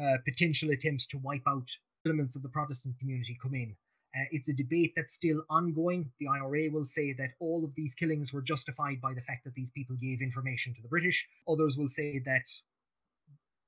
uh, 0.00 0.18
potential 0.24 0.70
attempts 0.70 1.06
to 1.06 1.18
wipe 1.18 1.42
out 1.46 1.70
elements 2.06 2.36
of 2.36 2.42
the 2.42 2.48
Protestant 2.48 2.98
community 2.98 3.36
come 3.40 3.54
in. 3.54 3.76
Uh, 4.16 4.24
it's 4.30 4.48
a 4.48 4.56
debate 4.56 4.92
that's 4.96 5.12
still 5.12 5.42
ongoing. 5.50 6.10
The 6.18 6.28
IRA 6.28 6.70
will 6.70 6.84
say 6.84 7.12
that 7.14 7.34
all 7.40 7.64
of 7.64 7.74
these 7.74 7.94
killings 7.94 8.32
were 8.32 8.40
justified 8.40 9.00
by 9.00 9.12
the 9.12 9.20
fact 9.20 9.44
that 9.44 9.54
these 9.54 9.70
people 9.70 9.96
gave 9.96 10.22
information 10.22 10.72
to 10.74 10.82
the 10.82 10.88
British. 10.88 11.28
Others 11.46 11.76
will 11.76 11.88
say 11.88 12.18
that 12.24 12.48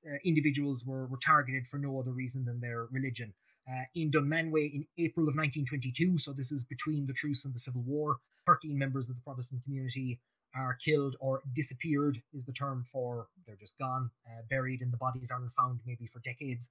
uh, 0.07 0.17
individuals 0.25 0.85
were, 0.87 1.07
were 1.07 1.19
targeted 1.19 1.67
for 1.67 1.79
no 1.79 1.99
other 1.99 2.13
reason 2.13 2.45
than 2.45 2.61
their 2.61 2.87
religion. 2.91 3.35
Uh, 3.71 3.83
in 3.95 4.11
Dunmanway 4.11 4.73
in 4.73 4.87
April 4.99 5.29
of 5.29 5.37
1922, 5.37 6.19
so 6.19 6.33
this 6.33 6.51
is 6.51 6.65
between 6.65 7.05
the 7.05 7.13
truce 7.13 7.45
and 7.45 7.55
the 7.55 7.59
Civil 7.59 7.83
War, 7.83 8.17
13 8.47 8.79
members 8.79 9.09
of 9.09 9.17
the 9.17 9.23
Protestant 9.23 9.63
community 9.65 10.21
are 10.55 10.75
killed 10.75 11.17
or 11.21 11.43
disappeared, 11.55 12.19
is 12.33 12.45
the 12.45 12.53
term 12.53 12.85
for 12.85 13.29
they're 13.47 13.57
just 13.57 13.79
gone, 13.79 14.11
uh, 14.27 14.43
buried, 14.49 14.81
and 14.81 14.93
the 14.93 14.97
bodies 14.97 15.31
aren't 15.31 15.53
found 15.53 15.81
maybe 15.87 16.07
for 16.07 16.21
decades. 16.21 16.71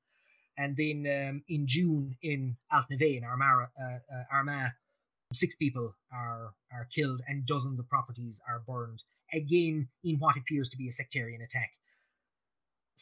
And 0.57 0.75
then 0.75 1.05
um, 1.07 1.43
in 1.47 1.67
June 1.67 2.17
in 2.21 2.57
Altnaveigh 2.73 3.17
in 3.17 3.23
Armagh, 3.23 3.69
uh, 3.81 3.99
uh, 4.35 4.69
six 5.33 5.55
people 5.55 5.95
are 6.11 6.53
are 6.73 6.87
killed 6.93 7.21
and 7.27 7.45
dozens 7.45 7.79
of 7.79 7.87
properties 7.87 8.41
are 8.47 8.59
burned. 8.59 9.03
Again, 9.33 9.87
in 10.03 10.17
what 10.17 10.35
appears 10.35 10.69
to 10.69 10.77
be 10.77 10.87
a 10.87 10.91
sectarian 10.91 11.41
attack 11.41 11.71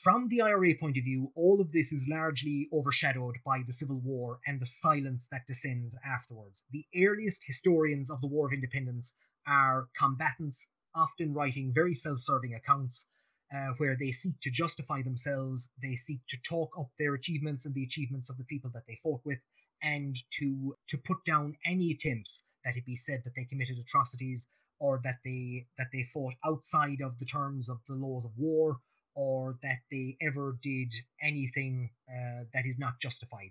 from 0.04 0.28
the 0.28 0.42
IRA 0.42 0.76
point 0.80 0.98
of 0.98 1.04
view, 1.04 1.32
all 1.36 1.60
of 1.60 1.72
this 1.72 1.92
is 1.92 2.08
largely 2.10 2.68
overshadowed 2.72 3.38
by 3.44 3.64
the 3.66 3.74
Civil 3.74 4.00
War 4.00 4.40
and 4.46 4.60
the 4.60 4.66
silence 4.66 5.28
that 5.32 5.48
descends 5.48 5.98
afterwards. 6.06 6.64
The 6.72 6.86
earliest 6.96 7.46
historians 7.48 8.12
of 8.12 8.22
the 8.22 8.28
War 8.28 8.46
of 8.46 8.54
Independence 8.54 9.16
are 9.48 9.88
combatants, 9.98 10.70
often 10.96 11.34
writing 11.34 11.72
very 11.74 11.96
self 11.96 12.20
serving 12.20 12.54
accounts. 12.54 13.08
Uh, 13.50 13.70
where 13.78 13.96
they 13.96 14.12
seek 14.12 14.38
to 14.42 14.52
justify 14.52 15.02
themselves, 15.02 15.72
they 15.82 15.96
seek 15.96 16.20
to 16.28 16.36
talk 16.42 16.70
up 16.78 16.90
their 17.00 17.14
achievements 17.14 17.66
and 17.66 17.74
the 17.74 17.84
achievements 17.84 18.30
of 18.30 18.38
the 18.38 18.44
people 18.44 18.70
that 18.74 18.84
they 18.90 19.00
fought 19.02 19.22
with, 19.24 19.40
and 19.82 20.18
to 20.30 20.76
to 20.90 20.98
put 20.98 21.24
down 21.24 21.56
any 21.66 21.90
attempts 21.90 22.44
that 22.66 22.76
it 22.76 22.86
be 22.86 22.98
said 22.98 23.22
that 23.24 23.36
they 23.38 23.46
committed 23.46 23.78
atrocities 23.80 24.50
or 24.80 25.00
that 25.02 25.20
they 25.24 25.66
that 25.78 25.88
they 25.94 26.04
fought 26.04 26.34
outside 26.46 27.00
of 27.02 27.20
the 27.20 27.26
terms 27.26 27.70
of 27.70 27.78
the 27.88 27.96
laws 27.96 28.26
of 28.26 28.32
war 28.38 28.80
or 29.18 29.58
that 29.64 29.80
they 29.92 30.16
ever 30.22 30.58
did 30.62 30.94
anything 31.24 31.90
uh, 32.08 32.44
that 32.54 32.68
is 32.68 32.78
not 32.78 33.00
justified. 33.02 33.50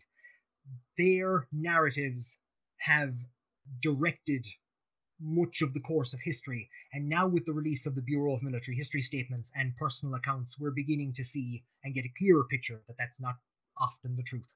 Their 0.97 1.49
narratives 1.53 2.41
have 2.83 3.15
directed 3.83 4.47
much 5.21 5.63
of 5.63 5.75
the 5.75 5.81
course 5.81 6.15
of 6.15 6.21
history. 6.23 6.71
And 6.93 7.09
now, 7.09 7.27
with 7.27 7.47
the 7.47 7.53
release 7.53 7.85
of 7.85 7.97
the 7.97 8.03
Bureau 8.03 8.35
of 8.35 8.43
Military 8.45 8.77
History 8.77 9.01
statements 9.01 9.51
and 9.57 9.77
personal 9.77 10.15
accounts, 10.15 10.57
we're 10.59 10.71
beginning 10.71 11.13
to 11.15 11.25
see 11.25 11.65
and 11.83 11.95
get 11.95 12.05
a 12.05 12.13
clearer 12.17 12.45
picture 12.45 12.83
that 12.87 12.97
that's 12.97 13.21
not 13.21 13.37
often 13.77 14.15
the 14.15 14.23
truth. 14.23 14.55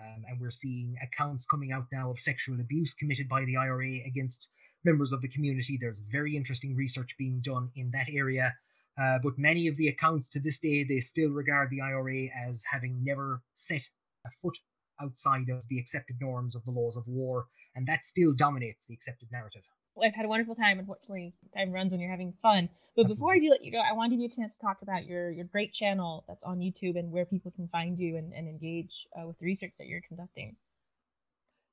Um, 0.00 0.24
and 0.28 0.40
we're 0.40 0.50
seeing 0.50 0.96
accounts 1.02 1.44
coming 1.44 1.72
out 1.72 1.86
now 1.92 2.10
of 2.10 2.20
sexual 2.20 2.60
abuse 2.60 2.94
committed 2.94 3.28
by 3.28 3.44
the 3.44 3.56
IRA 3.56 3.98
against 4.06 4.50
members 4.84 5.12
of 5.12 5.20
the 5.20 5.28
community. 5.28 5.76
There's 5.78 5.98
very 5.98 6.36
interesting 6.36 6.74
research 6.74 7.16
being 7.18 7.40
done 7.42 7.70
in 7.74 7.90
that 7.90 8.06
area. 8.10 8.54
Uh, 9.00 9.18
but 9.22 9.38
many 9.38 9.68
of 9.68 9.76
the 9.76 9.88
accounts 9.88 10.28
to 10.30 10.40
this 10.40 10.58
day, 10.58 10.84
they 10.84 10.98
still 10.98 11.30
regard 11.30 11.70
the 11.70 11.80
IRA 11.80 12.24
as 12.34 12.64
having 12.72 13.04
never 13.04 13.42
set 13.54 13.90
a 14.26 14.30
foot 14.30 14.58
outside 15.00 15.48
of 15.48 15.68
the 15.68 15.78
accepted 15.78 16.16
norms 16.20 16.56
of 16.56 16.64
the 16.64 16.72
laws 16.72 16.96
of 16.96 17.06
war, 17.06 17.46
and 17.74 17.86
that 17.86 18.04
still 18.04 18.32
dominates 18.32 18.86
the 18.86 18.94
accepted 18.94 19.28
narrative. 19.30 19.62
I've 20.02 20.14
had 20.14 20.24
a 20.24 20.28
wonderful 20.28 20.54
time. 20.54 20.78
Unfortunately, 20.78 21.34
time 21.56 21.72
runs 21.72 21.92
when 21.92 22.00
you're 22.00 22.10
having 22.10 22.32
fun. 22.42 22.68
But 22.94 23.06
Absolutely. 23.06 23.14
before 23.14 23.34
I 23.34 23.38
do 23.38 23.50
let 23.50 23.64
you 23.64 23.72
go, 23.72 23.78
I 23.78 23.92
want 23.92 24.10
to 24.10 24.16
give 24.16 24.20
you 24.20 24.26
a 24.26 24.42
chance 24.42 24.56
to 24.56 24.64
talk 24.64 24.82
about 24.82 25.06
your 25.06 25.30
your 25.30 25.44
great 25.44 25.72
channel 25.72 26.24
that's 26.28 26.44
on 26.44 26.58
YouTube 26.58 26.98
and 26.98 27.10
where 27.12 27.24
people 27.24 27.50
can 27.50 27.68
find 27.68 27.98
you 27.98 28.16
and, 28.16 28.32
and 28.32 28.48
engage 28.48 29.06
uh, 29.16 29.26
with 29.26 29.38
the 29.38 29.46
research 29.46 29.74
that 29.78 29.86
you're 29.86 30.02
conducting. 30.06 30.56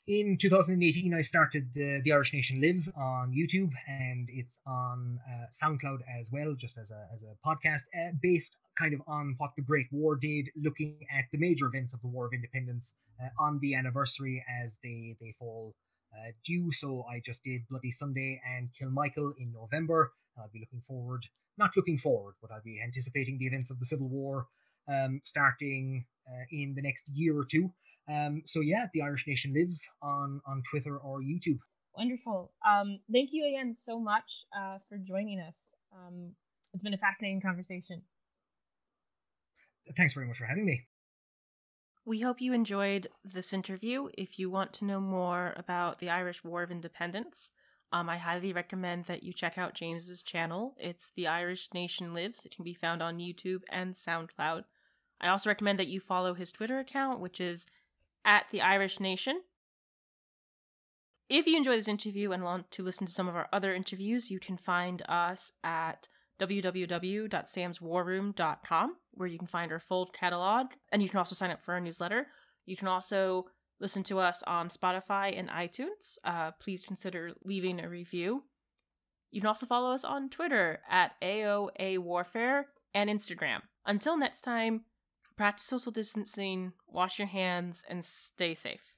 In 0.08 0.38
2018, 0.38 1.16
I 1.16 1.22
started 1.22 1.74
the, 1.74 1.99
the 2.03 2.14
Irish 2.14 2.32
Nation 2.32 2.62
Lives 2.62 2.93
on 2.95 3.34
YouTube, 3.34 3.72
and 3.88 4.30
it's 4.32 4.60
on 4.68 5.20
uh, 5.28 5.47
SoundCloud 5.49 6.01
as 6.20 6.32
well, 6.32 6.53
just 6.53 6.78
as 6.78 6.91
a, 6.91 7.08
as 7.12 7.24
a 7.24 7.36
podcast, 7.43 7.86
uh, 7.97 8.12
based 8.22 8.60
kind 8.78 8.93
of 8.93 9.01
on 9.08 9.34
what 9.39 9.56
the 9.56 9.64
Great 9.64 9.88
War 9.91 10.16
did, 10.16 10.51
looking 10.56 11.08
at 11.12 11.26
the 11.32 11.39
major 11.39 11.66
events 11.66 11.95
of 11.95 12.01
the 12.01 12.08
War 12.08 12.28
of 12.28 12.34
Independence 12.34 12.95
uh, 13.20 13.30
on 13.39 13.58
the 13.64 13.74
anniversary 13.74 14.45
as 14.64 14.78
they, 14.84 15.18
they 15.20 15.32
fall 15.32 15.74
uh, 16.14 16.34
due. 16.43 16.72
So 16.72 17.03
I 17.10 17.20
just 17.20 17.43
did 17.43 17.68
Bloody 17.68 17.89
Sunday 17.89 18.39
and 18.47 18.70
Kilmichael 18.80 19.32
in 19.39 19.51
November. 19.51 20.14
I'll 20.38 20.51
be 20.53 20.60
looking 20.60 20.82
forward, 20.82 21.26
not 21.58 21.76
looking 21.76 21.97
forward, 21.97 22.36
but 22.43 22.51
I'll 22.51 22.62
be 22.62 22.80
anticipating 22.80 23.39
the 23.39 23.47
events 23.47 23.72
of 23.72 23.80
the 23.80 23.86
Civil 23.86 24.10
War 24.10 24.45
um, 24.88 25.22
starting 25.24 26.06
uh, 26.30 26.45
in 26.51 26.76
the 26.76 26.84
next 26.84 27.10
year 27.10 27.36
or 27.36 27.43
two. 27.43 27.72
Um, 28.08 28.41
so 28.45 28.62
yeah, 28.62 28.86
the 28.93 29.01
Irish 29.01 29.28
Nation 29.28 29.53
lives 29.53 29.88
on 30.01 30.41
on 30.47 30.62
Twitter 30.70 30.97
or 30.97 31.22
YouTube. 31.22 31.60
Wonderful. 31.97 32.51
Um, 32.68 32.99
thank 33.12 33.30
you 33.32 33.47
again 33.47 33.74
so 33.74 33.99
much 33.99 34.45
uh, 34.56 34.78
for 34.89 34.97
joining 34.97 35.39
us. 35.39 35.74
Um, 35.93 36.34
it's 36.74 36.84
been 36.84 36.93
a 36.93 36.97
fascinating 36.97 37.41
conversation. 37.41 38.01
Thanks 39.95 40.14
very 40.14 40.28
much 40.28 40.38
for 40.38 40.45
having 40.45 40.66
me. 40.66 40.82
We 42.06 42.20
hope 42.20 42.41
you 42.41 42.53
enjoyed 42.53 43.08
this 43.24 43.53
interview. 43.53 44.10
If 44.16 44.38
you 44.38 44.49
want 44.49 44.74
to 44.74 44.86
know 44.86 44.99
more 44.99 45.53
about 45.56 45.99
the 45.99 46.10
Irish 46.10 46.43
War 46.43 46.64
of 46.64 46.70
Independence, 46.70 47.51
um, 47.91 48.10
I 48.10 48.18
highly 48.18 48.51
recommend 48.51 49.06
that 49.06 49.24
you 49.24 49.32
check 49.32 49.58
out 49.58 49.74
James's 49.74 50.22
channel. 50.22 50.76
It's 50.78 51.12
The 51.16 51.28
Irish 51.28 51.74
Nation 51.74 52.14
Lives. 52.14 52.45
It 52.45 52.53
can 52.56 52.64
be 52.64 52.74
found 52.74 53.01
on 53.01 53.20
YouTube 53.20 53.62
and 53.72 53.93
SoundCloud. 53.95 54.66
I 55.22 55.30
also 55.30 55.49
recommend 55.49 55.80
that 55.80 55.88
you 55.88 55.99
follow 55.99 56.34
his 56.34 56.51
Twitter 56.51 56.78
account, 56.78 57.22
which 57.22 57.39
is 57.39 57.66
at 58.26 58.47
The 58.51 58.61
Irish 58.61 58.99
Nation. 58.99 59.41
If 61.30 61.47
you 61.47 61.57
enjoy 61.57 61.76
this 61.76 61.88
interview 61.88 62.32
and 62.32 62.43
want 62.43 62.69
to 62.71 62.84
listen 62.84 63.07
to 63.07 63.13
some 63.13 63.28
of 63.28 63.36
our 63.36 63.47
other 63.51 63.73
interviews, 63.73 64.30
you 64.30 64.39
can 64.39 64.57
find 64.57 65.01
us 65.07 65.51
at 65.63 66.07
www.samswarroom.com, 66.39 68.95
where 69.11 69.28
you 69.28 69.38
can 69.38 69.47
find 69.47 69.71
our 69.71 69.80
full 69.80 70.07
catalog, 70.07 70.67
and 70.91 71.01
you 71.01 71.09
can 71.09 71.17
also 71.17 71.34
sign 71.34 71.51
up 71.51 71.63
for 71.63 71.73
our 71.73 71.80
newsletter. 71.80 72.28
You 72.65 72.76
can 72.76 72.88
also 72.88 73.45
listen 73.80 74.03
to 74.03 74.19
us 74.19 74.43
on 74.43 74.69
Spotify 74.69 75.38
and 75.38 75.49
iTunes. 75.49 76.17
Uh, 76.23 76.51
please 76.59 76.84
consider 76.84 77.32
leaving 77.43 77.80
a 77.80 77.89
review. 77.89 78.43
You 79.32 79.41
can 79.41 79.47
also 79.47 79.65
follow 79.65 79.91
us 79.91 80.05
on 80.05 80.30
Twitter 80.30 80.80
at 80.89 81.19
AOA 81.21 81.97
Warfare 81.99 82.67
and 82.93 83.09
Instagram. 83.09 83.61
Until 83.86 84.17
next 84.17 84.41
time, 84.41 84.86
practice 85.38 85.66
social 85.66 85.92
distancing, 85.92 86.74
wash 86.88 87.20
your 87.20 87.28
hands, 87.28 87.84
and 87.90 88.04
stay 88.06 88.54
safe. 88.54 88.95